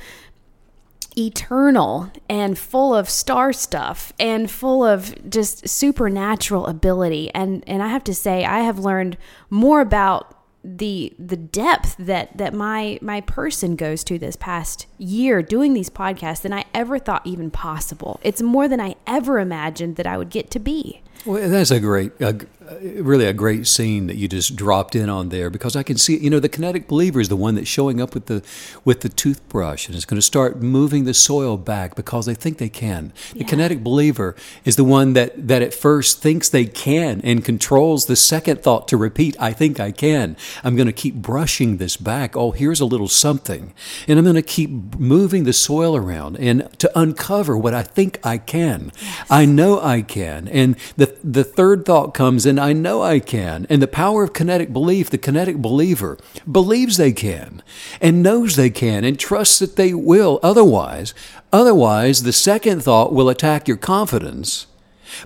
eternal 1.17 2.11
and 2.29 2.59
full 2.59 2.95
of 2.95 3.09
star 3.09 3.53
stuff 3.53 4.13
and 4.19 4.51
full 4.51 4.85
of 4.85 5.31
just 5.31 5.69
supernatural 5.69 6.67
ability 6.67 7.33
and 7.35 7.63
and 7.69 7.85
I 7.85 7.89
have 7.89 8.03
to 8.05 8.15
say 8.15 8.45
I 8.45 8.61
have 8.61 8.81
learned 8.81 9.17
more 9.49 9.81
about 9.81 10.44
the 10.65 11.13
the 11.19 11.37
depth 11.37 11.95
that 11.99 12.37
that 12.39 12.55
my 12.55 12.99
my 13.03 13.21
person 13.21 13.77
goes 13.77 14.03
to 14.05 14.19
this 14.19 14.35
past 14.35 14.87
year 14.97 15.43
doing 15.43 15.75
these 15.75 15.91
podcasts 15.91 16.41
than 16.41 16.53
I 16.53 16.65
ever 16.73 16.99
thought 16.99 17.27
even 17.27 17.51
possible. 17.51 18.19
It's 18.23 18.41
more 18.41 18.67
than 18.67 18.81
I 18.81 18.97
ever 19.07 19.39
imagined 19.39 19.97
that 19.97 20.07
I 20.07 20.17
would 20.17 20.31
get 20.31 20.51
to 20.53 20.59
be. 20.59 21.03
Well, 21.27 21.49
that's 21.49 21.71
a 21.71 21.81
great, 21.81 22.13
a, 22.21 22.39
Uh, 22.67 23.03
really 23.03 23.27
a 23.27 23.33
great 23.35 23.67
scene 23.67 24.07
that 24.07 24.17
you 24.17 24.27
just 24.27 24.57
dropped 24.57 24.95
in 24.95 25.11
on 25.11 25.29
there 25.29 25.51
because 25.51 25.77
I 25.77 25.83
can 25.83 25.99
see, 25.99 26.17
you 26.17 26.31
know, 26.31 26.41
the 26.41 26.49
kinetic 26.49 26.89
believer 26.89 27.21
is 27.21 27.29
the 27.29 27.37
one 27.37 27.57
that's 27.57 27.69
showing 27.69 28.01
up 28.01 28.15
with 28.15 28.25
the 28.25 28.43
with 28.87 29.03
the 29.03 29.11
toothbrush 29.11 29.87
and 29.87 29.95
is 29.95 30.07
going 30.07 30.17
to 30.17 30.23
start 30.23 30.63
moving 30.63 31.05
the 31.05 31.13
soil 31.13 31.59
back 31.59 31.95
because 31.95 32.25
they 32.25 32.33
think 32.35 32.57
they 32.57 32.71
can. 32.71 33.13
The 33.35 33.41
Yeah. 33.41 33.47
kinetic 33.49 33.85
believer 33.85 34.35
is 34.65 34.77
the 34.77 34.85
one 34.85 35.13
that 35.13 35.47
that 35.49 35.61
at 35.61 35.75
first 35.75 36.23
thinks 36.23 36.49
they 36.49 36.65
can 36.65 37.21
and 37.23 37.45
controls 37.45 38.07
the 38.07 38.17
second 38.17 38.63
thought 38.63 38.89
to 38.89 38.97
repeat, 38.97 39.37
"I 39.39 39.53
think 39.53 39.79
I 39.79 39.91
can." 39.91 40.35
I'm 40.63 40.75
going 40.75 40.87
to 40.87 40.93
keep 40.93 41.17
brushing 41.17 41.77
this 41.77 41.99
back. 41.99 42.35
Oh, 42.35 42.53
here's 42.53 42.81
a 42.81 42.87
little 42.87 43.09
something, 43.09 43.75
and 44.09 44.19
I'm 44.19 44.25
going 44.25 44.37
to 44.37 44.43
keep 44.43 44.99
moving 44.99 45.45
the 45.45 45.53
soil 45.53 45.97
around 45.97 46.39
and 46.39 46.67
to 46.79 46.91
uncover 46.99 47.59
what 47.59 47.75
I 47.75 47.83
think 47.83 48.21
I 48.25 48.39
can. 48.39 48.91
I 49.29 49.45
know 49.45 49.81
I 49.83 50.01
can, 50.01 50.49
and 50.49 50.77
the 50.97 51.15
the 51.23 51.45
third 51.45 51.85
thought 51.85 52.15
comes 52.15 52.47
in, 52.47 52.54
I 52.59 52.73
know 52.73 53.03
I 53.03 53.21
can. 53.21 53.67
And 53.71 53.83
the 53.83 53.89
power 53.89 54.25
of 54.25 54.33
kinetic 54.33 54.73
belief, 54.73 55.11
the 55.11 55.19
kinetic 55.19 55.57
believer 55.57 56.19
believes 56.51 56.97
they 56.97 57.13
can 57.13 57.63
and 58.01 58.23
knows 58.23 58.57
they 58.57 58.71
can 58.71 59.05
and 59.05 59.19
trusts 59.19 59.59
that 59.59 59.77
they 59.77 59.95
will. 59.95 60.41
Otherwise, 60.43 61.15
otherwise 61.53 62.23
the 62.23 62.33
second 62.33 62.83
thought 62.83 63.13
will 63.13 63.29
attack 63.29 63.69
your 63.69 63.77
confidence 63.77 64.67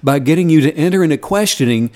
by 0.02 0.18
getting 0.18 0.50
you 0.50 0.60
to 0.60 0.74
enter 0.74 1.02
into 1.02 1.18
questioning 1.18 1.90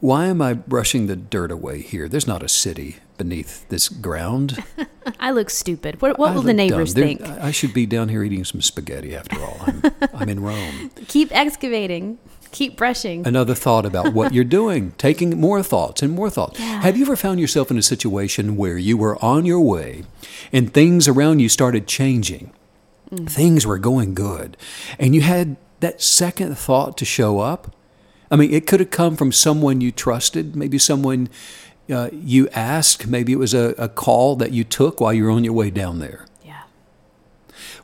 why 0.00 0.26
am 0.26 0.40
I 0.40 0.54
brushing 0.54 1.06
the 1.06 1.16
dirt 1.16 1.50
away 1.50 1.82
here? 1.82 2.08
There's 2.08 2.26
not 2.26 2.42
a 2.42 2.48
city 2.48 2.96
beneath 3.18 3.68
this 3.68 3.90
ground. 3.90 4.64
I 5.20 5.30
look 5.30 5.50
stupid. 5.50 6.00
What, 6.00 6.18
what 6.18 6.34
will 6.34 6.40
the 6.40 6.54
neighbors 6.54 6.94
think? 6.94 7.20
I 7.20 7.50
should 7.50 7.74
be 7.74 7.84
down 7.84 8.08
here 8.08 8.22
eating 8.22 8.44
some 8.44 8.62
spaghetti 8.62 9.14
after 9.14 9.38
all. 9.38 9.58
I'm, 9.60 9.82
I'm 10.14 10.28
in 10.30 10.40
Rome. 10.42 10.90
Keep 11.08 11.32
excavating. 11.32 12.18
Keep 12.52 12.76
brushing. 12.76 13.26
another 13.26 13.54
thought 13.54 13.86
about 13.86 14.12
what 14.12 14.34
you're 14.34 14.44
doing, 14.60 14.92
taking 14.98 15.40
more 15.40 15.62
thoughts 15.62 16.02
and 16.02 16.12
more 16.12 16.30
thoughts. 16.30 16.58
Yeah. 16.58 16.82
Have 16.82 16.96
you 16.96 17.04
ever 17.04 17.16
found 17.16 17.40
yourself 17.40 17.70
in 17.70 17.78
a 17.78 17.82
situation 17.82 18.56
where 18.56 18.78
you 18.78 18.96
were 18.96 19.22
on 19.24 19.46
your 19.46 19.60
way 19.60 20.04
and 20.52 20.72
things 20.72 21.06
around 21.08 21.40
you 21.40 21.48
started 21.48 21.86
changing? 21.86 22.52
Things 23.26 23.66
were 23.66 23.78
going 23.78 24.14
good, 24.14 24.56
and 24.96 25.16
you 25.16 25.20
had 25.20 25.56
that 25.80 26.00
second 26.00 26.56
thought 26.56 26.96
to 26.98 27.04
show 27.04 27.40
up? 27.40 27.74
I 28.30 28.36
mean, 28.36 28.54
it 28.54 28.68
could 28.68 28.78
have 28.78 28.90
come 28.90 29.16
from 29.16 29.32
someone 29.32 29.80
you 29.80 29.90
trusted, 29.90 30.54
maybe 30.54 30.78
someone 30.78 31.28
uh, 31.92 32.10
you 32.12 32.48
asked, 32.50 33.08
maybe 33.08 33.32
it 33.32 33.38
was 33.38 33.52
a, 33.52 33.74
a 33.76 33.88
call 33.88 34.36
that 34.36 34.52
you 34.52 34.62
took 34.62 35.00
while 35.00 35.12
you 35.12 35.24
were 35.24 35.30
on 35.30 35.42
your 35.42 35.52
way 35.52 35.70
down 35.70 35.98
there. 35.98 36.26
Yeah. 36.44 36.62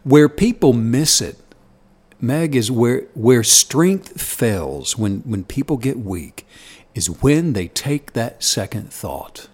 Where 0.05 0.29
people 0.29 0.73
miss 0.73 1.21
it, 1.21 1.37
Meg, 2.27 2.57
is 2.57 2.71
where 2.71 3.03
where 3.15 3.43
strength 3.43 4.21
fails 4.21 4.99
when 4.99 5.21
when 5.21 5.45
people 5.45 5.77
get 5.77 5.99
weak, 5.99 6.47
is 6.95 7.09
when 7.09 7.53
they 7.53 7.69
take 7.69 8.13
that 8.13 8.43
second 8.43 8.93
thought. 8.93 9.49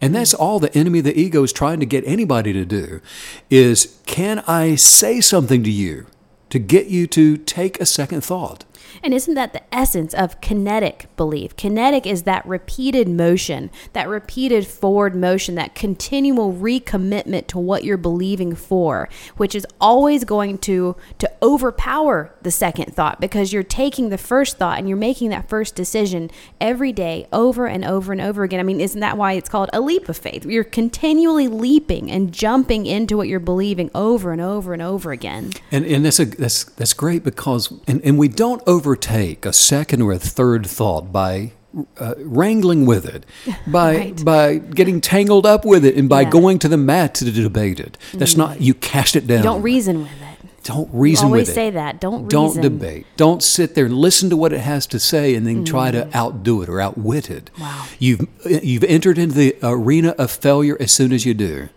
And 0.00 0.16
that's 0.16 0.34
all 0.34 0.58
the 0.58 0.76
enemy 0.76 0.98
of 0.98 1.04
the 1.04 1.18
ego 1.18 1.44
is 1.44 1.52
trying 1.52 1.78
to 1.78 1.86
get 1.86 2.04
anybody 2.04 2.52
to 2.52 2.64
do 2.64 3.00
is 3.48 4.00
can 4.04 4.40
I 4.48 4.74
say 4.74 5.20
something 5.20 5.62
to 5.62 5.70
you 5.70 6.06
to 6.50 6.58
get 6.58 6.88
you 6.88 7.06
to 7.06 7.36
take 7.36 7.80
a 7.80 7.86
second 7.86 8.22
thought? 8.22 8.64
And 9.02 9.12
isn't 9.12 9.34
that 9.34 9.52
the 9.52 9.62
essence 9.74 10.14
of 10.14 10.40
kinetic 10.40 11.08
belief? 11.16 11.56
Kinetic 11.56 12.06
is 12.06 12.22
that 12.22 12.46
repeated 12.46 13.08
motion, 13.08 13.70
that 13.94 14.08
repeated 14.08 14.66
forward 14.66 15.16
motion, 15.16 15.56
that 15.56 15.74
continual 15.74 16.52
recommitment 16.52 17.48
to 17.48 17.58
what 17.58 17.82
you're 17.82 17.96
believing 17.96 18.54
for, 18.54 19.08
which 19.36 19.54
is 19.54 19.66
always 19.80 20.24
going 20.24 20.58
to 20.58 20.94
to 21.18 21.30
overpower 21.42 22.32
the 22.42 22.50
second 22.50 22.94
thought 22.94 23.20
because 23.20 23.52
you're 23.52 23.62
taking 23.62 24.10
the 24.10 24.18
first 24.18 24.56
thought 24.58 24.78
and 24.78 24.88
you're 24.88 24.96
making 24.96 25.30
that 25.30 25.48
first 25.48 25.74
decision 25.74 26.30
every 26.60 26.92
day 26.92 27.26
over 27.32 27.66
and 27.66 27.84
over 27.84 28.12
and 28.12 28.20
over 28.20 28.44
again. 28.44 28.60
I 28.60 28.62
mean, 28.62 28.80
isn't 28.80 29.00
that 29.00 29.16
why 29.16 29.32
it's 29.32 29.48
called 29.48 29.70
a 29.72 29.80
leap 29.80 30.08
of 30.08 30.16
faith? 30.16 30.46
You're 30.46 30.62
continually 30.64 31.48
leaping 31.48 32.10
and 32.10 32.32
jumping 32.32 32.86
into 32.86 33.16
what 33.16 33.26
you're 33.26 33.40
believing 33.40 33.90
over 33.94 34.32
and 34.32 34.40
over 34.40 34.72
and 34.72 34.82
over 34.82 35.10
again. 35.10 35.52
And 35.72 35.84
and 35.84 36.04
that's 36.04 36.20
a 36.20 36.24
that's 36.26 36.64
that's 36.64 36.92
great 36.92 37.24
because 37.24 37.72
and, 37.88 38.00
and 38.02 38.18
we 38.18 38.28
don't 38.28 38.62
overtake 38.96 39.46
a 39.46 39.52
second 39.52 40.02
or 40.02 40.12
a 40.12 40.18
third 40.18 40.66
thought 40.66 41.10
by 41.12 41.52
uh, 41.98 42.14
wrangling 42.18 42.84
with 42.84 43.06
it, 43.06 43.24
by 43.66 43.96
Right. 43.96 44.24
by 44.24 44.56
getting 44.58 45.00
tangled 45.00 45.46
up 45.46 45.64
with 45.64 45.84
it, 45.86 45.96
and 45.96 46.08
by 46.08 46.20
Yeah. 46.22 46.30
going 46.30 46.58
to 46.58 46.68
the 46.68 46.76
mat 46.76 47.14
to 47.14 47.30
debate 47.30 47.80
it. 47.80 47.96
That's 48.12 48.36
not 48.36 48.60
you 48.60 48.74
cast 48.74 49.16
it 49.16 49.26
down. 49.26 49.38
You 49.38 49.44
don't 49.44 49.62
reason 49.62 50.02
with 50.02 50.10
it. 50.10 50.38
Don't 50.64 50.90
reason 50.92 51.26
always 51.26 51.48
with 51.48 51.48
it. 51.48 51.54
say 51.54 51.70
that. 51.70 52.00
Don't 52.00 52.28
Don't 52.28 52.48
reason. 52.48 52.62
debate. 52.62 53.06
Don't 53.16 53.42
sit 53.42 53.74
there 53.74 53.86
and 53.86 53.96
listen 53.96 54.28
to 54.30 54.36
what 54.36 54.52
it 54.52 54.60
has 54.60 54.86
to 54.88 55.00
say 55.00 55.34
and 55.34 55.44
then 55.46 55.64
try 55.64 55.90
to 55.90 56.14
outdo 56.14 56.62
it 56.62 56.68
or 56.68 56.80
outwit 56.80 57.30
it. 57.30 57.50
Mm. 57.56 57.60
Wow. 57.62 57.84
You've 57.98 58.26
you've 58.62 58.84
entered 58.84 59.16
into 59.18 59.34
the 59.34 59.56
arena 59.62 60.10
of 60.18 60.30
failure 60.30 60.76
as 60.78 60.92
soon 60.92 61.12
as 61.12 61.24
you 61.24 61.32
do. 61.34 61.68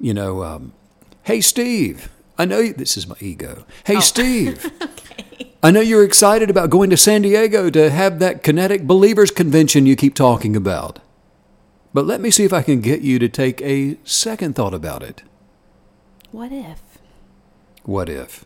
You 0.00 0.14
know, 0.14 0.44
um, 0.44 0.72
hey 1.24 1.40
Steve, 1.40 2.08
I 2.38 2.44
know 2.44 2.60
you, 2.60 2.72
this 2.72 2.96
is 2.96 3.06
my 3.06 3.16
ego. 3.20 3.66
Hey 3.84 3.96
Oh. 3.96 4.00
Steve. 4.00 4.70
I 5.62 5.72
know 5.72 5.80
you're 5.80 6.04
excited 6.04 6.50
about 6.50 6.70
going 6.70 6.88
to 6.90 6.96
San 6.96 7.22
Diego 7.22 7.68
to 7.70 7.90
have 7.90 8.20
that 8.20 8.44
kinetic 8.44 8.86
believers 8.86 9.32
convention 9.32 9.86
you 9.86 9.96
keep 9.96 10.14
talking 10.14 10.54
about. 10.54 11.00
But 11.92 12.06
let 12.06 12.20
me 12.20 12.30
see 12.30 12.44
if 12.44 12.52
I 12.52 12.62
can 12.62 12.80
get 12.80 13.00
you 13.00 13.18
to 13.18 13.28
take 13.28 13.60
a 13.62 13.96
second 14.04 14.54
thought 14.54 14.74
about 14.74 15.02
it. 15.02 15.22
What 16.30 16.52
if? 16.52 16.78
What 17.82 18.08
if? 18.08 18.44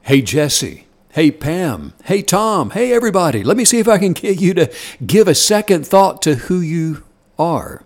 Hey, 0.00 0.22
Jesse. 0.22 0.86
Hey, 1.10 1.30
Pam. 1.30 1.92
Hey, 2.04 2.22
Tom. 2.22 2.70
Hey, 2.70 2.92
everybody. 2.92 3.44
Let 3.44 3.56
me 3.56 3.64
see 3.64 3.78
if 3.78 3.86
I 3.86 3.98
can 3.98 4.12
get 4.14 4.40
you 4.40 4.54
to 4.54 4.72
give 5.06 5.28
a 5.28 5.34
second 5.36 5.86
thought 5.86 6.20
to 6.22 6.34
who 6.34 6.58
you 6.58 7.04
are. 7.38 7.84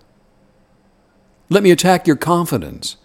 Let 1.50 1.62
me 1.62 1.70
attack 1.70 2.06
your 2.06 2.16
confidence. 2.16 2.96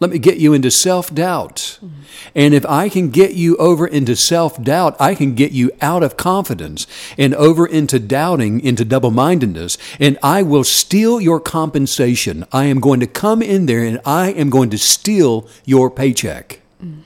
Let 0.00 0.10
me 0.10 0.18
get 0.18 0.38
you 0.38 0.54
into 0.54 0.70
self 0.70 1.14
doubt. 1.14 1.56
Mm-hmm. 1.56 1.88
And 2.34 2.54
if 2.54 2.64
I 2.64 2.88
can 2.88 3.10
get 3.10 3.34
you 3.34 3.56
over 3.58 3.86
into 3.86 4.16
self 4.16 4.60
doubt, 4.62 4.96
I 4.98 5.14
can 5.14 5.34
get 5.34 5.52
you 5.52 5.70
out 5.82 6.02
of 6.02 6.16
confidence 6.16 6.86
and 7.18 7.34
over 7.34 7.66
into 7.66 7.98
doubting, 7.98 8.60
into 8.60 8.86
double 8.86 9.10
mindedness, 9.10 9.76
and 10.00 10.18
I 10.22 10.42
will 10.42 10.64
steal 10.64 11.20
your 11.20 11.38
compensation. 11.38 12.46
I 12.50 12.64
am 12.64 12.80
going 12.80 13.00
to 13.00 13.06
come 13.06 13.42
in 13.42 13.66
there 13.66 13.84
and 13.84 14.00
I 14.06 14.32
am 14.32 14.48
going 14.48 14.70
to 14.70 14.78
steal 14.78 15.46
your 15.66 15.90
paycheck. 15.90 16.60
Mm. 16.82 17.02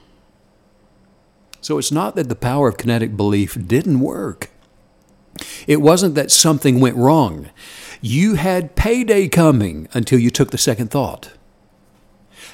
So 1.60 1.78
it's 1.78 1.90
not 1.92 2.14
that 2.14 2.28
the 2.28 2.36
power 2.36 2.68
of 2.68 2.76
kinetic 2.76 3.16
belief 3.16 3.58
didn't 3.66 3.98
work. 3.98 4.50
It 5.66 5.80
wasn't 5.80 6.14
that 6.14 6.30
something 6.30 6.78
went 6.78 6.96
wrong. 6.96 7.50
You 8.00 8.34
had 8.34 8.76
payday 8.76 9.26
coming 9.28 9.88
until 9.92 10.20
you 10.20 10.30
took 10.30 10.52
the 10.52 10.58
second 10.58 10.92
thought. 10.92 11.32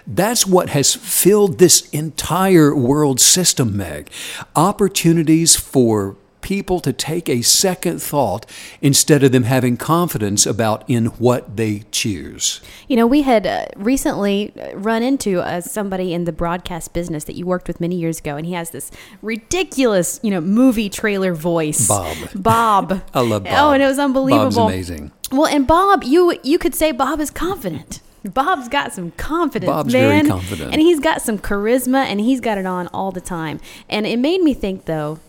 That's 0.07 0.47
what 0.47 0.71
has 0.71 0.95
filled 0.95 1.59
this 1.59 1.89
entire 1.91 2.75
world 2.75 3.21
system, 3.21 3.77
Meg. 3.77 4.11
Opportunities 4.57 5.57
for 5.57 6.17
people 6.41 6.81
to 6.81 6.93
take 6.93 7.29
a 7.29 7.43
second 7.43 8.01
thought 8.01 8.47
instead 8.81 9.23
of 9.23 9.33
them 9.33 9.45
having 9.45 9.77
confidence 9.77 10.47
about 10.47 10.89
in 10.89 11.07
what 11.07 11.57
they 11.57 11.85
choose. 11.91 12.61
You 12.89 12.97
know, 12.97 13.07
we 13.07 13.23
had 13.23 13.47
uh, 13.47 13.67
recently 13.77 14.53
run 14.75 15.03
into 15.03 15.41
uh, 15.41 15.61
somebody 15.61 16.13
in 16.13 16.25
the 16.25 16.33
broadcast 16.33 16.93
business 16.93 17.25
that 17.25 17.35
you 17.35 17.47
worked 17.47 17.69
with 17.69 17.81
many 17.81 17.97
years 17.97 18.19
ago, 18.19 18.37
and 18.37 18.47
he 18.47 18.53
has 18.55 18.71
this 18.71 18.91
ridiculous, 19.23 20.21
you 20.23 20.31
know, 20.31 20.41
movie 20.41 20.89
trailer 20.89 21.35
voice. 21.35 21.87
Bob. 21.87 22.17
Bob. 22.35 23.03
I 23.15 23.21
love 23.21 23.45
Bob. 23.45 23.53
Oh, 23.57 23.73
and 23.73 23.83
it 23.83 23.87
was 23.87 23.99
unbelievable. 23.99 24.51
Bob's 24.51 24.73
amazing. 24.91 25.13
Well, 25.31 25.47
and 25.47 25.67
Bob, 25.67 26.03
you 26.05 26.39
you 26.43 26.59
could 26.59 26.75
say 26.75 26.91
Bob 26.91 27.21
is 27.21 27.31
confident. 27.31 28.01
Bob's 28.25 28.69
got 28.69 28.93
some 28.93 29.13
confidence, 29.13 29.71
Bob's 29.71 29.93
very 29.93 30.09
man. 30.17 30.29
confident. 30.29 30.73
and 30.73 30.81
he's 30.83 31.01
got 31.01 31.23
some 31.23 31.39
charisma, 31.39 32.05
and 32.05 32.21
he's 32.21 32.41
got 32.41 32.59
it 32.59 32.67
on 32.67 32.89
all 32.89 33.11
the 33.13 33.21
time. 33.21 33.61
And 33.89 34.07
it 34.07 34.19
made 34.19 34.43
me 34.43 34.53
think, 34.53 34.85
though, 34.85 35.21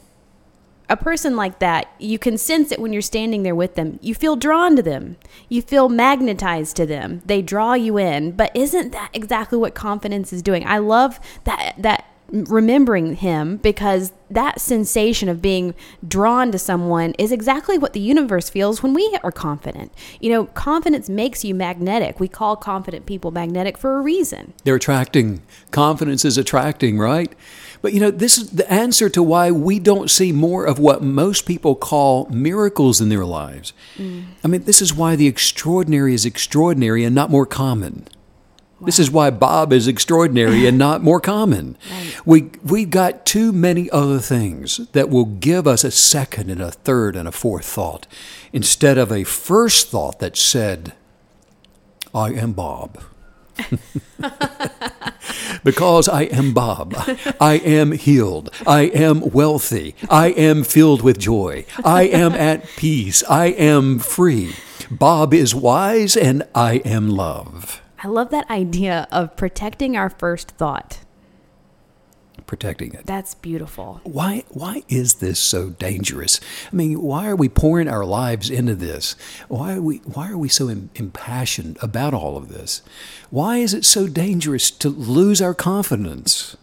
a 0.89 0.97
person 0.97 1.37
like 1.37 1.59
that, 1.59 1.89
you 1.99 2.19
can 2.19 2.37
sense 2.37 2.69
it 2.69 2.79
when 2.79 2.91
you're 2.91 3.01
standing 3.01 3.43
there 3.43 3.55
with 3.55 3.75
them. 3.75 3.97
You 4.01 4.13
feel 4.13 4.35
drawn 4.35 4.75
to 4.75 4.81
them. 4.81 5.15
You 5.47 5.61
feel 5.61 5.87
magnetized 5.87 6.75
to 6.75 6.85
them. 6.85 7.21
They 7.25 7.41
draw 7.41 7.75
you 7.75 7.97
in. 7.97 8.33
But 8.33 8.53
isn't 8.53 8.91
that 8.91 9.09
exactly 9.13 9.57
what 9.57 9.73
confidence 9.73 10.33
is 10.33 10.41
doing? 10.41 10.65
I 10.67 10.79
love 10.79 11.21
that 11.45 11.75
that 11.77 12.03
remembering 12.31 13.15
him 13.15 13.57
because 13.57 14.13
that 14.29 14.61
sensation 14.61 15.27
of 15.27 15.41
being 15.41 15.75
drawn 16.07 16.51
to 16.51 16.57
someone 16.57 17.13
is 17.19 17.31
exactly 17.31 17.77
what 17.77 17.93
the 17.93 17.99
universe 17.99 18.49
feels 18.49 18.81
when 18.81 18.93
we 18.93 19.19
are 19.23 19.31
confident. 19.31 19.91
You 20.19 20.31
know, 20.31 20.45
confidence 20.45 21.09
makes 21.09 21.43
you 21.43 21.53
magnetic. 21.53 22.19
We 22.19 22.27
call 22.27 22.55
confident 22.55 23.05
people 23.05 23.31
magnetic 23.31 23.77
for 23.77 23.97
a 23.97 24.01
reason. 24.01 24.53
They're 24.63 24.75
attracting. 24.75 25.41
Confidence 25.71 26.23
is 26.23 26.37
attracting, 26.37 26.97
right? 26.97 27.33
But 27.81 27.93
you 27.93 27.99
know, 27.99 28.11
this 28.11 28.37
is 28.37 28.51
the 28.51 28.71
answer 28.71 29.09
to 29.09 29.23
why 29.23 29.51
we 29.51 29.79
don't 29.79 30.09
see 30.09 30.31
more 30.31 30.65
of 30.65 30.79
what 30.79 31.01
most 31.01 31.45
people 31.45 31.75
call 31.75 32.29
miracles 32.29 33.01
in 33.01 33.09
their 33.09 33.25
lives. 33.25 33.73
Mm. 33.97 34.25
I 34.43 34.47
mean, 34.47 34.63
this 34.63 34.81
is 34.81 34.93
why 34.93 35.15
the 35.15 35.27
extraordinary 35.27 36.13
is 36.13 36.25
extraordinary 36.25 37.03
and 37.03 37.13
not 37.13 37.29
more 37.29 37.45
common. 37.45 38.07
This 38.81 38.97
is 38.97 39.11
why 39.11 39.29
Bob 39.29 39.71
is 39.71 39.87
extraordinary 39.87 40.65
and 40.65 40.77
not 40.77 41.03
more 41.03 41.19
common. 41.19 41.77
We 42.25 42.49
we've 42.63 42.89
got 42.89 43.25
too 43.25 43.51
many 43.51 43.89
other 43.91 44.19
things 44.19 44.87
that 44.93 45.09
will 45.09 45.25
give 45.25 45.67
us 45.67 45.83
a 45.83 45.91
second 45.91 46.49
and 46.49 46.61
a 46.61 46.71
third 46.71 47.15
and 47.15 47.27
a 47.27 47.31
fourth 47.31 47.65
thought 47.65 48.07
instead 48.51 48.97
of 48.97 49.11
a 49.11 49.23
first 49.23 49.89
thought 49.89 50.19
that 50.19 50.35
said, 50.35 50.93
"I 52.13 52.31
am 52.31 52.53
Bob." 52.53 53.03
because 55.63 56.09
I 56.09 56.23
am 56.23 56.53
Bob. 56.53 56.95
I 57.39 57.61
am 57.63 57.91
healed. 57.91 58.49
I 58.65 58.83
am 58.83 59.29
wealthy. 59.31 59.95
I 60.09 60.29
am 60.29 60.63
filled 60.63 61.01
with 61.01 61.19
joy. 61.19 61.65
I 61.83 62.03
am 62.03 62.33
at 62.33 62.65
peace. 62.77 63.23
I 63.29 63.47
am 63.47 63.99
free. 63.99 64.55
Bob 64.89 65.33
is 65.33 65.53
wise 65.53 66.17
and 66.17 66.43
I 66.55 66.75
am 66.77 67.09
love. 67.09 67.80
I 68.03 68.07
love 68.07 68.31
that 68.31 68.49
idea 68.49 69.07
of 69.11 69.35
protecting 69.35 69.95
our 69.95 70.09
first 70.09 70.51
thought. 70.51 70.99
Protecting 72.47 72.93
it. 72.93 73.05
That's 73.05 73.35
beautiful. 73.35 74.01
Why 74.03 74.43
why 74.49 74.83
is 74.89 75.15
this 75.15 75.39
so 75.39 75.69
dangerous? 75.69 76.39
I 76.71 76.75
mean, 76.75 77.01
why 77.01 77.29
are 77.29 77.35
we 77.35 77.47
pouring 77.47 77.87
our 77.87 78.03
lives 78.03 78.49
into 78.49 78.75
this? 78.75 79.15
Why 79.47 79.75
are 79.75 79.81
we 79.81 79.97
why 79.97 80.29
are 80.29 80.37
we 80.37 80.49
so 80.49 80.67
impassioned 80.67 81.77
about 81.81 82.13
all 82.13 82.37
of 82.37 82.49
this? 82.49 82.81
Why 83.29 83.57
is 83.57 83.73
it 83.73 83.85
so 83.85 84.07
dangerous 84.07 84.71
to 84.71 84.89
lose 84.89 85.41
our 85.41 85.53
confidence? 85.53 86.57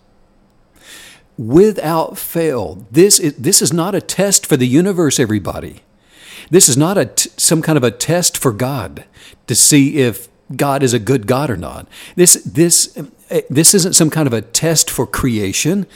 Without 1.38 2.18
fail, 2.18 2.84
this 2.90 3.20
is, 3.20 3.34
this 3.36 3.62
is 3.62 3.72
not 3.72 3.94
a 3.94 4.00
test 4.00 4.44
for 4.44 4.56
the 4.56 4.66
universe, 4.66 5.20
everybody. 5.20 5.82
This 6.50 6.68
is 6.68 6.76
not 6.76 6.98
a 6.98 7.06
t- 7.06 7.30
some 7.36 7.62
kind 7.62 7.76
of 7.76 7.84
a 7.84 7.92
test 7.92 8.36
for 8.36 8.52
God 8.52 9.04
to 9.46 9.54
see 9.54 9.98
if 9.98 10.28
God 10.54 10.82
is 10.82 10.94
a 10.94 10.98
good 10.98 11.26
God 11.26 11.50
or 11.50 11.56
not. 11.56 11.86
This 12.16 12.34
this 12.44 12.96
eh, 13.30 13.42
this 13.50 13.74
isn't 13.74 13.94
some 13.94 14.10
kind 14.10 14.26
of 14.26 14.32
a 14.32 14.42
test 14.42 14.90
for 14.90 15.06
creation. 15.06 15.86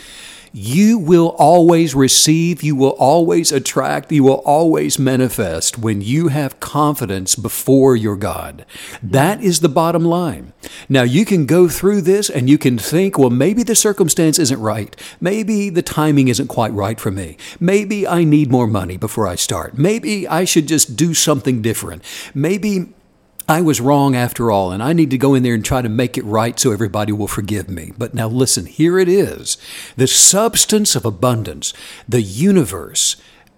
You 0.55 0.98
will 0.98 1.34
always 1.38 1.94
receive, 1.94 2.62
you 2.62 2.76
will 2.76 2.94
always 2.98 3.53
attract, 3.53 4.12
you 4.12 4.22
will 4.22 4.42
always 4.44 4.98
manifest 4.98 5.78
when 5.78 6.03
you 6.03 6.28
have 6.28 6.61
confidence 6.61 7.34
before 7.34 7.96
your 7.96 8.16
God. 8.16 8.66
That 9.03 9.42
is 9.42 9.61
the 9.61 9.70
bottom 9.70 10.05
line. 10.05 10.53
Now, 10.90 11.05
you 11.05 11.24
can 11.24 11.46
go 11.46 11.68
through 11.68 12.03
this 12.03 12.28
and 12.28 12.50
you 12.50 12.59
can 12.59 12.76
think, 12.76 13.16
well, 13.16 13.30
maybe 13.30 13.62
the 13.62 13.74
circumstance 13.74 14.38
isn't 14.38 14.61
right. 14.61 14.94
Maybe 15.22 15.70
the 15.70 15.80
timing 15.80 16.28
isn't 16.28 16.48
quite 16.48 16.72
right 16.72 17.00
for 17.00 17.11
me. 17.11 17.38
Maybe 17.59 18.07
I 18.07 18.22
need 18.22 18.50
more 18.50 18.66
money 18.66 18.98
before 18.98 19.26
I 19.26 19.36
start. 19.36 19.78
Maybe 19.78 20.28
I 20.28 20.44
should 20.44 20.68
just 20.68 20.96
do 20.96 21.14
something 21.14 21.62
different. 21.62 22.05
Maybe 22.34 22.92
I 23.49 23.61
was 23.61 23.80
wrong 23.80 24.14
after 24.14 24.51
all, 24.51 24.72
and 24.72 24.82
I 24.82 24.93
need 24.93 25.11
to 25.11 25.18
go 25.18 25.34
in 25.34 25.43
there 25.43 25.55
and 25.55 25.64
try 25.64 25.82
to 25.82 25.88
make 25.88 26.16
it 26.16 26.24
right 26.24 26.59
so 26.59 26.72
everybody 26.72 27.12
will 27.12 27.28
forgive 27.28 27.68
me. 27.68 27.93
But 27.99 28.14
now 28.14 28.28
listen, 28.28 28.66
here 28.66 28.99
it 28.99 29.09
is 29.09 29.59
the 29.97 30.07
substance 30.07 30.95
of 30.95 31.05
abundance, 31.05 31.72
the 32.09 32.22
universe, 32.22 33.16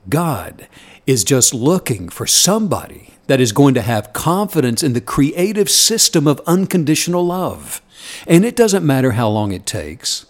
God 0.08 0.68
is 1.06 1.24
just 1.24 1.54
looking 1.54 2.08
for 2.08 2.26
somebody 2.26 3.10
that 3.26 3.40
is 3.40 3.52
going 3.52 3.74
to 3.74 3.82
have 3.82 4.12
confidence 4.12 4.82
in 4.82 4.92
the 4.92 5.00
creative 5.00 5.70
system 5.70 6.26
of 6.26 6.40
unconditional 6.46 7.24
love. 7.24 7.80
And 8.26 8.44
it 8.44 8.56
doesn't 8.56 8.86
matter 8.86 9.12
how 9.12 9.28
long 9.28 9.52
it 9.52 9.66
takes. 9.66 10.26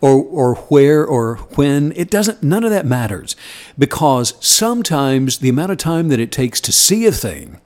Or, 0.00 0.22
or 0.22 0.54
where 0.54 1.04
or 1.04 1.36
when 1.56 1.92
it 1.96 2.08
doesn't 2.08 2.40
none 2.40 2.62
of 2.62 2.70
that 2.70 2.86
matters 2.86 3.34
because 3.76 4.34
sometimes 4.38 5.38
the 5.38 5.48
amount 5.48 5.72
of 5.72 5.78
time 5.78 6.08
that 6.08 6.20
it 6.20 6.30
takes 6.30 6.60
to 6.60 6.72
see 6.72 7.04
a 7.04 7.10
thing 7.10 7.60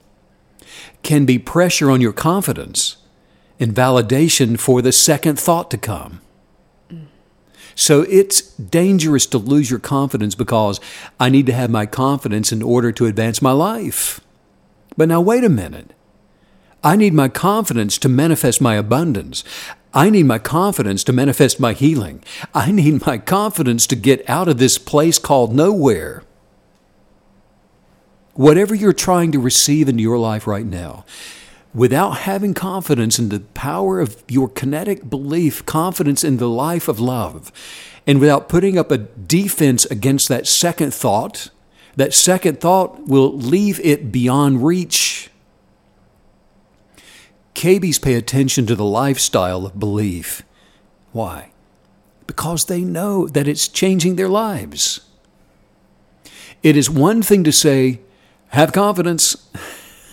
can 1.06 1.24
be 1.24 1.38
pressure 1.38 1.88
on 1.88 2.00
your 2.00 2.12
confidence 2.12 2.96
and 3.60 3.72
validation 3.72 4.58
for 4.58 4.82
the 4.82 4.90
second 4.90 5.38
thought 5.38 5.70
to 5.70 5.78
come. 5.78 6.20
So 7.76 8.02
it's 8.08 8.40
dangerous 8.56 9.24
to 9.26 9.38
lose 9.38 9.70
your 9.70 9.78
confidence 9.78 10.34
because 10.34 10.80
I 11.20 11.30
need 11.30 11.46
to 11.46 11.52
have 11.52 11.70
my 11.70 11.86
confidence 11.86 12.50
in 12.50 12.60
order 12.60 12.90
to 12.90 13.06
advance 13.06 13.40
my 13.40 13.52
life. 13.52 14.20
But 14.96 15.08
now, 15.08 15.20
wait 15.20 15.44
a 15.44 15.48
minute. 15.48 15.92
I 16.82 16.96
need 16.96 17.14
my 17.14 17.28
confidence 17.28 17.98
to 17.98 18.08
manifest 18.08 18.60
my 18.60 18.74
abundance. 18.74 19.44
I 19.94 20.10
need 20.10 20.26
my 20.26 20.38
confidence 20.38 21.04
to 21.04 21.12
manifest 21.12 21.60
my 21.60 21.72
healing. 21.72 22.24
I 22.52 22.72
need 22.72 23.06
my 23.06 23.18
confidence 23.18 23.86
to 23.86 23.96
get 23.96 24.28
out 24.28 24.48
of 24.48 24.58
this 24.58 24.76
place 24.76 25.18
called 25.20 25.54
nowhere. 25.54 26.24
Whatever 28.36 28.74
you're 28.74 28.92
trying 28.92 29.32
to 29.32 29.40
receive 29.40 29.88
into 29.88 30.02
your 30.02 30.18
life 30.18 30.46
right 30.46 30.66
now, 30.66 31.04
without 31.74 32.18
having 32.18 32.54
confidence 32.54 33.18
in 33.18 33.30
the 33.30 33.40
power 33.40 34.00
of 34.00 34.22
your 34.28 34.48
kinetic 34.48 35.08
belief, 35.08 35.64
confidence 35.66 36.22
in 36.22 36.36
the 36.36 36.48
life 36.48 36.86
of 36.86 37.00
love, 37.00 37.50
and 38.06 38.20
without 38.20 38.48
putting 38.48 38.78
up 38.78 38.90
a 38.90 38.98
defense 38.98 39.84
against 39.86 40.28
that 40.28 40.46
second 40.46 40.92
thought, 40.94 41.50
that 41.96 42.14
second 42.14 42.60
thought 42.60 43.06
will 43.06 43.34
leave 43.34 43.80
it 43.80 44.12
beyond 44.12 44.64
reach. 44.64 45.30
KBs 47.54 48.02
pay 48.02 48.14
attention 48.14 48.66
to 48.66 48.74
the 48.74 48.84
lifestyle 48.84 49.64
of 49.64 49.80
belief. 49.80 50.42
Why? 51.12 51.52
Because 52.26 52.66
they 52.66 52.82
know 52.82 53.28
that 53.28 53.48
it's 53.48 53.66
changing 53.66 54.16
their 54.16 54.28
lives. 54.28 55.00
It 56.62 56.76
is 56.76 56.90
one 56.90 57.22
thing 57.22 57.44
to 57.44 57.52
say, 57.52 58.00
have 58.48 58.72
confidence, 58.72 59.48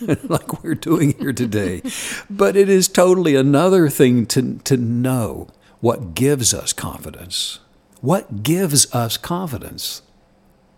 like 0.00 0.62
we're 0.62 0.74
doing 0.74 1.18
here 1.18 1.32
today, 1.32 1.82
but 2.28 2.56
it 2.56 2.68
is 2.68 2.88
totally 2.88 3.34
another 3.34 3.88
thing 3.88 4.26
to, 4.26 4.58
to 4.64 4.76
know 4.76 5.48
what 5.80 6.14
gives 6.14 6.54
us 6.54 6.72
confidence. 6.72 7.60
What 8.00 8.42
gives 8.42 8.92
us 8.94 9.16
confidence? 9.16 10.02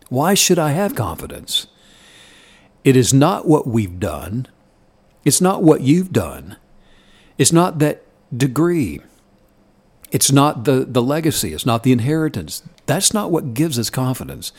Why 0.09 0.35
should 0.35 0.59
I 0.59 0.71
have 0.71 0.95
confidence? 0.95 1.67
It 2.85 2.97
is 2.97 3.13
not 3.13 3.49
what 3.49 3.67
we've 3.67 3.99
done. 3.99 4.47
It's 5.25 5.41
not 5.41 5.63
what 5.63 5.81
you've 5.81 6.13
done. 6.13 6.57
It's 7.37 7.53
not 7.53 7.81
that 7.81 8.05
degree. 8.35 9.01
It's 10.13 10.31
not 10.31 10.65
the, 10.65 10.85
the 10.85 11.03
legacy. 11.03 11.53
It's 11.53 11.67
not 11.67 11.83
the 11.83 11.91
inheritance. 11.93 12.63
That's 12.87 13.13
not 13.13 13.33
what 13.33 13.55
gives 13.55 13.79
us 13.79 13.91
confidence. 13.91 14.53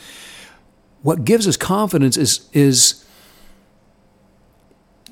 What 1.02 1.24
gives 1.24 1.46
us 1.46 1.56
confidence 1.56 2.16
is, 2.16 2.48
is 2.52 3.04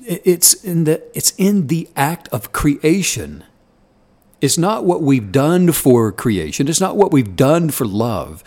it's 0.07 0.53
in 0.53 0.85
the 0.85 1.03
it's 1.13 1.31
in 1.37 1.67
the 1.67 1.89
act 1.95 2.29
of 2.29 2.53
creation. 2.53 3.43
It's 4.39 4.57
not 4.57 4.85
what 4.85 5.01
we've 5.01 5.31
done 5.31 5.71
for 5.71 6.11
creation. 6.11 6.67
It's 6.67 6.79
not 6.79 6.95
what 6.95 7.11
we've 7.11 7.35
done 7.35 7.69
for 7.69 7.85
love. 7.85 8.43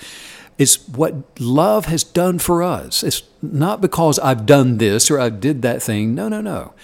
It's 0.57 0.87
what 0.89 1.41
love 1.41 1.87
has 1.87 2.05
done 2.05 2.39
for 2.39 2.63
us. 2.63 3.03
It's 3.03 3.23
not 3.43 3.81
because 3.81 4.19
I've 4.19 4.47
done 4.47 4.79
this 4.79 5.11
or 5.11 5.19
I 5.19 5.29
did 5.31 5.63
that 5.63 5.83
thing. 5.83 6.15
No, 6.15 6.29
no, 6.29 6.41
no. 6.41 6.75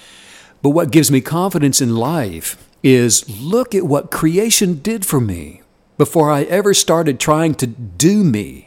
But 0.62 0.70
what 0.70 0.90
gives 0.90 1.10
me 1.10 1.20
confidence 1.20 1.80
in 1.80 1.94
life 1.94 2.68
is 2.82 3.28
look 3.40 3.74
at 3.74 3.84
what 3.84 4.10
creation 4.10 4.80
did 4.80 5.06
for 5.06 5.20
me 5.20 5.62
before 5.98 6.30
I 6.30 6.42
ever 6.44 6.74
started 6.74 7.20
trying 7.20 7.54
to 7.56 7.66
do 7.66 8.24
me. 8.24 8.65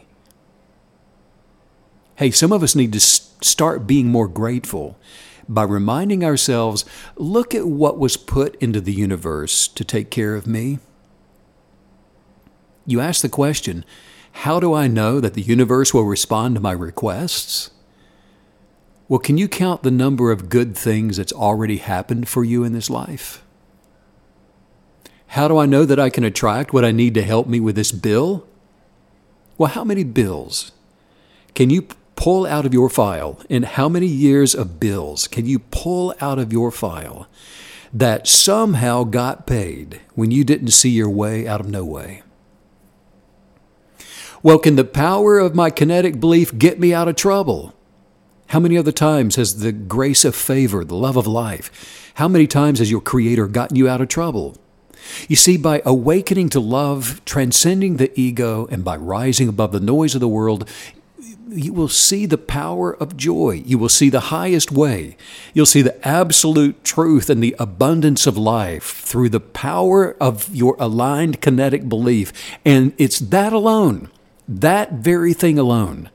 Hey, 2.19 2.31
some 2.31 2.51
of 2.51 2.63
us 2.63 2.75
need 2.75 2.91
to 2.91 2.99
start 2.99 3.87
being 3.87 4.09
more 4.09 4.27
grateful 4.27 4.99
by 5.47 5.63
reminding 5.63 6.25
ourselves 6.25 6.83
look 7.15 7.55
at 7.55 7.65
what 7.65 7.97
was 7.97 8.17
put 8.17 8.57
into 8.57 8.81
the 8.81 8.91
universe 8.91 9.69
to 9.69 9.85
take 9.85 10.11
care 10.11 10.35
of 10.35 10.45
me. 10.45 10.79
You 12.85 12.99
ask 12.99 13.21
the 13.21 13.29
question 13.29 13.85
how 14.43 14.59
do 14.59 14.73
I 14.73 14.87
know 14.87 15.21
that 15.21 15.33
the 15.33 15.41
universe 15.41 15.93
will 15.93 16.03
respond 16.03 16.55
to 16.55 16.61
my 16.61 16.73
requests? 16.73 17.71
Well, 19.07 19.19
can 19.19 19.37
you 19.37 19.47
count 19.47 19.83
the 19.83 19.89
number 19.89 20.29
of 20.29 20.49
good 20.49 20.77
things 20.77 21.15
that's 21.15 21.31
already 21.31 21.77
happened 21.77 22.27
for 22.27 22.43
you 22.43 22.65
in 22.65 22.73
this 22.73 22.89
life? 22.89 23.45
How 25.27 25.47
do 25.47 25.57
I 25.57 25.65
know 25.65 25.85
that 25.85 26.01
I 26.01 26.09
can 26.09 26.25
attract 26.25 26.73
what 26.73 26.83
I 26.83 26.91
need 26.91 27.13
to 27.13 27.23
help 27.23 27.47
me 27.47 27.61
with 27.61 27.77
this 27.77 27.93
bill? 27.93 28.45
Well, 29.57 29.71
how 29.71 29.85
many 29.85 30.03
bills 30.03 30.73
can 31.55 31.69
you 31.69 31.87
pull 32.19 32.45
out 32.45 32.65
of 32.65 32.73
your 32.73 32.89
file? 32.89 33.39
And 33.49 33.63
how 33.63 33.87
many 33.87 34.05
years 34.05 34.53
of 34.53 34.77
bills 34.77 35.25
can 35.25 35.45
you 35.45 35.59
pull 35.59 36.13
out 36.19 36.37
of 36.37 36.51
your 36.51 36.69
file 36.69 37.29
that 37.93 38.27
somehow 38.27 39.05
got 39.05 39.47
paid 39.47 40.01
when 40.15 40.29
you 40.29 40.43
didn't 40.43 40.71
see 40.71 40.89
your 40.89 41.09
way 41.09 41.47
out 41.47 41.61
of 41.61 41.69
no 41.69 41.85
way? 41.85 42.23
Well, 44.43 44.59
can 44.59 44.75
the 44.75 44.83
power 44.83 45.39
of 45.39 45.55
my 45.55 45.69
kinetic 45.69 46.19
belief 46.19 46.57
get 46.57 46.77
me 46.77 46.93
out 46.93 47.07
of 47.07 47.15
trouble? 47.15 47.73
How 48.47 48.59
many 48.59 48.77
other 48.77 48.91
times 48.91 49.37
has 49.37 49.59
the 49.59 49.71
grace 49.71 50.25
of 50.25 50.35
favor, 50.35 50.83
the 50.83 50.95
love 50.95 51.15
of 51.15 51.25
life, 51.25 52.11
how 52.15 52.27
many 52.27 52.47
times 52.47 52.79
has 52.79 52.91
your 52.91 52.99
Creator 52.99 53.47
gotten 53.47 53.77
you 53.77 53.87
out 53.87 54.01
of 54.01 54.09
trouble? 54.09 54.57
You 55.29 55.37
see, 55.37 55.55
by 55.55 55.81
awakening 55.85 56.49
to 56.49 56.59
love, 56.59 57.21
transcending 57.23 57.95
the 57.95 58.11
ego, 58.19 58.67
and 58.69 58.83
by 58.83 58.97
rising 58.97 59.47
above 59.47 59.71
the 59.71 59.79
noise 59.79 60.15
of 60.15 60.21
the 60.21 60.27
world, 60.27 60.69
you 61.51 61.73
will 61.73 61.87
see 61.87 62.25
the 62.25 62.37
power 62.37 62.95
of 62.95 63.17
joy. 63.17 63.61
You 63.65 63.77
will 63.77 63.89
see 63.89 64.09
the 64.09 64.19
highest 64.19 64.71
way. 64.71 65.17
You'll 65.53 65.65
see 65.65 65.81
the 65.81 66.07
absolute 66.07 66.83
truth 66.83 67.29
and 67.29 67.41
the 67.41 67.55
abundance 67.59 68.27
of 68.27 68.37
life 68.37 68.83
through 68.83 69.29
the 69.29 69.39
power 69.39 70.15
of 70.21 70.53
your 70.55 70.75
aligned 70.79 71.41
kinetic 71.41 71.89
belief. 71.89 72.31
And 72.63 72.93
it's 72.97 73.19
that 73.19 73.53
alone, 73.53 74.09
that 74.47 74.93
very 74.93 75.33
thing 75.33 75.57
alone, 75.57 76.09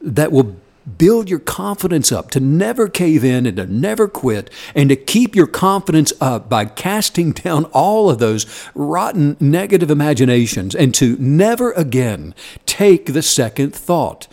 that 0.00 0.32
will 0.32 0.56
build 0.98 1.28
your 1.28 1.40
confidence 1.40 2.12
up, 2.12 2.30
to 2.30 2.40
never 2.40 2.88
cave 2.88 3.24
in 3.24 3.44
and 3.44 3.56
to 3.56 3.66
never 3.66 4.06
quit, 4.06 4.50
and 4.74 4.88
to 4.88 4.96
keep 4.96 5.34
your 5.34 5.46
confidence 5.46 6.12
up 6.20 6.48
by 6.48 6.64
casting 6.64 7.32
down 7.32 7.64
all 7.66 8.08
of 8.08 8.18
those 8.18 8.46
rotten 8.74 9.36
negative 9.40 9.90
imaginations 9.90 10.74
and 10.74 10.94
to 10.94 11.16
never 11.18 11.72
again 11.72 12.34
take 12.66 13.06
the 13.06 13.22
second 13.22 13.74
thought. 13.74 14.28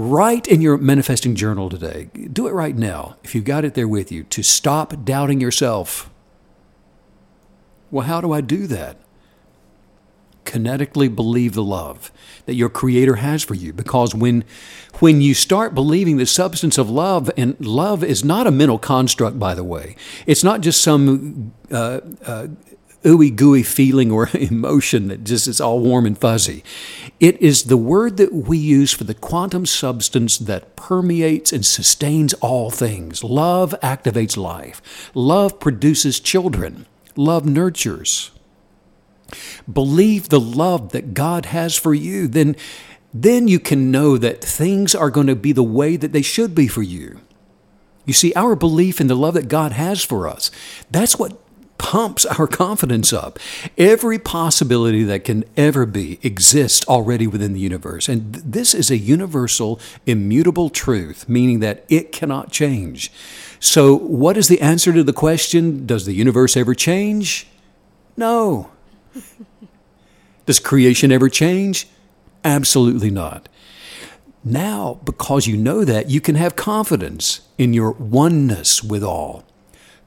Write 0.00 0.46
in 0.46 0.60
your 0.60 0.76
manifesting 0.78 1.34
journal 1.34 1.68
today. 1.68 2.08
Do 2.32 2.46
it 2.46 2.52
right 2.52 2.76
now, 2.76 3.16
if 3.24 3.34
you've 3.34 3.42
got 3.42 3.64
it 3.64 3.74
there 3.74 3.88
with 3.88 4.12
you, 4.12 4.22
to 4.22 4.44
stop 4.44 5.04
doubting 5.04 5.40
yourself. 5.40 6.08
Well, 7.90 8.06
how 8.06 8.20
do 8.20 8.32
I 8.32 8.40
do 8.40 8.68
that? 8.68 8.96
Kinetically 10.44 11.12
believe 11.12 11.54
the 11.54 11.64
love 11.64 12.12
that 12.46 12.54
your 12.54 12.68
creator 12.68 13.16
has 13.16 13.42
for 13.42 13.54
you 13.54 13.72
because 13.72 14.14
when 14.14 14.44
when 15.00 15.20
you 15.20 15.34
start 15.34 15.74
believing 15.74 16.16
the 16.16 16.26
substance 16.26 16.78
of 16.78 16.88
love 16.88 17.28
and 17.36 17.56
love 17.58 18.04
is 18.04 18.24
not 18.24 18.46
a 18.46 18.52
mental 18.52 18.78
construct 18.78 19.38
by 19.38 19.52
the 19.52 19.62
way 19.62 19.94
it's 20.24 20.42
not 20.42 20.62
just 20.62 20.80
some 20.80 21.52
uh, 21.70 22.00
uh, 22.24 22.46
ooey 23.04 23.34
gooey 23.34 23.62
feeling 23.62 24.10
or 24.10 24.28
emotion 24.34 25.08
that 25.08 25.24
just 25.24 25.46
is 25.46 25.60
all 25.60 25.80
warm 25.80 26.06
and 26.06 26.18
fuzzy. 26.18 26.64
It 27.20 27.40
is 27.40 27.64
the 27.64 27.76
word 27.76 28.16
that 28.16 28.32
we 28.32 28.58
use 28.58 28.92
for 28.92 29.04
the 29.04 29.14
quantum 29.14 29.66
substance 29.66 30.38
that 30.38 30.76
permeates 30.76 31.52
and 31.52 31.64
sustains 31.64 32.34
all 32.34 32.70
things. 32.70 33.22
Love 33.24 33.74
activates 33.82 34.36
life, 34.36 35.10
love 35.14 35.60
produces 35.60 36.20
children, 36.20 36.86
love 37.16 37.46
nurtures. 37.46 38.30
Believe 39.70 40.28
the 40.28 40.40
love 40.40 40.92
that 40.92 41.12
God 41.12 41.46
has 41.46 41.76
for 41.76 41.92
you, 41.92 42.28
then, 42.28 42.56
then 43.12 43.46
you 43.46 43.60
can 43.60 43.90
know 43.90 44.16
that 44.16 44.42
things 44.42 44.94
are 44.94 45.10
going 45.10 45.26
to 45.26 45.36
be 45.36 45.52
the 45.52 45.62
way 45.62 45.96
that 45.96 46.12
they 46.12 46.22
should 46.22 46.54
be 46.54 46.66
for 46.66 46.82
you. 46.82 47.20
You 48.06 48.14
see, 48.14 48.32
our 48.32 48.56
belief 48.56 49.02
in 49.02 49.06
the 49.06 49.14
love 49.14 49.34
that 49.34 49.48
God 49.48 49.72
has 49.72 50.02
for 50.02 50.26
us, 50.26 50.50
that's 50.90 51.18
what 51.18 51.38
pumps 51.78 52.26
our 52.26 52.46
confidence 52.46 53.12
up. 53.12 53.38
Every 53.78 54.18
possibility 54.18 55.04
that 55.04 55.24
can 55.24 55.44
ever 55.56 55.86
be 55.86 56.18
exists 56.22 56.86
already 56.86 57.26
within 57.26 57.54
the 57.54 57.60
universe. 57.60 58.08
And 58.08 58.34
this 58.34 58.74
is 58.74 58.90
a 58.90 58.98
universal, 58.98 59.80
immutable 60.04 60.68
truth, 60.68 61.28
meaning 61.28 61.60
that 61.60 61.84
it 61.88 62.12
cannot 62.12 62.52
change. 62.52 63.10
So, 63.60 63.96
what 63.96 64.36
is 64.36 64.48
the 64.48 64.60
answer 64.60 64.92
to 64.92 65.02
the 65.02 65.12
question 65.12 65.86
Does 65.86 66.04
the 66.04 66.12
universe 66.12 66.56
ever 66.56 66.74
change? 66.74 67.46
No. 68.16 68.70
Does 70.46 70.60
creation 70.60 71.12
ever 71.12 71.28
change? 71.28 71.88
Absolutely 72.44 73.10
not. 73.10 73.48
Now, 74.44 75.00
because 75.04 75.46
you 75.46 75.56
know 75.56 75.84
that, 75.84 76.08
you 76.08 76.20
can 76.20 76.36
have 76.36 76.56
confidence 76.56 77.40
in 77.58 77.74
your 77.74 77.90
oneness 77.90 78.82
with 78.82 79.02
all. 79.02 79.44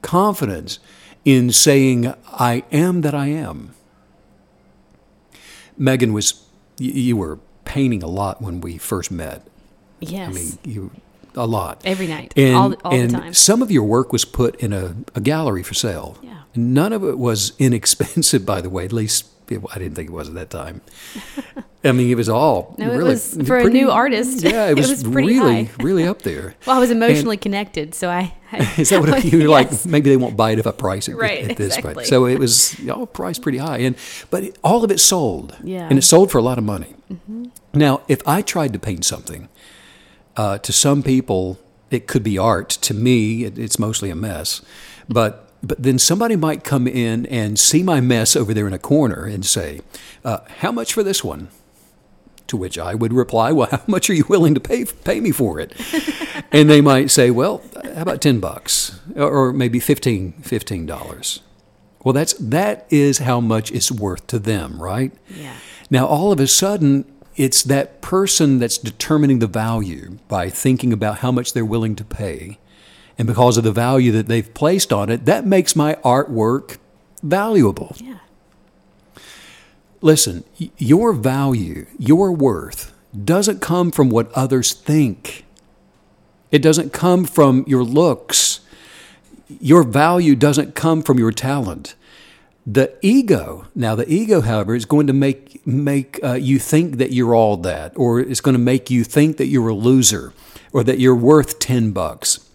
Confidence 0.02 0.80
in 1.26 1.52
saying, 1.52 2.14
I 2.28 2.64
am 2.72 3.02
that 3.02 3.14
I 3.14 3.28
am. 3.28 3.74
Megan 5.78 6.14
was, 6.14 6.46
you 6.78 7.18
were 7.18 7.40
painting 7.66 8.04
a 8.04 8.08
lot 8.08 8.42
when 8.42 8.62
we 8.62 8.78
first 8.78 9.12
met. 9.12 9.48
Yes. 10.00 10.30
I 10.30 10.34
mean, 10.34 10.58
you, 10.64 10.92
a 11.36 11.46
lot. 11.46 11.82
Every 11.86 12.08
night. 12.08 12.34
And, 12.36 12.56
all, 12.56 12.74
all 12.84 12.94
and 12.94 13.12
the 13.12 13.18
time. 13.18 13.34
some 13.34 13.62
of 13.62 13.72
your 13.72 13.84
work 13.84 14.12
was 14.12 14.26
put 14.26 14.56
in 14.58 14.74
a, 14.74 14.96
a 15.16 15.22
gallery 15.22 15.64
for 15.64 15.74
sale. 15.74 16.18
Yeah. 16.22 16.42
None 16.56 16.94
of 16.94 17.04
it 17.04 17.18
was 17.18 17.54
inexpensive, 17.60 18.46
by 18.46 18.62
the 18.62 18.70
way. 18.70 18.86
At 18.86 18.94
least 18.94 19.28
I 19.50 19.80
didn't 19.80 19.96
think 19.96 20.10
it 20.10 20.14
was 20.14 20.30
at 20.30 20.36
that 20.36 20.50
time. 20.50 20.82
I 21.84 21.92
mean, 21.94 22.12
it 22.12 22.16
was 22.16 22.30
all 22.30 22.76
No, 22.78 22.92
it 22.92 22.98
really 22.98 23.10
was 23.12 23.38
for 23.48 23.58
a 23.58 23.70
new 23.70 23.90
artist, 23.90 24.44
Yeah, 24.44 24.68
it 24.68 24.72
it 24.78 24.78
was, 24.78 24.90
was 24.90 25.04
pretty 25.04 25.30
really, 25.40 25.64
high. 25.66 25.72
really 25.84 26.06
up 26.08 26.22
there. 26.22 26.54
Well, 26.68 26.78
I 26.78 26.80
was 26.80 26.92
emotionally 26.92 27.38
connected, 27.38 27.96
so 27.96 28.10
I. 28.10 28.34
I 28.52 28.58
Is 28.78 28.90
that 28.90 29.02
what 29.02 29.24
you 29.26 29.40
were 29.40 29.48
Yes. 29.60 29.86
like? 29.86 29.92
Maybe 29.92 30.10
they 30.12 30.18
won't 30.18 30.38
buy 30.38 30.52
it 30.52 30.60
if 30.60 30.68
I 30.68 30.72
price 30.72 31.08
it 31.08 31.16
Right, 31.16 31.50
at 31.50 31.58
this 31.58 31.76
exactly. 31.78 31.94
point. 31.96 32.08
So 32.08 32.26
it 32.28 32.38
was 32.38 32.76
all 32.90 33.08
priced 33.08 33.42
pretty 33.42 33.58
high, 33.58 33.80
and 33.80 33.96
but 34.30 34.44
it, 34.44 34.58
all 34.64 34.84
of 34.84 34.92
it 34.92 35.00
sold. 35.00 35.56
Yeah. 35.64 35.88
and 35.90 35.98
it 35.98 36.04
sold 36.04 36.30
for 36.32 36.38
a 36.38 36.44
lot 36.44 36.58
of 36.58 36.64
money. 36.64 36.94
Now, 37.74 38.02
if 38.08 38.22
I 38.28 38.42
tried 38.42 38.74
to 38.74 38.80
paint 38.80 39.04
something, 39.06 39.48
uh, 40.38 40.58
to 40.60 40.72
some 40.74 41.02
people 41.04 41.58
it 41.90 42.08
could 42.08 42.24
be 42.24 42.38
art. 42.38 42.70
To 42.70 42.94
me, 42.94 43.44
it, 43.44 43.58
it's 43.60 43.78
mostly 43.80 44.10
a 44.10 44.16
mess. 44.16 44.62
But 45.10 45.48
but 45.64 45.82
then 45.84 46.00
somebody 46.00 46.36
might 46.36 46.64
come 46.64 46.88
in 46.88 47.26
and 47.28 47.60
see 47.60 47.84
my 47.84 48.02
mess 48.02 48.36
over 48.36 48.54
there 48.54 48.66
in 48.68 48.74
a 48.74 48.80
corner 48.80 49.26
and 49.26 49.46
say, 49.46 49.82
uh, 50.24 50.40
"How 50.60 50.72
much 50.72 50.94
for 50.94 51.04
this 51.04 51.24
one?" 51.24 51.50
To 52.52 52.58
which 52.58 52.78
I 52.78 52.95
would 52.95 53.14
reply, 53.14 53.54
"Well, 53.54 53.70
how 53.72 53.82
much 53.88 54.10
are 54.10 54.14
you 54.14 54.26
willing 54.28 54.54
to 54.56 54.60
pay 54.60 54.84
pay 54.84 55.22
me 55.22 55.32
for 55.32 55.58
it?" 55.58 55.72
and 56.52 56.70
they 56.70 56.82
might 56.82 57.10
say, 57.10 57.32
"Well, 57.32 57.62
how 57.95 58.02
about 58.02 58.20
ten 58.20 58.41
bucks, 58.41 58.99
or, 59.16 59.54
maybe 59.54 59.80
15 59.80 60.86
dollars?" 60.86 61.39
Well, 62.04 62.12
that's 62.12 62.34
that 62.34 62.88
is 62.89 63.20
how 63.20 63.39
much 63.39 63.72
it's 63.72 63.89
worth 63.89 64.28
to 64.28 64.38
them, 64.39 64.82
right? 64.82 65.14
Yeah. 65.34 65.54
Now, 65.89 66.08
all 66.08 66.34
of 66.34 66.41
a 66.41 66.47
sudden, 66.47 67.06
it's 67.38 67.64
that 67.64 68.02
person 68.02 68.60
that's 68.60 68.78
determining 68.78 69.39
the 69.39 69.47
value 69.47 70.18
by 70.28 70.49
thinking 70.49 70.91
about 70.91 71.20
how 71.20 71.32
much 71.32 71.54
they're 71.54 71.64
willing 71.64 71.95
to 71.95 72.04
pay, 72.04 72.60
and 73.18 73.28
because 73.28 73.56
of 73.56 73.64
the 73.64 73.72
value 73.72 74.12
that 74.12 74.28
they've 74.28 74.54
placed 74.54 74.91
on 74.91 75.10
it, 75.10 75.24
that 75.26 75.45
makes 75.45 75.74
my 75.74 75.95
artwork 76.04 76.80
valuable. 77.24 77.95
Yeah. 77.97 78.18
Listen, 80.02 80.43
your 80.78 81.14
value, 81.14 81.86
your 81.99 82.32
worth, 82.32 82.91
doesn't 83.24 83.62
come 83.62 83.91
from 83.91 84.10
what 84.10 84.32
others 84.34 84.74
think. 84.74 85.45
It 86.52 86.62
doesn't 86.62 86.91
come 86.91 87.24
from 87.26 87.64
your 87.68 87.84
looks. 87.84 88.62
Your 89.60 89.84
value 89.84 90.36
doesn't 90.36 90.76
come 90.76 91.04
from 91.04 91.20
your 91.20 91.32
talent. 91.32 91.95
The 92.66 92.97
ego, 93.02 93.68
now 93.76 93.95
the 93.95 94.12
ego, 94.12 94.41
however, 94.41 94.76
is 94.76 94.86
going 94.86 95.08
to 95.08 95.14
make 95.14 95.66
make 95.66 96.20
uh, 96.24 96.34
you 96.34 96.58
think 96.60 96.97
that 96.97 97.12
you're 97.12 97.36
all 97.36 97.58
that, 97.58 97.93
or 97.95 98.20
it's 98.20 98.41
going 98.41 98.54
to 98.54 98.60
make 98.60 98.89
you 98.89 99.04
think 99.04 99.38
that 99.38 99.47
you're 99.47 99.70
a 99.70 99.74
loser, 99.74 100.34
or 100.72 100.84
that 100.84 100.99
you're 100.99 101.16
worth 101.16 101.60
ten 101.60 101.91
bucks. 101.91 102.47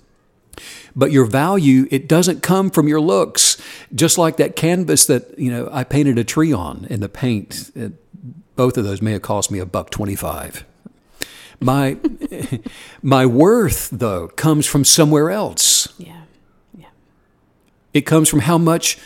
But 0.99 1.12
your 1.12 1.26
value, 1.26 1.86
it 1.90 2.09
doesn't 2.09 2.42
come 2.42 2.70
from 2.70 2.88
your 2.88 3.01
looks. 3.01 3.61
Just 3.94 4.16
like 4.16 4.38
that 4.38 4.57
canvas 4.57 5.05
that 5.07 5.38
you 5.38 5.51
know 5.51 5.68
I 5.70 5.84
painted 5.84 6.18
a 6.18 6.24
tree 6.24 6.53
on, 6.53 6.86
and 6.88 7.03
the 7.03 7.09
paint, 7.09 7.70
uh, 7.78 7.90
both 8.57 8.78
of 8.78 8.84
those 8.84 9.03
may 9.03 9.12
have 9.12 9.22
cost 9.22 9.51
me 9.51 9.59
a 9.59 9.66
buck 9.66 9.90
twenty-five. 9.90 10.64
My 11.61 11.99
my 13.03 13.26
worth, 13.26 13.90
though, 13.92 14.28
comes 14.28 14.66
from 14.66 14.84
somewhere 14.84 15.30
else. 15.30 15.88
Yeah. 15.99 16.22
Yeah. 16.76 16.86
It 17.92 18.03
comes 18.03 18.28
from 18.28 18.40
how 18.40 18.59
much 18.59 18.99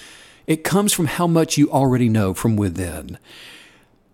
it 0.47 0.64
comes 0.64 0.93
from 0.93 1.07
how 1.07 1.26
much 1.26 1.59
you 1.59 1.70
already 1.70 2.09
know 2.09 2.34
from 2.34 2.57
within. 2.57 3.18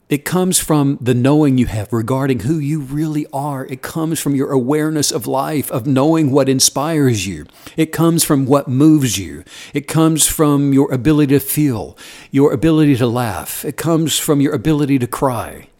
It 0.09 0.25
comes 0.25 0.61
from 0.61 0.99
the 1.01 1.15
knowing 1.15 1.59
you 1.59 1.67
have 1.67 1.93
regarding 1.93 2.41
who 2.41 2.59
you 2.59 2.79
really 2.79 3.27
are. 3.33 3.67
It 3.67 3.83
comes 3.83 4.21
from 4.21 4.37
your 4.37 4.53
awareness 4.53 5.11
of 5.11 5.27
life, 5.27 5.69
of 5.73 5.85
knowing 5.85 6.31
what 6.31 6.49
inspires 6.49 7.27
you. 7.27 7.45
It 7.77 7.87
comes 7.87 8.23
from 8.23 8.47
what 8.47 8.69
moves 8.69 9.19
you. 9.19 9.43
It 9.75 9.89
comes 9.89 10.25
from 10.29 10.73
your 10.73 10.93
ability 10.93 11.35
to 11.35 11.41
feel, 11.41 11.99
your 12.31 12.53
ability 12.53 12.95
to 12.99 13.07
laugh. 13.09 13.65
It 13.65 13.77
comes 13.77 14.17
from 14.17 14.41
your 14.41 14.55
ability 14.55 15.01
to 15.01 15.09
cry. 15.09 15.71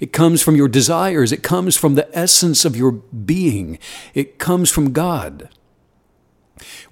It 0.00 0.12
comes 0.12 0.42
from 0.42 0.54
your 0.54 0.68
desires. 0.68 1.32
It 1.32 1.42
comes 1.42 1.74
from 1.74 1.94
the 1.94 2.08
essence 2.16 2.66
of 2.66 2.76
your 2.76 2.92
being. 2.92 3.78
It 4.12 4.38
comes 4.38 4.70
from 4.70 4.92
God 4.92 5.48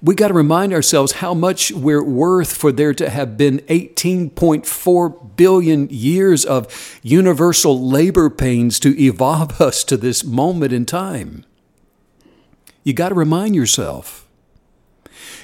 we 0.01 0.15
got 0.15 0.29
to 0.29 0.33
remind 0.33 0.73
ourselves 0.73 1.13
how 1.13 1.33
much 1.33 1.71
we're 1.71 2.03
worth 2.03 2.55
for 2.55 2.71
there 2.71 2.93
to 2.93 3.09
have 3.09 3.37
been 3.37 3.59
18.4 3.59 5.35
billion 5.35 5.87
years 5.89 6.45
of 6.45 6.99
universal 7.03 7.79
labor 7.87 8.29
pains 8.29 8.79
to 8.79 8.99
evolve 9.01 9.61
us 9.61 9.83
to 9.85 9.97
this 9.97 10.23
moment 10.23 10.73
in 10.73 10.85
time. 10.85 11.45
You 12.83 12.93
got 12.93 13.09
to 13.09 13.15
remind 13.15 13.55
yourself. 13.55 14.27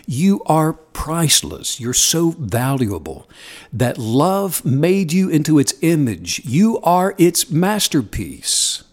You 0.05 0.41
are 0.45 0.73
priceless. 0.73 1.79
You're 1.79 1.93
so 1.93 2.31
valuable 2.31 3.29
that 3.73 3.97
love 3.97 4.63
made 4.65 5.11
you 5.11 5.29
into 5.29 5.59
its 5.59 5.73
image. 5.81 6.41
You 6.45 6.79
are 6.79 7.13
its 7.17 7.51
masterpiece. 7.51 8.83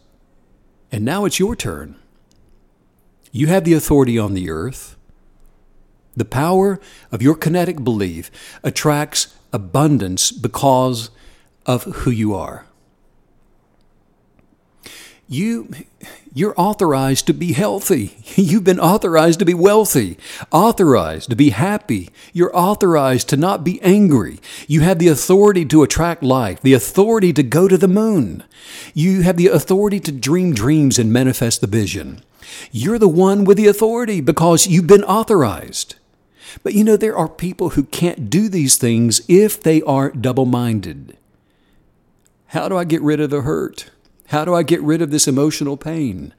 And 0.90 1.04
now 1.04 1.24
it's 1.24 1.38
your 1.38 1.54
turn. 1.54 1.96
You 3.30 3.46
have 3.46 3.64
the 3.64 3.74
authority 3.74 4.18
on 4.18 4.34
the 4.34 4.50
earth. 4.50 4.96
The 6.16 6.24
power 6.24 6.80
of 7.10 7.22
your 7.22 7.34
kinetic 7.34 7.82
belief 7.82 8.30
attracts 8.62 9.34
abundance 9.52 10.30
because 10.30 11.10
of 11.66 11.84
who 11.84 12.10
you 12.10 12.34
are. 12.34 12.66
You, 15.26 15.70
you're 16.34 16.54
authorized 16.56 17.26
to 17.28 17.32
be 17.32 17.54
healthy. 17.54 18.16
You've 18.34 18.64
been 18.64 18.78
authorized 18.78 19.38
to 19.38 19.44
be 19.44 19.54
wealthy, 19.54 20.18
authorized 20.52 21.30
to 21.30 21.36
be 21.36 21.50
happy. 21.50 22.10
You're 22.32 22.54
authorized 22.54 23.30
to 23.30 23.36
not 23.36 23.64
be 23.64 23.80
angry. 23.80 24.38
You 24.68 24.82
have 24.82 24.98
the 24.98 25.08
authority 25.08 25.64
to 25.66 25.82
attract 25.82 26.22
life, 26.22 26.60
the 26.60 26.74
authority 26.74 27.32
to 27.32 27.42
go 27.42 27.68
to 27.68 27.78
the 27.78 27.88
moon. 27.88 28.44
You 28.92 29.22
have 29.22 29.38
the 29.38 29.48
authority 29.48 29.98
to 30.00 30.12
dream 30.12 30.54
dreams 30.54 30.98
and 30.98 31.12
manifest 31.12 31.62
the 31.62 31.66
vision. 31.66 32.22
You're 32.70 32.98
the 32.98 33.08
one 33.08 33.44
with 33.44 33.56
the 33.56 33.66
authority 33.66 34.20
because 34.20 34.66
you've 34.66 34.86
been 34.86 35.04
authorized. 35.04 35.96
But 36.62 36.74
you 36.74 36.84
know, 36.84 36.96
there 36.96 37.16
are 37.16 37.28
people 37.28 37.70
who 37.70 37.84
can't 37.84 38.30
do 38.30 38.48
these 38.48 38.76
things 38.76 39.20
if 39.28 39.62
they 39.62 39.82
are 39.82 40.10
double 40.10 40.46
minded. 40.46 41.16
How 42.48 42.68
do 42.68 42.76
I 42.76 42.84
get 42.84 43.02
rid 43.02 43.20
of 43.20 43.30
the 43.30 43.42
hurt? 43.42 43.90
How 44.28 44.44
do 44.44 44.54
I 44.54 44.62
get 44.62 44.80
rid 44.80 45.02
of 45.02 45.10
this 45.10 45.28
emotional 45.28 45.76
pain? 45.76 46.32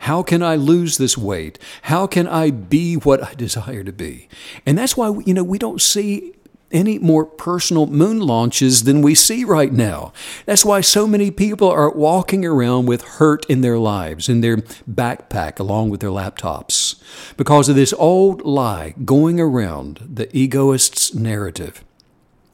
How 0.00 0.22
can 0.22 0.42
I 0.42 0.56
lose 0.56 0.98
this 0.98 1.16
weight? 1.16 1.58
How 1.82 2.06
can 2.06 2.26
I 2.26 2.50
be 2.50 2.94
what 2.94 3.22
I 3.22 3.34
desire 3.36 3.84
to 3.84 3.92
be? 3.92 4.28
And 4.66 4.76
that's 4.76 4.96
why, 4.96 5.08
you 5.24 5.34
know, 5.34 5.44
we 5.44 5.58
don't 5.58 5.80
see 5.80 6.34
any 6.72 6.98
more 6.98 7.24
personal 7.24 7.86
moon 7.86 8.20
launches 8.20 8.84
than 8.84 9.02
we 9.02 9.14
see 9.14 9.44
right 9.44 9.72
now. 9.72 10.12
That's 10.46 10.64
why 10.64 10.80
so 10.80 11.06
many 11.06 11.30
people 11.30 11.68
are 11.68 11.90
walking 11.90 12.44
around 12.44 12.86
with 12.86 13.02
hurt 13.02 13.44
in 13.46 13.60
their 13.60 13.78
lives, 13.78 14.28
in 14.28 14.40
their 14.40 14.58
backpack, 14.58 15.58
along 15.58 15.90
with 15.90 16.00
their 16.00 16.10
laptops, 16.10 17.02
because 17.36 17.68
of 17.68 17.76
this 17.76 17.92
old 17.94 18.42
lie 18.42 18.94
going 19.04 19.40
around 19.40 20.08
the 20.14 20.34
egoist's 20.36 21.14
narrative. 21.14 21.84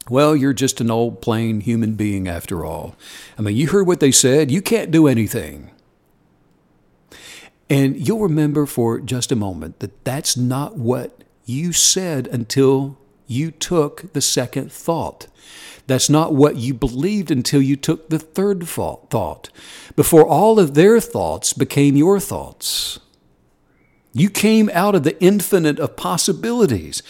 Well, 0.08 0.36
you're 0.36 0.52
just 0.52 0.80
an 0.80 0.90
old, 0.90 1.20
plain 1.20 1.60
human 1.60 1.94
being 1.94 2.28
after 2.28 2.64
all. 2.64 2.94
I 3.36 3.42
mean, 3.42 3.56
you 3.56 3.68
heard 3.68 3.86
what 3.86 4.00
they 4.00 4.12
said. 4.12 4.50
You 4.50 4.62
can't 4.62 4.92
do 4.92 5.08
anything. 5.08 5.70
And 7.68 8.06
you'll 8.06 8.20
remember 8.20 8.66
for 8.66 9.00
just 9.00 9.32
a 9.32 9.36
moment 9.36 9.80
that 9.80 10.04
that's 10.04 10.36
not 10.36 10.76
what 10.76 11.24
you 11.44 11.72
said 11.72 12.28
until 12.28 12.96
you 13.26 13.50
took 13.50 14.12
the 14.12 14.20
second 14.20 14.72
thought. 14.72 15.26
That's 15.86 16.10
not 16.10 16.34
what 16.34 16.56
you 16.56 16.74
believed 16.74 17.30
until 17.30 17.62
you 17.62 17.76
took 17.76 18.08
the 18.08 18.18
third 18.18 18.66
thought, 18.66 19.50
before 19.94 20.26
all 20.26 20.58
of 20.58 20.74
their 20.74 21.00
thoughts 21.00 21.52
became 21.52 21.96
your 21.96 22.18
thoughts. 22.18 22.98
You 24.12 24.30
came 24.30 24.70
out 24.72 24.94
of 24.94 25.02
the 25.02 25.22
infinite 25.22 25.78
of 25.78 25.96
possibilities. 25.96 27.02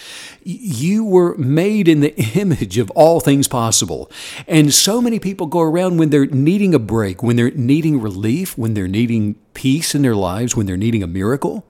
You 0.42 1.04
were 1.04 1.36
made 1.36 1.86
in 1.86 2.00
the 2.00 2.12
image 2.34 2.78
of 2.78 2.90
all 2.90 3.20
things 3.20 3.46
possible. 3.46 4.10
And 4.48 4.74
so 4.74 5.00
many 5.00 5.20
people 5.20 5.46
go 5.46 5.60
around 5.60 5.98
when 5.98 6.10
they're 6.10 6.26
needing 6.26 6.74
a 6.74 6.80
break, 6.80 7.22
when 7.22 7.36
they're 7.36 7.52
needing 7.52 8.00
relief, 8.00 8.58
when 8.58 8.74
they're 8.74 8.88
needing 8.88 9.36
peace 9.54 9.94
in 9.94 10.02
their 10.02 10.16
lives, 10.16 10.56
when 10.56 10.66
they're 10.66 10.76
needing 10.76 11.04
a 11.04 11.06
miracle. 11.06 11.64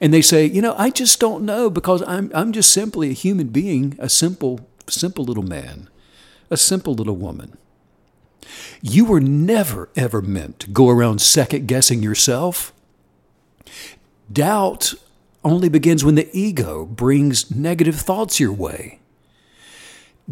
And 0.00 0.12
they 0.12 0.22
say, 0.22 0.46
you 0.46 0.60
know, 0.60 0.74
I 0.76 0.90
just 0.90 1.20
don't 1.20 1.44
know 1.44 1.70
because 1.70 2.02
I'm, 2.06 2.30
I'm 2.34 2.52
just 2.52 2.72
simply 2.72 3.10
a 3.10 3.14
human 3.14 3.48
being, 3.48 3.96
a 3.98 4.08
simple, 4.08 4.68
simple 4.88 5.24
little 5.24 5.44
man, 5.44 5.88
a 6.50 6.56
simple 6.56 6.94
little 6.94 7.16
woman. 7.16 7.56
You 8.82 9.04
were 9.04 9.20
never, 9.20 9.88
ever 9.96 10.20
meant 10.20 10.60
to 10.60 10.70
go 10.70 10.88
around 10.88 11.20
second 11.20 11.66
guessing 11.66 12.02
yourself. 12.02 12.72
Doubt 14.32 14.94
only 15.44 15.68
begins 15.68 16.04
when 16.04 16.14
the 16.14 16.28
ego 16.32 16.84
brings 16.84 17.50
negative 17.50 17.96
thoughts 17.96 18.40
your 18.40 18.52
way. 18.52 19.00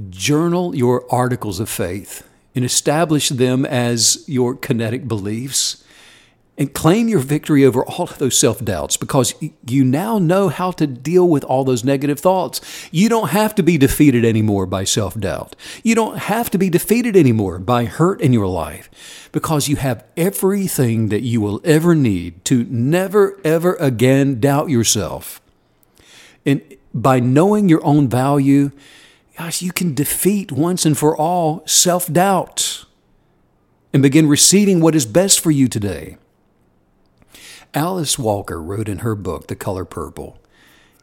Journal 0.09 0.75
your 0.75 1.05
articles 1.13 1.61
of 1.61 1.69
faith 1.69 2.27
and 2.55 2.65
establish 2.65 3.29
them 3.29 3.65
as 3.65 4.25
your 4.27 4.55
kinetic 4.55 5.07
beliefs 5.07 5.82
and 6.59 6.75
claim 6.75 7.09
your 7.09 7.19
victory 7.19 7.65
over 7.65 7.85
all 7.85 8.05
of 8.05 8.19
those 8.19 8.39
self 8.39 8.63
doubts 8.63 8.97
because 8.97 9.35
you 9.67 9.85
now 9.85 10.19
know 10.19 10.49
how 10.49 10.71
to 10.73 10.87
deal 10.87 11.27
with 11.27 11.45
all 11.45 11.65
those 11.65 11.83
negative 11.83 12.21
thoughts. 12.21 12.61
You 12.91 13.09
don't 13.09 13.31
have 13.31 13.55
to 13.55 13.63
be 13.63 13.79
defeated 13.79 14.25
anymore 14.25 14.67
by 14.67 14.85
self 14.85 15.19
doubt. 15.19 15.57
You 15.83 15.95
don't 15.95 16.19
have 16.19 16.51
to 16.51 16.59
be 16.59 16.69
defeated 16.69 17.17
anymore 17.17 17.59
by 17.59 17.87
hurt 17.87 18.21
in 18.21 18.33
your 18.33 18.47
life 18.47 19.31
because 19.33 19.69
you 19.69 19.77
have 19.77 20.05
everything 20.17 21.09
that 21.09 21.23
you 21.23 21.41
will 21.41 21.61
ever 21.65 21.95
need 21.95 22.45
to 22.47 22.65
never, 22.65 23.41
ever 23.45 23.75
again 23.77 24.39
doubt 24.39 24.69
yourself. 24.69 25.41
And 26.45 26.61
by 26.93 27.19
knowing 27.19 27.71
your 27.71 27.85
own 27.85 28.09
value, 28.09 28.73
gosh, 29.39 29.63
you 29.63 29.73
can 29.73 29.95
defeat 29.95 30.53
once 30.53 30.85
and 30.85 30.99
for 30.99 31.17
all 31.17 31.63
self 31.67 32.13
doubt 32.13 32.85
and 33.95 34.03
begin 34.03 34.29
receiving 34.29 34.81
what 34.81 34.95
is 34.95 35.07
best 35.07 35.41
for 35.41 35.51
you 35.51 35.67
today. 35.67 36.19
Alice 37.75 38.19
Walker 38.19 38.61
wrote 38.61 38.89
in 38.89 38.99
her 38.99 39.15
book, 39.15 39.47
The 39.47 39.57
Color 39.57 39.87
Purple. 39.87 40.39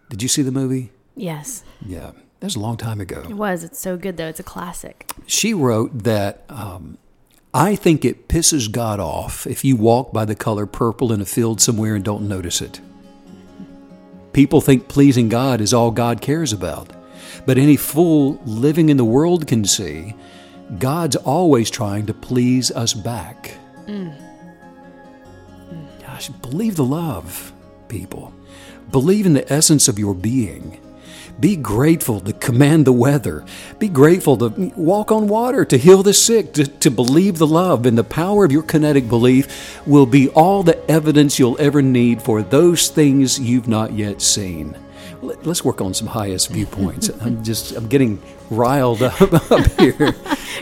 Did 0.10 0.22
you 0.22 0.28
see 0.28 0.44
the 0.44 0.52
movie? 0.52 0.92
Yes. 1.16 1.64
Yeah, 1.84 2.12
that 2.40 2.46
was 2.46 2.56
a 2.56 2.60
long 2.60 2.78
time 2.78 3.02
ago. 3.02 3.24
It 3.28 3.34
was. 3.34 3.64
It's 3.64 3.80
so 3.80 3.98
good, 3.98 4.18
though. 4.18 4.28
It's 4.28 4.40
a 4.40 4.44
classic. 4.44 5.12
She 5.26 5.54
wrote 5.54 6.04
that 6.04 6.44
um, 6.48 7.00
I 7.56 7.76
think 7.76 8.06
it 8.06 8.28
pisses 8.28 8.72
God 8.72 9.00
off 9.00 9.48
if 9.48 9.66
you 9.66 9.76
walk 9.76 10.14
by 10.14 10.26
the 10.26 10.36
color 10.36 10.68
purple 10.68 11.12
in 11.12 11.22
a 11.22 11.26
field 11.26 11.60
somewhere 11.60 11.96
and 11.96 12.06
don't 12.06 12.28
notice 12.28 12.62
it. 12.62 12.80
People 14.32 14.62
think 14.62 14.88
pleasing 14.88 15.28
God 15.28 15.62
is 15.62 15.74
all 15.74 15.90
God 15.90 16.22
cares 16.22 16.54
about. 16.54 16.94
But 17.48 17.58
any 17.58 17.78
fool 17.78 18.40
living 18.46 18.90
in 18.90 18.98
the 18.98 19.06
world 19.06 19.48
can 19.48 19.66
see 19.66 20.14
God's 20.78 21.16
always 21.16 21.72
trying 21.72 22.06
to 22.06 22.14
please 22.14 22.70
us 22.70 22.94
back. 22.94 23.58
Mm 23.88 24.29
gosh, 26.20 26.28
believe 26.42 26.76
the 26.76 26.84
love, 26.84 27.54
people. 27.88 28.34
Believe 28.92 29.26
in 29.26 29.34
the 29.34 29.54
essence 29.54 29.88
of 29.88 29.98
your 29.98 30.14
being. 30.14 30.78
Be 31.40 31.56
grateful 31.56 32.20
to 32.20 32.34
command 32.34 32.84
the 32.84 32.92
weather. 32.92 33.46
Be 33.78 33.88
grateful 33.88 34.36
to 34.38 34.50
walk 34.76 35.14
on 35.14 35.30
water, 35.30 35.64
to 35.64 35.78
heal 35.78 36.04
the 36.04 36.14
sick, 36.14 36.52
to, 36.56 36.68
to 36.68 36.92
believe 36.92 37.38
the 37.38 37.48
love. 37.48 37.86
And 37.86 37.98
the 37.98 38.04
power 38.04 38.44
of 38.44 38.52
your 38.52 38.64
kinetic 38.64 39.08
belief 39.08 39.82
will 39.88 40.06
be 40.06 40.28
all 40.30 40.62
the 40.62 40.78
evidence 40.92 41.40
you'll 41.40 41.60
ever 41.62 41.82
need 41.82 42.22
for 42.22 42.44
those 42.44 42.90
things 42.90 43.40
you've 43.40 43.70
not 43.70 43.94
yet 43.94 44.22
seen. 44.22 44.78
Let's 45.22 45.64
work 45.64 45.80
on 45.80 45.94
some 45.94 46.08
highest 46.08 46.50
viewpoints. 46.50 47.10
I'm 47.22 47.42
just, 47.46 47.78
I'm 47.78 47.88
getting 47.88 48.22
riled 48.50 49.02
up 49.02 49.22
up 49.52 49.66
here. 49.80 50.16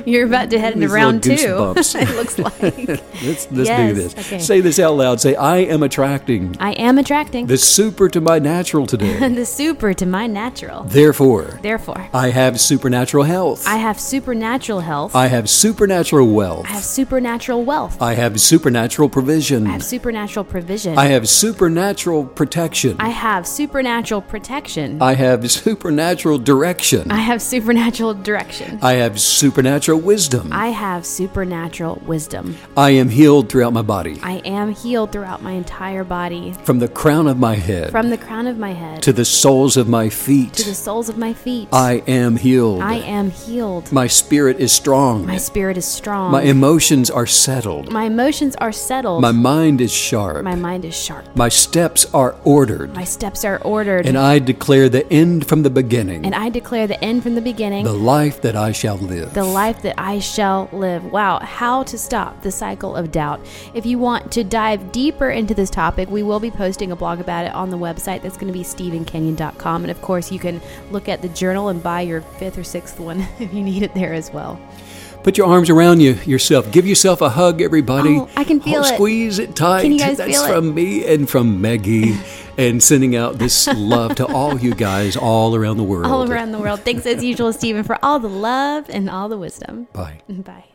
You're 0.05 0.27
about 0.27 0.49
to 0.51 0.59
head 0.59 0.73
into 0.73 0.89
round 0.89 1.23
two. 1.23 1.33
it 1.33 2.15
looks 2.15 2.37
like. 2.37 2.61
let's 2.61 3.51
let's 3.51 3.51
yes, 3.51 3.95
do 3.95 4.01
this. 4.01 4.17
Okay. 4.17 4.39
Say 4.39 4.61
this 4.61 4.79
out 4.79 4.95
loud. 4.95 5.19
Say, 5.19 5.35
I 5.35 5.57
am 5.57 5.83
attracting. 5.83 6.55
I 6.59 6.73
am 6.73 6.97
attracting. 6.97 7.47
The 7.47 7.57
super 7.57 8.09
to 8.09 8.21
my 8.21 8.39
natural 8.39 8.85
today. 8.85 9.27
the 9.29 9.45
super 9.45 9.93
to 9.93 10.05
my 10.05 10.27
natural. 10.27 10.83
Therefore. 10.83 11.59
Therefore. 11.61 12.09
I 12.13 12.29
have 12.29 12.59
supernatural 12.59 13.23
health. 13.23 13.67
I 13.67 13.77
have 13.77 13.99
supernatural 13.99 14.81
health. 14.81 15.15
I 15.15 15.27
have 15.27 15.49
supernatural 15.49 16.27
wealth. 16.27 16.65
I 16.65 16.69
have 16.69 16.83
supernatural 16.83 17.63
wealth. 17.63 18.01
I 18.01 18.13
have 18.13 18.39
supernatural 18.39 19.09
provision. 19.09 19.67
I 19.67 19.71
have 19.71 19.83
supernatural 19.83 20.45
provision. 20.45 20.97
I 20.97 21.05
have 21.05 21.27
supernatural 21.27 22.25
protection. 22.25 22.97
I 22.99 23.09
have 23.09 23.47
supernatural 23.47 24.21
protection. 24.21 25.01
I 25.01 25.13
have 25.13 25.49
supernatural 25.49 26.37
direction. 26.39 27.11
I 27.11 27.17
have 27.17 27.41
supernatural 27.41 27.76
direction. 28.23 28.79
I 28.81 28.93
have 28.93 29.19
supernatural 29.19 29.99
wisdom. 29.99 30.49
I 30.51 30.69
have 30.69 31.05
supernatural 31.05 32.01
wisdom. 32.05 32.55
I 32.75 32.91
am 32.91 33.09
healed 33.09 33.49
throughout 33.49 33.73
my 33.73 33.81
body. 33.81 34.19
I 34.23 34.41
am 34.45 34.73
healed 34.73 35.11
throughout 35.11 35.41
my 35.41 35.51
entire 35.51 36.03
body, 36.03 36.53
From 36.63 36.79
the 36.79 36.87
crown 36.87 37.27
of 37.27 37.37
my 37.37 37.55
head 37.55 37.91
from 37.91 38.09
the 38.09 38.17
crown 38.17 38.47
of 38.47 38.57
my 38.57 38.71
head 38.71 39.01
to 39.03 39.13
the 39.13 39.25
soles 39.25 39.77
of 39.77 39.87
my 39.87 40.09
feet. 40.09 40.53
to 40.53 40.65
the 40.65 40.75
soles 40.75 41.09
of 41.09 41.17
my 41.17 41.33
feet. 41.33 41.67
I 41.71 42.03
am 42.07 42.35
healed. 42.37 42.81
I 42.81 42.95
am 42.95 43.31
healed. 43.31 43.91
My 43.91 44.07
spirit 44.07 44.59
is 44.59 44.71
strong. 44.71 45.25
My 45.25 45.37
spirit 45.37 45.77
is 45.77 45.85
strong. 45.85 46.31
My 46.31 46.43
emotions 46.43 47.09
are 47.09 47.25
settled. 47.27 47.91
My 47.91 48.05
emotions 48.05 48.55
are 48.57 48.71
settled. 48.71 49.21
My 49.21 49.31
mind 49.31 49.81
is 49.81 49.93
sharp. 49.93 50.43
My 50.43 50.55
mind 50.55 50.85
is 50.85 50.95
sharp. 50.95 51.35
My 51.35 51.49
steps 51.49 52.05
are 52.13 52.35
ordered. 52.43 52.93
My 52.95 53.03
steps 53.03 53.45
are 53.45 53.59
ordered. 53.63 54.05
And 54.05 54.17
I 54.17 54.39
declare 54.39 54.89
the 54.89 55.11
end 55.11 55.47
from 55.47 55.63
the 55.63 55.69
beginning, 55.69 56.25
And 56.25 56.35
I 56.35 56.49
declare 56.49 56.87
the 56.87 57.01
end 57.03 57.23
from 57.23 57.35
the 57.35 57.41
beginning. 57.41 57.66
The 57.83 57.91
life 57.93 58.41
that 58.41 58.55
I 58.55 58.71
shall 58.71 58.97
live. 58.97 59.33
the 59.33 59.43
life 59.43 59.81
that 59.83 59.95
I 59.97 60.19
shall 60.19 60.69
live. 60.71 61.03
Wow, 61.05 61.39
how 61.39 61.83
to 61.83 61.97
stop 61.97 62.41
the 62.41 62.51
cycle 62.51 62.95
of 62.95 63.11
doubt. 63.11 63.39
If 63.73 63.85
you 63.85 63.99
want 63.99 64.31
to 64.33 64.43
dive 64.43 64.91
deeper 64.91 65.29
into 65.29 65.53
this 65.53 65.69
topic, 65.69 66.09
we 66.09 66.23
will 66.23 66.39
be 66.39 66.51
posting 66.51 66.91
a 66.91 66.95
blog 66.95 67.19
about 67.19 67.45
it 67.45 67.53
on 67.53 67.69
the 67.69 67.77
website. 67.77 68.21
That's 68.21 68.37
going 68.37 68.47
to 68.47 68.53
be 68.53 68.63
StevenCanyon.com. 68.63 69.83
And 69.83 69.91
of 69.91 70.01
course, 70.01 70.31
you 70.31 70.39
can 70.39 70.61
look 70.91 71.09
at 71.09 71.21
the 71.21 71.29
journal 71.29 71.69
and 71.69 71.81
buy 71.81 72.01
your 72.01 72.21
fifth 72.21 72.57
or 72.57 72.63
sixth 72.63 72.99
one 72.99 73.21
if 73.39 73.53
you 73.53 73.63
need 73.63 73.83
it 73.83 73.93
there 73.93 74.13
as 74.13 74.31
well. 74.31 74.59
Put 75.23 75.37
your 75.37 75.47
arms 75.47 75.69
around 75.69 75.99
you 75.99 76.13
yourself. 76.25 76.71
Give 76.71 76.85
yourself 76.87 77.21
a 77.21 77.29
hug, 77.29 77.61
everybody. 77.61 78.17
Oh, 78.17 78.29
I 78.37 78.43
can 78.45 78.61
feel 78.61 78.81
Oh, 78.81 78.87
it. 78.87 78.93
Squeeze 78.95 79.39
it 79.39 79.55
tight. 79.55 79.81
Can 79.81 79.91
you 79.91 79.99
guys 79.99 80.17
That's 80.17 80.31
feel 80.31 80.43
it? 80.43 80.47
from 80.47 80.73
me 80.73 81.05
and 81.05 81.29
from 81.29 81.59
Meggie. 81.61 82.15
and 82.57 82.81
sending 82.81 83.15
out 83.15 83.37
this 83.37 83.67
love 83.67 84.15
to 84.15 84.25
all 84.25 84.59
you 84.59 84.73
guys 84.73 85.15
all 85.15 85.55
around 85.55 85.77
the 85.77 85.83
world. 85.83 86.07
All 86.07 86.29
around 86.29 86.51
the 86.51 86.59
world. 86.59 86.81
Thanks 86.81 87.05
as 87.05 87.23
usual, 87.23 87.53
Steven, 87.53 87.83
for 87.83 87.97
all 88.03 88.19
the 88.19 88.29
love 88.29 88.89
and 88.89 89.09
all 89.09 89.29
the 89.29 89.37
wisdom. 89.37 89.87
Bye. 89.93 90.21
Bye. 90.27 90.65